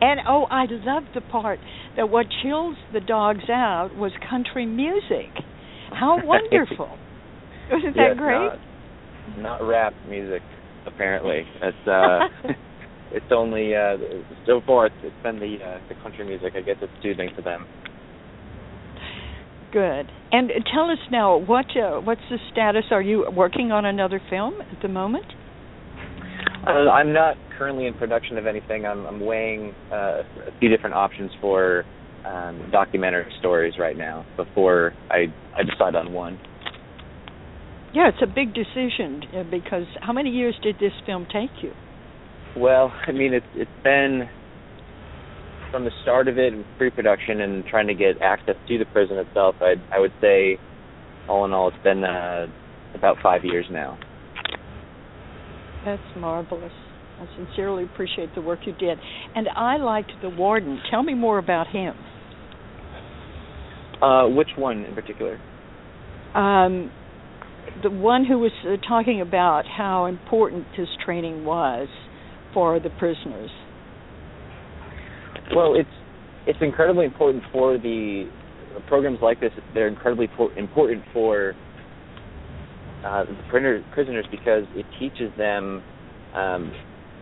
And 0.00 0.20
oh, 0.26 0.46
I 0.50 0.64
love 0.68 1.04
the 1.14 1.20
part 1.20 1.60
that 1.96 2.08
what 2.08 2.26
chills 2.42 2.76
the 2.92 3.00
dogs 3.00 3.48
out 3.50 3.90
was 3.96 4.12
country 4.28 4.66
music. 4.66 5.30
How 5.90 6.18
wonderful! 6.24 6.96
Isn't 7.68 7.94
that 7.96 8.08
yes, 8.10 8.18
great? 8.18 8.50
Not, 9.36 9.60
not 9.60 9.68
rap 9.68 9.92
music 10.08 10.42
apparently. 10.86 11.44
It's 11.60 11.76
uh 11.86 12.20
it's 13.12 13.30
only 13.30 13.74
uh 13.74 13.96
so 14.46 14.60
far 14.66 14.86
it's, 14.86 14.96
it's 15.02 15.22
been 15.22 15.38
the 15.38 15.56
uh, 15.64 15.78
the 15.88 15.94
country 16.02 16.24
music. 16.24 16.54
I 16.56 16.60
guess 16.60 16.76
it's 16.80 16.92
soothing 17.02 17.30
to 17.36 17.42
them. 17.42 17.66
Good. 19.72 20.06
And 20.32 20.50
tell 20.72 20.90
us 20.90 20.98
now 21.10 21.38
what 21.38 21.66
uh, 21.76 22.00
what's 22.00 22.20
the 22.30 22.38
status? 22.52 22.84
Are 22.90 23.02
you 23.02 23.26
working 23.34 23.72
on 23.72 23.84
another 23.84 24.20
film 24.28 24.54
at 24.60 24.82
the 24.82 24.88
moment? 24.88 25.24
Uh, 26.66 26.90
I'm 26.90 27.12
not 27.12 27.36
currently 27.58 27.86
in 27.86 27.94
production 27.94 28.38
of 28.38 28.46
anything. 28.46 28.86
I'm, 28.86 29.04
I'm 29.06 29.20
weighing 29.20 29.74
uh, 29.90 30.22
a 30.46 30.58
few 30.60 30.68
different 30.68 30.94
options 30.94 31.30
for 31.40 31.84
um, 32.24 32.68
documentary 32.70 33.32
stories 33.40 33.74
right 33.78 33.96
now 33.96 34.24
before 34.36 34.92
I 35.10 35.26
I 35.56 35.62
decide 35.62 35.94
on 35.96 36.12
one. 36.12 36.38
Yeah, 37.94 38.08
it's 38.08 38.22
a 38.22 38.26
big 38.26 38.54
decision 38.54 39.22
uh, 39.34 39.42
because 39.50 39.84
how 40.00 40.12
many 40.12 40.30
years 40.30 40.54
did 40.62 40.76
this 40.76 40.92
film 41.04 41.26
take 41.32 41.50
you? 41.62 41.72
Well, 42.56 42.92
I 43.06 43.12
mean, 43.12 43.32
it's 43.32 43.46
it's 43.54 43.70
been 43.82 44.28
from 45.70 45.84
the 45.84 45.90
start 46.02 46.28
of 46.28 46.36
it, 46.38 46.52
pre-production, 46.76 47.40
and 47.40 47.64
trying 47.64 47.86
to 47.86 47.94
get 47.94 48.20
access 48.20 48.56
to 48.68 48.78
the 48.78 48.84
prison 48.86 49.18
itself. 49.18 49.56
I 49.60 49.74
I 49.90 49.98
would 49.98 50.12
say, 50.20 50.58
all 51.28 51.44
in 51.44 51.52
all, 51.52 51.68
it's 51.68 51.82
been 51.82 52.04
uh, 52.04 52.46
about 52.94 53.16
five 53.22 53.44
years 53.44 53.66
now. 53.70 53.98
That's 55.84 56.02
marvelous. 56.16 56.72
I 57.20 57.26
sincerely 57.36 57.84
appreciate 57.84 58.34
the 58.34 58.42
work 58.42 58.60
you 58.66 58.72
did. 58.72 58.98
And 59.34 59.48
I 59.48 59.76
liked 59.76 60.12
the 60.22 60.28
warden. 60.28 60.80
Tell 60.90 61.02
me 61.02 61.14
more 61.14 61.38
about 61.38 61.68
him. 61.68 61.94
Uh, 64.00 64.28
which 64.28 64.48
one 64.56 64.84
in 64.84 64.94
particular? 64.94 65.40
Um, 66.34 66.90
the 67.82 67.90
one 67.90 68.24
who 68.24 68.38
was 68.38 68.52
uh, 68.66 68.76
talking 68.88 69.20
about 69.20 69.64
how 69.66 70.06
important 70.06 70.66
this 70.76 70.88
training 71.04 71.44
was 71.44 71.88
for 72.52 72.80
the 72.80 72.90
prisoners. 72.90 73.50
Well, 75.54 75.74
it's 75.74 75.88
it's 76.46 76.58
incredibly 76.60 77.04
important 77.04 77.42
for 77.52 77.78
the 77.78 78.28
programs 78.88 79.18
like 79.22 79.40
this. 79.40 79.52
They're 79.74 79.88
incredibly 79.88 80.28
important 80.56 81.04
for 81.12 81.54
uh, 83.04 83.24
the 83.24 83.82
prisoners 83.92 84.26
because 84.30 84.64
it 84.74 84.86
teaches 84.98 85.30
them 85.36 85.82
um, 86.34 86.72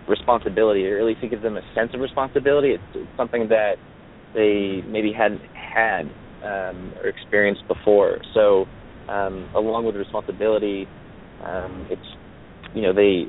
responsibility, 0.08 0.86
or 0.86 0.98
at 0.98 1.04
least 1.04 1.20
it 1.22 1.30
gives 1.30 1.42
them 1.42 1.56
a 1.56 1.62
sense 1.74 1.90
of 1.94 2.00
responsibility. 2.00 2.70
It's, 2.70 2.82
it's 2.94 3.16
something 3.16 3.48
that 3.48 3.74
they 4.34 4.82
maybe 4.88 5.12
hadn't 5.12 5.42
had 5.54 6.02
um, 6.44 6.92
or 7.02 7.08
experienced 7.08 7.62
before. 7.68 8.18
So, 8.34 8.66
um, 9.08 9.48
along 9.54 9.86
with 9.86 9.96
responsibility, 9.96 10.86
um, 11.44 11.86
it's 11.90 12.02
you 12.74 12.82
know 12.82 12.92
they 12.92 13.26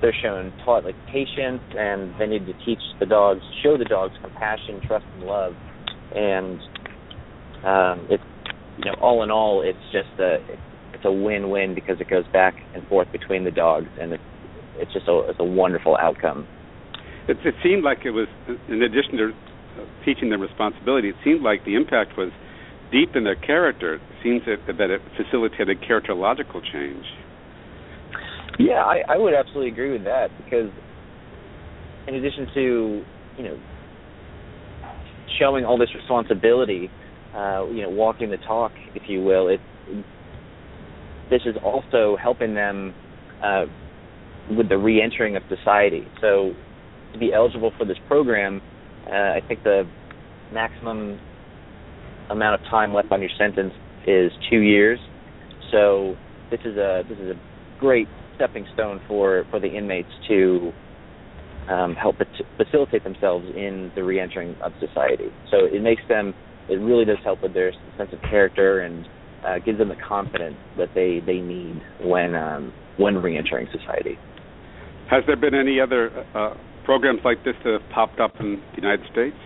they're 0.00 0.14
shown 0.22 0.52
taught 0.64 0.84
like 0.84 0.96
patience, 1.06 1.62
and 1.76 2.14
they 2.18 2.26
need 2.26 2.46
to 2.46 2.54
teach 2.64 2.80
the 2.98 3.06
dogs, 3.06 3.40
show 3.62 3.76
the 3.76 3.84
dogs 3.84 4.14
compassion, 4.22 4.80
trust, 4.86 5.04
and 5.14 5.24
love, 5.24 5.54
and 6.14 6.60
um, 7.64 8.06
it's 8.10 8.24
you 8.78 8.90
know 8.90 8.96
all 9.00 9.22
in 9.22 9.30
all, 9.30 9.62
it's 9.62 9.78
just 9.92 10.18
a 10.18 10.38
it's 10.92 11.04
a 11.04 11.12
win-win 11.12 11.74
because 11.74 12.00
it 12.00 12.08
goes 12.08 12.24
back 12.32 12.54
and 12.74 12.86
forth 12.88 13.10
between 13.12 13.44
the 13.44 13.50
dogs, 13.50 13.88
and 14.00 14.12
it's 14.12 14.22
it's 14.76 14.92
just 14.92 15.08
a 15.08 15.20
it's 15.28 15.40
a 15.40 15.44
wonderful 15.44 15.96
outcome. 15.96 16.46
It, 17.28 17.36
it 17.44 17.54
seemed 17.62 17.84
like 17.84 17.98
it 18.04 18.10
was, 18.10 18.28
in 18.68 18.82
addition 18.82 19.16
to 19.18 19.32
teaching 20.04 20.30
them 20.30 20.40
responsibility, 20.40 21.10
it 21.10 21.16
seemed 21.22 21.42
like 21.42 21.64
the 21.64 21.74
impact 21.74 22.16
was 22.16 22.32
deep 22.90 23.14
in 23.14 23.24
their 23.24 23.36
character. 23.36 23.94
It 23.94 24.00
seems 24.22 24.42
that, 24.46 24.58
that 24.66 24.90
it 24.90 25.00
facilitated 25.16 25.78
characterological 25.82 26.60
change. 26.72 27.04
Yeah, 28.60 28.82
I, 28.84 29.00
I 29.08 29.16
would 29.16 29.32
absolutely 29.32 29.72
agree 29.72 29.90
with 29.90 30.04
that 30.04 30.28
because, 30.36 30.70
in 32.06 32.14
addition 32.14 32.46
to 32.52 33.04
you 33.38 33.44
know 33.44 33.58
showing 35.38 35.64
all 35.64 35.78
this 35.78 35.88
responsibility, 35.94 36.90
uh, 37.34 37.66
you 37.70 37.80
know, 37.80 37.88
walking 37.88 38.28
the 38.28 38.36
talk, 38.36 38.72
if 38.94 39.04
you 39.08 39.22
will, 39.22 39.48
it 39.48 39.60
this 41.30 41.40
is 41.46 41.56
also 41.64 42.18
helping 42.22 42.54
them 42.54 42.92
uh, 43.42 43.64
with 44.50 44.68
the 44.68 44.76
re-entering 44.76 45.36
of 45.36 45.42
society. 45.48 46.06
So 46.20 46.52
to 47.14 47.18
be 47.18 47.32
eligible 47.32 47.72
for 47.78 47.86
this 47.86 47.98
program, 48.08 48.60
uh, 49.06 49.14
I 49.14 49.40
think 49.48 49.62
the 49.62 49.84
maximum 50.52 51.18
amount 52.28 52.60
of 52.60 52.68
time 52.68 52.92
left 52.92 53.10
on 53.10 53.22
your 53.22 53.30
sentence 53.38 53.72
is 54.06 54.30
two 54.50 54.58
years. 54.58 54.98
So 55.72 56.16
this 56.50 56.60
is 56.66 56.76
a 56.76 57.04
this 57.08 57.16
is 57.18 57.30
a 57.30 57.40
great 57.78 58.08
stepping 58.40 58.66
stone 58.72 59.00
for 59.06 59.44
for 59.50 59.60
the 59.60 59.68
inmates 59.68 60.08
to 60.28 60.72
um, 61.68 61.94
help 61.94 62.16
facilitate 62.56 63.04
themselves 63.04 63.46
in 63.54 63.92
the 63.94 64.02
re-entering 64.02 64.56
of 64.62 64.72
society. 64.80 65.28
So 65.50 65.66
it 65.66 65.82
makes 65.82 66.02
them 66.08 66.32
it 66.68 66.76
really 66.76 67.04
does 67.04 67.18
help 67.22 67.42
with 67.42 67.52
their 67.52 67.72
sense 67.98 68.10
of 68.12 68.20
character 68.22 68.80
and 68.80 69.06
uh, 69.44 69.58
gives 69.58 69.78
them 69.78 69.88
the 69.88 69.96
confidence 70.08 70.56
that 70.78 70.88
they 70.94 71.20
they 71.24 71.40
need 71.40 71.80
when 72.02 72.34
um, 72.34 72.72
when 72.96 73.16
re-entering 73.16 73.68
society. 73.72 74.16
Has 75.10 75.22
there 75.26 75.36
been 75.36 75.54
any 75.54 75.80
other 75.80 76.24
uh, 76.34 76.54
programs 76.84 77.20
like 77.24 77.44
this 77.44 77.54
that 77.64 77.80
have 77.80 77.90
popped 77.92 78.20
up 78.20 78.32
in 78.40 78.62
the 78.74 78.80
United 78.80 79.04
States? 79.12 79.36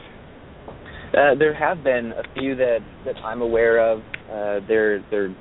Uh, 1.17 1.35
there 1.39 1.55
have 1.55 1.83
been 1.83 2.13
a 2.13 2.23
few 2.35 2.55
that 2.57 2.79
that 3.05 3.17
I'm 3.25 3.43
aware 3.43 3.93
of. 3.93 3.99
Uh, 4.31 4.67
they're 4.69 5.05
they're 5.11 5.35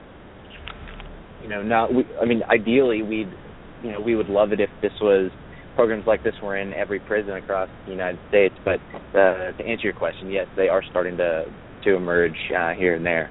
you 1.42 1.50
know 1.50 1.62
not. 1.62 1.94
We, 1.94 2.06
I 2.22 2.26
mean, 2.26 2.42
ideally 2.50 3.02
we'd 3.02 3.32
you 3.84 3.92
know 3.92 4.00
we 4.00 4.16
would 4.16 4.30
love 4.30 4.52
it 4.52 4.60
if 4.60 4.70
this 4.82 4.94
was 5.02 5.32
programs 5.76 6.06
like 6.06 6.24
this 6.24 6.36
were 6.42 6.58
in 6.58 6.74
every 6.74 7.00
prison 7.00 7.34
across 7.34 7.70
the 7.86 7.92
United 7.92 8.20
States. 8.30 8.56
But 8.64 8.80
uh, 9.18 9.52
to 9.52 9.64
answer 9.66 9.84
your 9.84 9.94
question, 9.94 10.30
yes, 10.30 10.48
they 10.56 10.70
are 10.70 10.84
starting 10.90 11.18
to 11.18 11.46
to 11.84 11.96
emerge 11.96 12.38
uh, 12.58 12.74
here 12.74 12.96
and 12.96 13.06
there. 13.06 13.30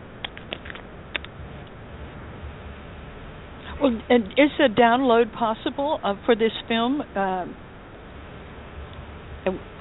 Well, 3.80 4.00
and 4.08 4.24
is 4.32 4.50
a 4.64 4.68
download 4.68 5.32
possible 5.32 5.98
uh, 6.04 6.14
for 6.24 6.36
this 6.36 6.52
film? 6.68 7.00
Um, 7.16 7.56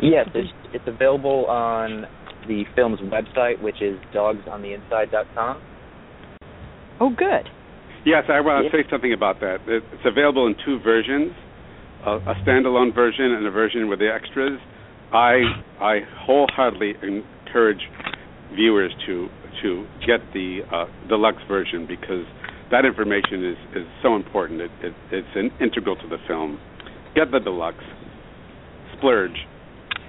yes, 0.02 0.28
it's, 0.34 0.50
it's 0.74 0.84
available 0.88 1.46
on 1.46 2.08
the 2.48 2.64
film's 2.76 3.00
website, 3.02 3.62
which 3.62 3.82
is 3.82 3.98
dogsontheinside.com. 4.14 5.62
Oh, 7.00 7.10
good. 7.16 7.48
Yes, 8.06 8.24
I 8.30 8.42
want 8.42 8.66
to 8.66 8.72
say 8.76 8.88
something 8.90 9.14
about 9.14 9.40
that. 9.42 9.60
It's 9.68 10.06
available 10.06 10.48
in 10.48 10.56
two 10.66 10.80
versions: 10.80 11.34
a, 12.06 12.18
a 12.18 12.36
standalone 12.46 12.94
version 12.96 13.32
and 13.32 13.46
a 13.46 13.52
version 13.52 13.90
with 13.90 14.00
the 14.00 14.10
extras. 14.10 14.60
I 15.14 15.42
I 15.80 16.00
wholeheartedly 16.26 16.96
encourage 17.04 17.82
viewers 18.56 18.92
to 19.06 19.30
to 19.62 19.86
get 20.08 20.22
the 20.34 20.62
uh, 20.72 20.86
deluxe 21.08 21.44
version 21.48 21.86
because 21.88 22.26
that 22.72 22.86
information 22.86 23.46
is, 23.46 23.58
is 23.76 23.88
so 24.02 24.16
important. 24.16 24.62
It, 24.62 24.72
it, 24.82 24.94
it's 25.12 25.28
an, 25.36 25.52
integral 25.60 25.96
to 25.98 26.08
the 26.08 26.18
film. 26.28 26.60
Get 27.14 27.32
the 27.32 27.40
deluxe. 27.40 27.84
Splurge. 28.98 29.36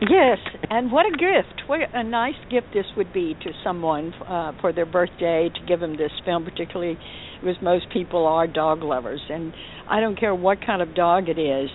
Yes, 0.00 0.38
and 0.70 0.90
what 0.90 1.06
a 1.06 1.10
gift! 1.10 1.62
What 1.68 1.80
a 1.92 2.02
nice 2.02 2.34
gift 2.50 2.68
this 2.74 2.86
would 2.96 3.12
be 3.12 3.34
to 3.42 3.50
someone 3.62 4.12
uh, 4.26 4.52
for 4.60 4.72
their 4.72 4.86
birthday 4.86 5.48
to 5.48 5.66
give 5.66 5.78
them 5.78 5.96
this 5.96 6.10
film, 6.24 6.44
particularly 6.44 6.98
because 7.42 7.60
most 7.62 7.86
people 7.92 8.26
are 8.26 8.46
dog 8.46 8.82
lovers, 8.82 9.20
and 9.28 9.52
I 9.88 10.00
don't 10.00 10.18
care 10.18 10.34
what 10.34 10.64
kind 10.64 10.82
of 10.82 10.94
dog 10.94 11.28
it 11.28 11.38
is, 11.38 11.70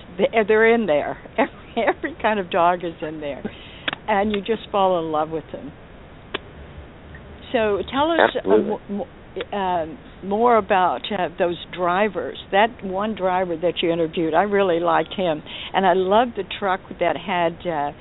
they're 0.48 0.74
in 0.74 0.86
there. 0.86 1.18
Every, 1.38 1.86
every 1.88 2.16
kind 2.20 2.40
of 2.40 2.50
dog 2.50 2.84
is 2.84 2.96
in 3.02 3.20
there, 3.20 3.44
and 4.08 4.32
you 4.32 4.40
just 4.40 4.70
fall 4.72 5.00
in 5.00 5.12
love 5.12 5.30
with 5.30 5.44
them. 5.52 5.72
So 7.54 7.82
tell 7.92 8.12
us 8.12 8.32
uh, 8.44 9.56
uh, 9.56 9.86
more 10.24 10.58
about 10.58 11.02
uh, 11.12 11.30
those 11.38 11.58
drivers. 11.76 12.38
That 12.52 12.84
one 12.84 13.16
driver 13.16 13.56
that 13.56 13.76
you 13.82 13.92
interviewed, 13.92 14.34
I 14.34 14.44
really 14.44 14.80
liked 14.80 15.14
him, 15.16 15.44
and 15.74 15.86
I 15.86 15.94
loved 15.94 16.32
the 16.36 16.44
truck 16.60 16.82
that 17.00 17.16
had 17.16 17.54
uh, 17.68 17.92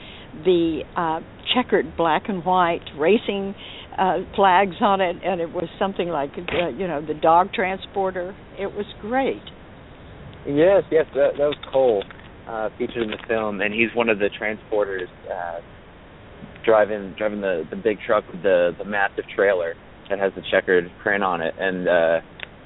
the 0.45 0.83
uh, 0.97 1.21
checkered 1.55 1.97
black 1.97 2.29
and 2.29 2.45
white 2.45 2.85
racing 2.99 3.55
uh, 3.99 4.19
flags 4.35 4.77
on 4.81 5.01
it, 5.01 5.17
and 5.25 5.41
it 5.41 5.53
was 5.53 5.69
something 5.79 6.09
like 6.09 6.31
uh, 6.37 6.69
you 6.69 6.87
know 6.87 7.05
the 7.05 7.15
dog 7.15 7.53
transporter. 7.53 8.37
It 8.59 8.73
was 8.73 8.87
great. 9.01 9.43
Yes, 10.47 10.85
yes, 10.91 11.07
that, 11.15 11.33
that 11.39 11.47
was 11.47 11.57
Cole 11.73 12.05
uh, 12.49 12.69
featured 12.79 13.03
in 13.03 13.11
the 13.11 13.19
film, 13.27 13.61
and 13.61 13.73
he's 13.75 13.89
one 13.95 14.09
of 14.09 14.19
the 14.19 14.31
transporters 14.41 15.09
uh, 15.31 15.61
driving 16.65 17.15
driving 17.17 17.41
the 17.41 17.65
the 17.71 17.77
big 17.77 17.99
truck 18.07 18.25
with 18.31 18.43
the 18.43 18.73
the 18.79 18.85
massive 18.85 19.25
trailer 19.35 19.75
that 20.09 20.19
has 20.19 20.33
the 20.37 20.43
checkered 20.51 20.91
print 21.03 21.25
on 21.25 21.41
it, 21.41 21.55
and 21.59 21.89
uh, 21.89 22.21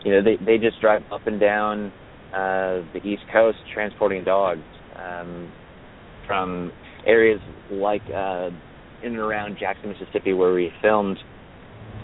you 0.04 0.12
know 0.12 0.22
they 0.22 0.36
they 0.44 0.58
just 0.58 0.80
drive 0.80 1.02
up 1.12 1.26
and 1.26 1.40
down 1.40 1.92
uh, 2.34 2.82
the 2.92 3.00
East 3.04 3.22
Coast 3.32 3.58
transporting 3.72 4.24
dogs 4.24 4.60
um, 4.96 5.52
from 6.26 6.72
areas 7.06 7.40
like 7.70 8.02
uh, 8.14 8.50
in 9.02 9.12
and 9.12 9.18
around 9.18 9.56
Jackson, 9.58 9.90
Mississippi, 9.90 10.32
where 10.32 10.52
we 10.52 10.72
filmed. 10.82 11.18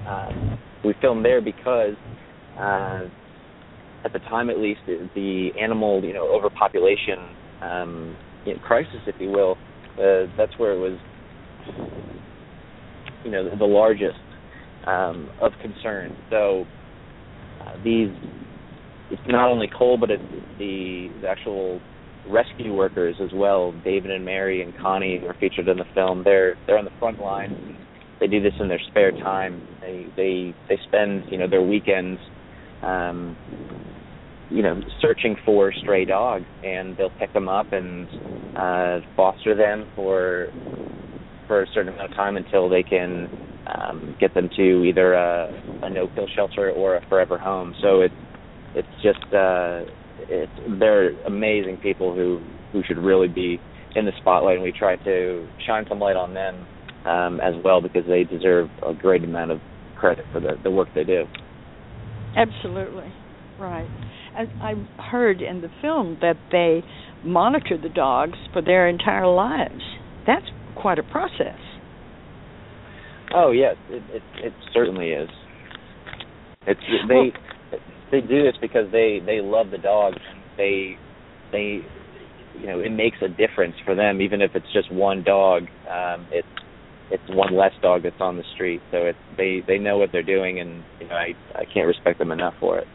Uh, 0.07 0.31
we 0.85 0.95
filmed 1.01 1.25
there 1.25 1.41
because 1.41 1.95
uh, 2.59 3.01
at 4.05 4.13
the 4.13 4.21
time, 4.31 4.51
at 4.51 4.59
least, 4.59 4.81
the 4.87 5.51
animal 5.61 6.03
you 6.05 6.13
know 6.13 6.29
overpopulation 6.29 7.19
um, 7.63 8.17
you 8.45 8.55
know, 8.55 8.61
crisis, 8.61 9.01
if 9.07 9.17
you 9.19 9.31
will, 9.31 9.57
uh, 9.99 10.31
that's 10.37 10.57
where 10.59 10.73
it 10.73 10.79
was 10.79 10.99
you 13.25 13.31
know 13.31 13.49
the, 13.51 13.57
the 13.57 13.65
largest 13.65 14.19
um, 14.87 15.31
of 15.41 15.53
concern. 15.61 16.17
So 16.31 16.65
uh, 17.61 17.83
these, 17.83 18.11
it's 19.11 19.23
not 19.27 19.51
only 19.51 19.69
Cole, 19.77 19.99
but 19.99 20.11
it's 20.11 20.23
the, 20.59 21.09
the 21.21 21.29
actual 21.29 21.81
rescue 22.29 22.75
workers 22.75 23.17
as 23.21 23.31
well. 23.33 23.73
David 23.85 24.11
and 24.11 24.25
Mary 24.25 24.63
and 24.63 24.77
Connie 24.79 25.23
are 25.27 25.35
featured 25.41 25.69
in 25.69 25.77
the 25.79 25.87
film. 25.95 26.23
They're 26.25 26.57
they're 26.67 26.79
on 26.79 26.85
the 26.85 26.91
front 26.99 27.21
line. 27.21 27.79
They 28.21 28.27
do 28.27 28.43
this 28.43 28.55
in 28.61 28.69
their 28.69 28.81
spare 28.89 29.13
time. 29.13 29.67
They 29.81 30.07
they 30.17 30.55
they 30.69 30.79
spend 30.89 31.25
you 31.31 31.39
know 31.39 31.49
their 31.49 31.63
weekends 31.63 32.21
um, 32.83 33.37
you 34.51 34.63
know, 34.63 34.81
searching 35.01 35.37
for 35.45 35.73
stray 35.73 36.05
dogs, 36.05 36.45
and 36.63 36.97
they'll 36.97 37.11
pick 37.11 37.33
them 37.33 37.49
up 37.49 37.73
and 37.73 38.07
uh, 38.57 39.01
foster 39.17 39.55
them 39.55 39.91
for 39.97 40.49
for 41.49 41.63
a 41.63 41.67
certain 41.75 41.93
amount 41.93 42.11
of 42.11 42.17
time 42.17 42.37
until 42.37 42.69
they 42.69 42.83
can 42.83 43.29
um, 43.67 44.17
get 44.21 44.35
them 44.35 44.49
to 44.57 44.85
either 44.85 45.15
a, 45.15 45.49
a 45.83 45.91
no-kill 45.91 46.27
shelter 46.35 46.71
or 46.71 46.97
a 46.97 47.07
forever 47.09 47.39
home. 47.39 47.75
So 47.83 48.01
it's 48.03 48.15
it's 48.75 49.03
just 49.03 49.35
uh, 49.35 49.83
it's 50.29 50.53
they're 50.79 51.11
amazing 51.25 51.79
people 51.79 52.15
who 52.15 52.41
who 52.73 52.83
should 52.87 52.99
really 52.99 53.29
be 53.29 53.59
in 53.95 54.05
the 54.05 54.13
spotlight, 54.21 54.55
and 54.55 54.63
we 54.63 54.73
try 54.73 54.97
to 54.97 55.49
shine 55.67 55.85
some 55.89 55.99
light 55.99 56.17
on 56.17 56.35
them 56.35 56.67
um, 57.07 57.41
as 57.41 57.55
well 57.65 57.81
because 57.81 58.05
they 58.07 58.25
deserve 58.25 58.69
a 58.87 58.93
great 58.93 59.25
amount 59.25 59.51
of 59.51 59.61
credit 59.97 60.25
for 60.33 60.41
the 60.41 60.53
the 60.63 60.71
work 60.71 60.89
they 60.95 61.05
do. 61.05 61.25
Absolutely, 62.37 63.13
right. 63.59 63.89
As 64.37 64.49
I 64.61 64.75
heard 65.11 65.41
in 65.41 65.63
the 65.63 65.71
film 65.81 66.19
that 66.21 66.37
they 66.53 66.83
monitor 67.25 67.79
the 67.81 67.89
dogs 67.89 68.39
for 68.53 68.63
their 68.63 68.89
entire 68.89 69.27
lives. 69.27 69.83
That's 70.27 70.45
quite 70.77 70.99
a 70.99 71.03
process. 71.03 71.59
Oh 73.35 73.51
yes, 73.51 73.77
it 73.91 74.03
it, 74.11 74.23
it 74.45 74.53
certainly 74.73 75.11
is. 75.11 75.29
It's 76.67 76.81
they 77.09 77.15
well, 77.15 77.31
they 78.11 78.21
do 78.21 78.43
this 78.43 78.55
because 78.61 78.91
they 78.93 79.21
they 79.25 79.41
love 79.41 79.71
the 79.71 79.79
dogs. 79.79 80.19
They 80.57 80.97
they 81.53 81.81
you 82.59 82.67
know 82.67 82.81
it 82.81 82.91
makes 82.91 83.19
a 83.23 83.29
difference 83.29 83.75
for 83.85 83.95
them 83.95 84.21
even 84.21 84.41
if 84.41 84.53
it's 84.55 84.73
just 84.73 84.93
one 84.93 85.23
dog. 85.23 85.65
Um, 85.91 86.27
it's 86.31 86.47
it's 87.11 87.23
one 87.29 87.57
less 87.57 87.73
dog 87.83 88.03
that's 88.03 88.21
on 88.21 88.37
the 88.37 88.45
street. 88.55 88.81
So 88.91 88.99
it's 89.07 89.19
they 89.37 89.63
they 89.67 89.79
know 89.79 89.99
what 89.99 90.11
they're 90.13 90.23
doing, 90.23 90.61
and 90.61 90.83
you 91.01 91.09
know 91.09 91.15
I 91.15 91.35
I 91.55 91.65
can't 91.73 91.87
respect 91.87 92.19
them 92.19 92.33
enough 92.33 92.55
for 92.61 92.79
it. 92.79 92.87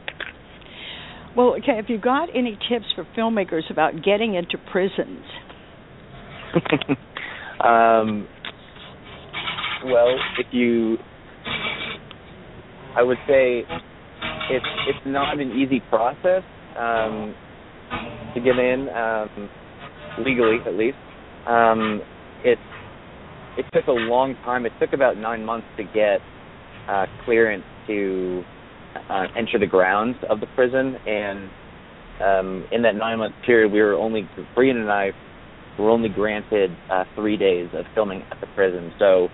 Well, 1.36 1.55
okay. 1.59 1.78
Have 1.78 1.86
you 1.88 1.97
got 1.97 2.28
any 2.36 2.57
tips 2.70 2.86
for 2.95 3.07
filmmakers 3.18 3.70
about 3.70 4.03
getting 4.03 4.36
into 4.36 4.57
prisons? 4.72 5.24
um, 7.64 8.28
well, 9.86 10.14
if 10.38 10.47
you, 10.51 10.97
I 12.97 13.03
would 13.03 13.18
say 13.28 13.64
it's 14.49 14.65
it's 14.87 15.05
not 15.05 15.39
an 15.39 15.51
easy 15.51 15.81
process 15.89 16.43
um, 16.77 17.35
to 18.33 18.39
get 18.39 18.57
in 18.57 18.89
um, 18.89 19.49
legally, 20.25 20.57
at 20.65 20.73
least. 20.73 20.97
Um, 21.47 22.01
it's 22.43 22.61
it 23.57 23.65
took 23.73 23.87
a 23.87 23.91
long 23.91 24.35
time. 24.43 24.65
It 24.65 24.73
took 24.79 24.93
about 24.93 25.17
nine 25.17 25.43
months 25.43 25.67
to 25.77 25.83
get 25.83 26.19
uh, 26.87 27.05
clearance 27.25 27.63
to 27.87 28.43
uh, 29.09 29.27
enter 29.37 29.59
the 29.59 29.67
grounds 29.67 30.17
of 30.29 30.39
the 30.39 30.47
prison, 30.55 30.95
and 31.05 31.49
um, 32.21 32.65
in 32.71 32.81
that 32.83 32.95
nine 32.95 33.19
month 33.19 33.35
period, 33.45 33.71
we 33.71 33.81
were 33.81 33.93
only 33.93 34.27
Brian 34.55 34.77
and 34.77 34.91
I 34.91 35.11
were 35.79 35.89
only 35.89 36.09
granted 36.09 36.71
uh, 36.89 37.03
three 37.15 37.37
days 37.37 37.69
of 37.73 37.85
filming 37.95 38.23
at 38.31 38.39
the 38.41 38.47
prison. 38.55 38.91
So 38.99 39.29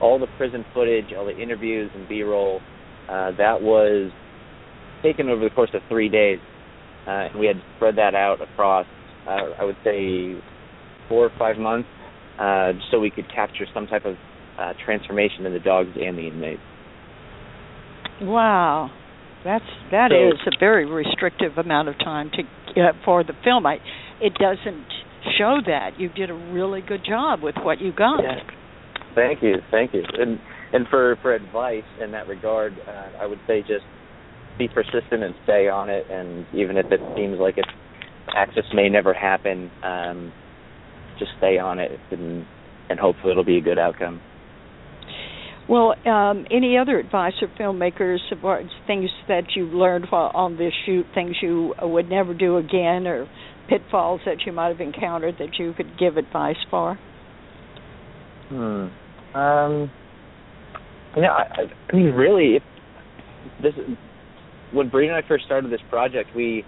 all 0.00 0.18
the 0.18 0.28
prison 0.36 0.64
footage, 0.72 1.06
all 1.16 1.26
the 1.26 1.36
interviews 1.36 1.90
and 1.94 2.08
B-roll, 2.08 2.60
uh, 3.08 3.32
that 3.38 3.60
was 3.60 4.12
taken 5.02 5.28
over 5.28 5.42
the 5.42 5.54
course 5.54 5.70
of 5.74 5.82
three 5.88 6.08
days, 6.08 6.38
uh, 7.06 7.10
and 7.30 7.38
we 7.38 7.46
had 7.46 7.56
spread 7.76 7.96
that 7.96 8.14
out 8.14 8.40
across, 8.40 8.86
uh, 9.26 9.54
I 9.58 9.64
would 9.64 9.76
say, 9.84 10.34
four 11.08 11.26
or 11.26 11.32
five 11.38 11.56
months 11.58 11.88
uh, 12.38 12.72
so 12.90 12.98
we 12.98 13.10
could 13.10 13.28
capture 13.34 13.66
some 13.74 13.86
type 13.86 14.04
of 14.04 14.16
uh, 14.58 14.72
transformation 14.84 15.46
in 15.46 15.52
the 15.52 15.60
dogs 15.60 15.90
and 16.00 16.16
the 16.16 16.26
inmates. 16.26 16.60
Wow, 18.22 18.90
that's 19.44 19.64
that 19.90 20.10
so, 20.10 20.28
is 20.28 20.40
a 20.46 20.58
very 20.58 20.86
restrictive 20.86 21.56
amount 21.58 21.88
of 21.88 21.98
time 21.98 22.30
to 22.30 22.80
uh, 22.80 22.92
for 23.04 23.24
the 23.24 23.32
film. 23.44 23.66
I, 23.66 23.76
it 24.20 24.34
doesn't 24.34 24.86
show 25.38 25.58
that 25.66 25.98
you 25.98 26.08
did 26.08 26.30
a 26.30 26.34
really 26.34 26.82
good 26.82 27.04
job 27.06 27.42
with 27.42 27.56
what 27.62 27.80
you 27.80 27.92
got. 27.92 28.22
Yeah. 28.22 28.40
Thank 29.14 29.42
you, 29.42 29.56
thank 29.70 29.94
you, 29.94 30.02
and 30.18 30.38
and 30.72 30.86
for 30.88 31.16
for 31.22 31.34
advice 31.34 31.84
in 32.02 32.12
that 32.12 32.28
regard, 32.28 32.74
uh, 32.86 33.22
I 33.22 33.26
would 33.26 33.40
say 33.46 33.60
just 33.60 33.84
be 34.60 34.68
persistent 34.68 35.24
and 35.24 35.34
stay 35.44 35.68
on 35.68 35.88
it, 35.88 36.04
and 36.10 36.46
even 36.54 36.76
if 36.76 36.86
it 36.92 37.00
seems 37.16 37.38
like 37.40 37.56
it 37.56 37.64
access 38.36 38.64
may 38.74 38.88
never 38.88 39.14
happen, 39.14 39.70
um, 39.82 40.32
just 41.18 41.32
stay 41.38 41.58
on 41.58 41.78
it 41.78 41.98
and 42.10 42.46
and 42.90 42.98
hopefully 42.98 43.30
it'll 43.30 43.44
be 43.44 43.56
a 43.56 43.60
good 43.60 43.78
outcome. 43.78 44.20
Well, 45.68 45.94
um, 46.04 46.46
any 46.50 46.76
other 46.76 46.98
advice 46.98 47.34
for 47.38 47.46
filmmakers 47.58 48.18
about 48.32 48.62
things 48.88 49.08
that 49.28 49.44
you 49.54 49.66
learned 49.66 50.06
while 50.10 50.32
on 50.34 50.56
this 50.56 50.72
shoot, 50.84 51.06
things 51.14 51.36
you 51.40 51.74
would 51.80 52.10
never 52.10 52.34
do 52.34 52.56
again, 52.56 53.06
or 53.06 53.28
pitfalls 53.68 54.20
that 54.26 54.38
you 54.44 54.52
might 54.52 54.68
have 54.68 54.80
encountered 54.80 55.36
that 55.38 55.58
you 55.58 55.72
could 55.72 55.96
give 55.98 56.16
advice 56.16 56.56
for? 56.70 56.98
Hmm. 58.48 58.88
Um. 59.36 59.90
You 61.16 61.22
know, 61.22 61.32
I, 61.32 61.62
I 61.92 61.96
mean, 61.96 62.12
really, 62.14 62.56
if 62.56 62.62
this 63.62 63.74
when 64.72 64.88
Bree 64.88 65.08
and 65.08 65.16
I 65.16 65.26
first 65.26 65.44
started 65.44 65.70
this 65.70 65.80
project, 65.88 66.30
we 66.34 66.64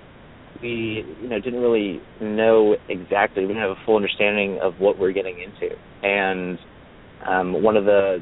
we 0.61 1.05
you 1.21 1.29
know 1.29 1.41
didn't 1.41 1.61
really 1.61 2.01
know 2.21 2.77
exactly 2.89 3.43
we 3.43 3.49
didn't 3.49 3.63
have 3.63 3.77
a 3.77 3.87
full 3.87 3.97
understanding 3.97 4.59
of 4.63 4.75
what 4.79 4.99
we're 4.99 5.13
getting 5.13 5.37
into. 5.41 5.75
And 6.03 6.59
um, 7.27 7.63
one 7.63 7.77
of 7.77 7.85
the 7.85 8.19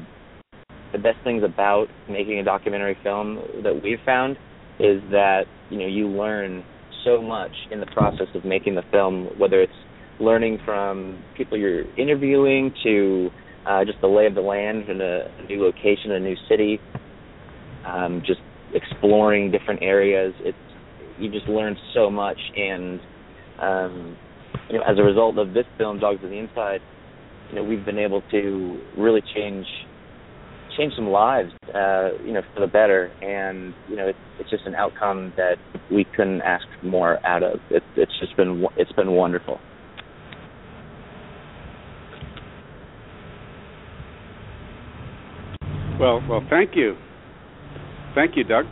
the 0.91 0.97
best 0.97 1.17
things 1.23 1.43
about 1.43 1.87
making 2.09 2.39
a 2.39 2.43
documentary 2.43 2.97
film 3.03 3.39
that 3.63 3.81
we've 3.81 3.99
found 4.05 4.37
is 4.79 5.01
that 5.11 5.43
you 5.69 5.77
know 5.79 5.87
you 5.87 6.07
learn 6.07 6.63
so 7.05 7.21
much 7.21 7.51
in 7.71 7.79
the 7.79 7.85
process 7.87 8.27
of 8.35 8.45
making 8.45 8.75
the 8.75 8.83
film 8.91 9.27
whether 9.39 9.61
it's 9.61 9.73
learning 10.19 10.59
from 10.65 11.23
people 11.35 11.57
you're 11.57 11.83
interviewing 11.97 12.73
to 12.83 13.29
uh, 13.65 13.83
just 13.85 13.99
the 14.01 14.07
lay 14.07 14.25
of 14.25 14.35
the 14.35 14.41
land 14.41 14.87
in 14.89 15.01
a, 15.01 15.31
a 15.39 15.43
new 15.47 15.63
location 15.63 16.11
a 16.11 16.19
new 16.19 16.35
city 16.47 16.79
um, 17.85 18.21
just 18.25 18.39
exploring 18.73 19.51
different 19.51 19.81
areas. 19.81 20.33
It's 20.41 20.57
you 21.19 21.29
just 21.29 21.47
learn 21.47 21.77
so 21.93 22.09
much 22.09 22.39
and 22.55 22.99
um 23.61 24.17
you 24.69 24.77
know 24.77 24.83
as 24.83 24.97
a 24.97 25.03
result 25.03 25.37
of 25.37 25.53
this 25.53 25.65
film 25.77 25.99
dogs 25.99 26.23
of 26.23 26.29
the 26.29 26.35
inside 26.37 26.81
you 27.49 27.55
know 27.55 27.63
we've 27.63 27.85
been 27.85 27.99
able 27.99 28.23
to 28.31 28.81
really 28.97 29.21
change 29.35 29.65
change 30.77 30.93
some 30.95 31.07
lives 31.07 31.51
uh 31.75 32.09
you 32.25 32.33
know 32.33 32.41
for 32.53 32.61
the 32.61 32.67
better. 32.67 33.11
And 33.21 33.73
you 33.87 33.95
know 33.95 34.07
it's 34.07 34.17
it's 34.39 34.49
just 34.49 34.65
an 34.65 34.75
outcome 34.75 35.33
that 35.37 35.57
we 35.91 36.05
couldn't 36.15 36.41
ask 36.41 36.65
more 36.81 37.23
out 37.25 37.43
of. 37.43 37.59
It, 37.69 37.83
it's 37.95 38.11
just 38.19 38.35
been 38.37 38.65
it's 38.77 38.91
been 38.93 39.11
wonderful. 39.11 39.59
Well 45.99 46.23
well 46.27 46.43
thank 46.49 46.75
you 46.75 46.95
thank 48.15 48.35
you 48.35 48.43
doug 48.43 48.65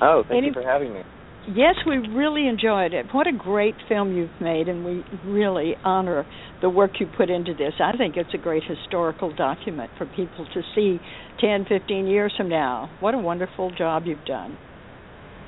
oh 0.00 0.22
thank 0.28 0.38
Any, 0.38 0.46
you 0.48 0.52
for 0.52 0.62
having 0.62 0.92
me 0.92 1.02
Yes, 1.48 1.76
we 1.86 1.98
really 1.98 2.48
enjoyed 2.48 2.92
it. 2.92 3.06
What 3.12 3.28
a 3.28 3.32
great 3.32 3.76
film 3.88 4.16
you've 4.16 4.40
made, 4.40 4.68
and 4.68 4.84
we 4.84 5.04
really 5.24 5.76
honor 5.84 6.26
the 6.60 6.68
work 6.68 6.92
you 6.98 7.06
put 7.16 7.30
into 7.30 7.54
this. 7.54 7.72
I 7.80 7.96
think 7.96 8.16
it's 8.16 8.34
a 8.34 8.38
great 8.38 8.64
historical 8.64 9.32
document 9.34 9.92
for 9.96 10.06
people 10.06 10.44
to 10.54 10.62
see 10.74 10.98
10, 11.40 11.66
15 11.68 12.06
years 12.08 12.34
from 12.36 12.48
now. 12.48 12.90
What 12.98 13.14
a 13.14 13.18
wonderful 13.18 13.70
job 13.70 14.04
you've 14.06 14.24
done. 14.24 14.58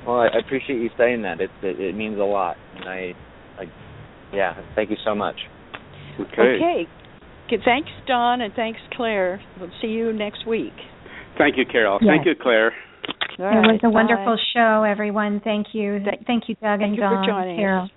Well, 0.07 0.21
I 0.21 0.27
appreciate 0.39 0.77
you 0.77 0.89
saying 0.97 1.23
that. 1.23 1.41
It 1.41 1.49
it, 1.61 1.79
it 1.81 1.95
means 1.95 2.17
a 2.17 2.23
lot, 2.23 2.55
and 2.77 2.87
I, 2.87 3.13
I, 3.57 3.63
yeah, 4.33 4.53
thank 4.75 4.89
you 4.89 4.97
so 5.03 5.13
much. 5.13 5.35
Okay. 6.17 6.85
Okay. 7.51 7.61
Thanks, 7.65 7.89
Don, 8.07 8.39
and 8.39 8.53
thanks, 8.53 8.79
Claire. 8.93 9.41
We'll 9.59 9.71
see 9.81 9.87
you 9.87 10.13
next 10.13 10.47
week. 10.47 10.73
Thank 11.37 11.57
you, 11.57 11.65
Carole. 11.69 11.99
Yes. 12.01 12.09
Thank 12.09 12.25
you, 12.25 12.33
Claire. 12.41 12.71
All 13.39 13.45
it 13.45 13.55
right, 13.55 13.71
was 13.71 13.79
a 13.83 13.87
bye. 13.87 13.93
wonderful 13.93 14.37
show, 14.53 14.83
everyone. 14.83 15.41
Thank 15.43 15.67
you. 15.73 15.99
Thank 16.27 16.49
you, 16.49 16.55
Doug 16.55 16.79
Thank 16.79 16.83
and 16.83 16.97
Don. 16.97 17.15
Thank 17.15 17.27
you 17.27 17.33
for 17.33 17.41
joining 17.41 17.57
Carole. 17.57 17.83
us. 17.85 17.91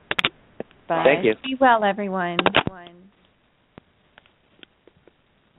Bye. 0.88 1.04
Thank 1.04 1.24
you. 1.24 1.34
Be 1.42 1.56
well, 1.60 1.84
everyone. 1.84 2.38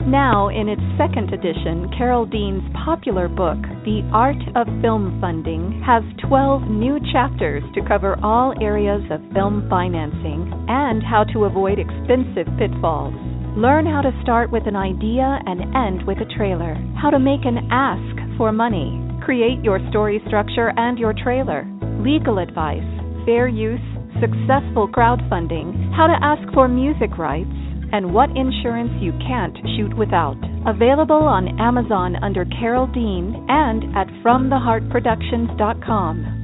Now, 0.05 0.49
in 0.49 0.67
its 0.67 0.81
second 0.97 1.33
edition, 1.33 1.89
Carole 1.97 2.25
Dean's 2.25 2.61
popular 2.85 3.29
book, 3.29 3.57
The 3.87 4.03
Art 4.11 4.35
of 4.53 4.67
Film 4.81 5.17
Funding, 5.21 5.81
has 5.85 6.03
12 6.27 6.63
new 6.63 6.99
chapters 7.13 7.63
to 7.73 7.87
cover 7.87 8.19
all 8.21 8.53
areas 8.61 9.01
of 9.09 9.21
film 9.33 9.65
financing 9.69 10.51
and 10.67 11.01
how 11.01 11.23
to 11.31 11.45
avoid 11.45 11.79
expensive 11.79 12.51
pitfalls. 12.59 13.15
Learn 13.55 13.85
how 13.85 14.01
to 14.01 14.11
start 14.21 14.51
with 14.51 14.67
an 14.67 14.75
idea 14.75 15.39
and 15.47 15.73
end 15.73 16.05
with 16.05 16.17
a 16.17 16.27
trailer, 16.35 16.75
how 16.99 17.09
to 17.09 17.17
make 17.17 17.45
an 17.45 17.69
ask 17.71 18.37
for 18.37 18.51
money, 18.51 18.99
Create 19.23 19.63
your 19.63 19.79
story 19.89 20.21
structure 20.27 20.71
and 20.75 20.99
your 20.99 21.13
trailer. 21.13 21.65
Legal 22.03 22.39
advice, 22.39 22.83
fair 23.25 23.47
use, 23.47 23.79
successful 24.19 24.85
crowdfunding, 24.85 25.95
how 25.95 26.07
to 26.07 26.17
ask 26.21 26.43
for 26.53 26.67
music 26.67 27.17
rights, 27.17 27.47
and 27.93 28.13
what 28.13 28.29
insurance 28.35 28.91
you 28.99 29.13
can't 29.25 29.55
shoot 29.77 29.95
without. 29.97 30.35
Available 30.67 31.23
on 31.23 31.57
Amazon 31.57 32.17
under 32.21 32.43
Carole 32.59 32.87
Dean 32.87 33.45
and 33.47 33.95
at 33.95 34.07
FromTheHeartProductions.com. 34.25 36.43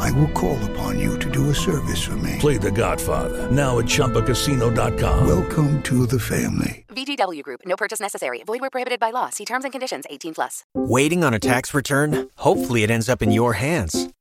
I 0.00 0.10
will 0.12 0.28
call 0.28 0.58
upon 0.70 0.98
you 0.98 1.18
to 1.18 1.30
do 1.30 1.50
a 1.50 1.54
service 1.54 2.02
for 2.02 2.16
me. 2.16 2.36
Play 2.38 2.56
The 2.58 2.70
Godfather 2.70 3.50
now 3.50 3.78
at 3.78 3.84
ChumbaCasino.com. 3.84 5.26
Welcome 5.26 5.82
to 5.82 6.06
the 6.06 6.18
family. 6.18 6.84
VGW 6.88 7.42
Group. 7.42 7.60
No 7.64 7.76
purchase 7.76 8.00
necessary. 8.00 8.42
Void 8.44 8.60
where 8.60 8.70
prohibited 8.70 9.00
by 9.00 9.10
law. 9.10 9.30
See 9.30 9.44
terms 9.44 9.64
and 9.64 9.72
conditions. 9.72 10.04
18 10.10 10.34
plus. 10.34 10.64
Waiting 10.74 11.22
on 11.22 11.34
a 11.34 11.38
tax 11.38 11.72
return? 11.74 12.28
Hopefully, 12.36 12.82
it 12.82 12.90
ends 12.90 13.08
up 13.08 13.22
in 13.22 13.30
your 13.30 13.54
hands. 13.54 14.08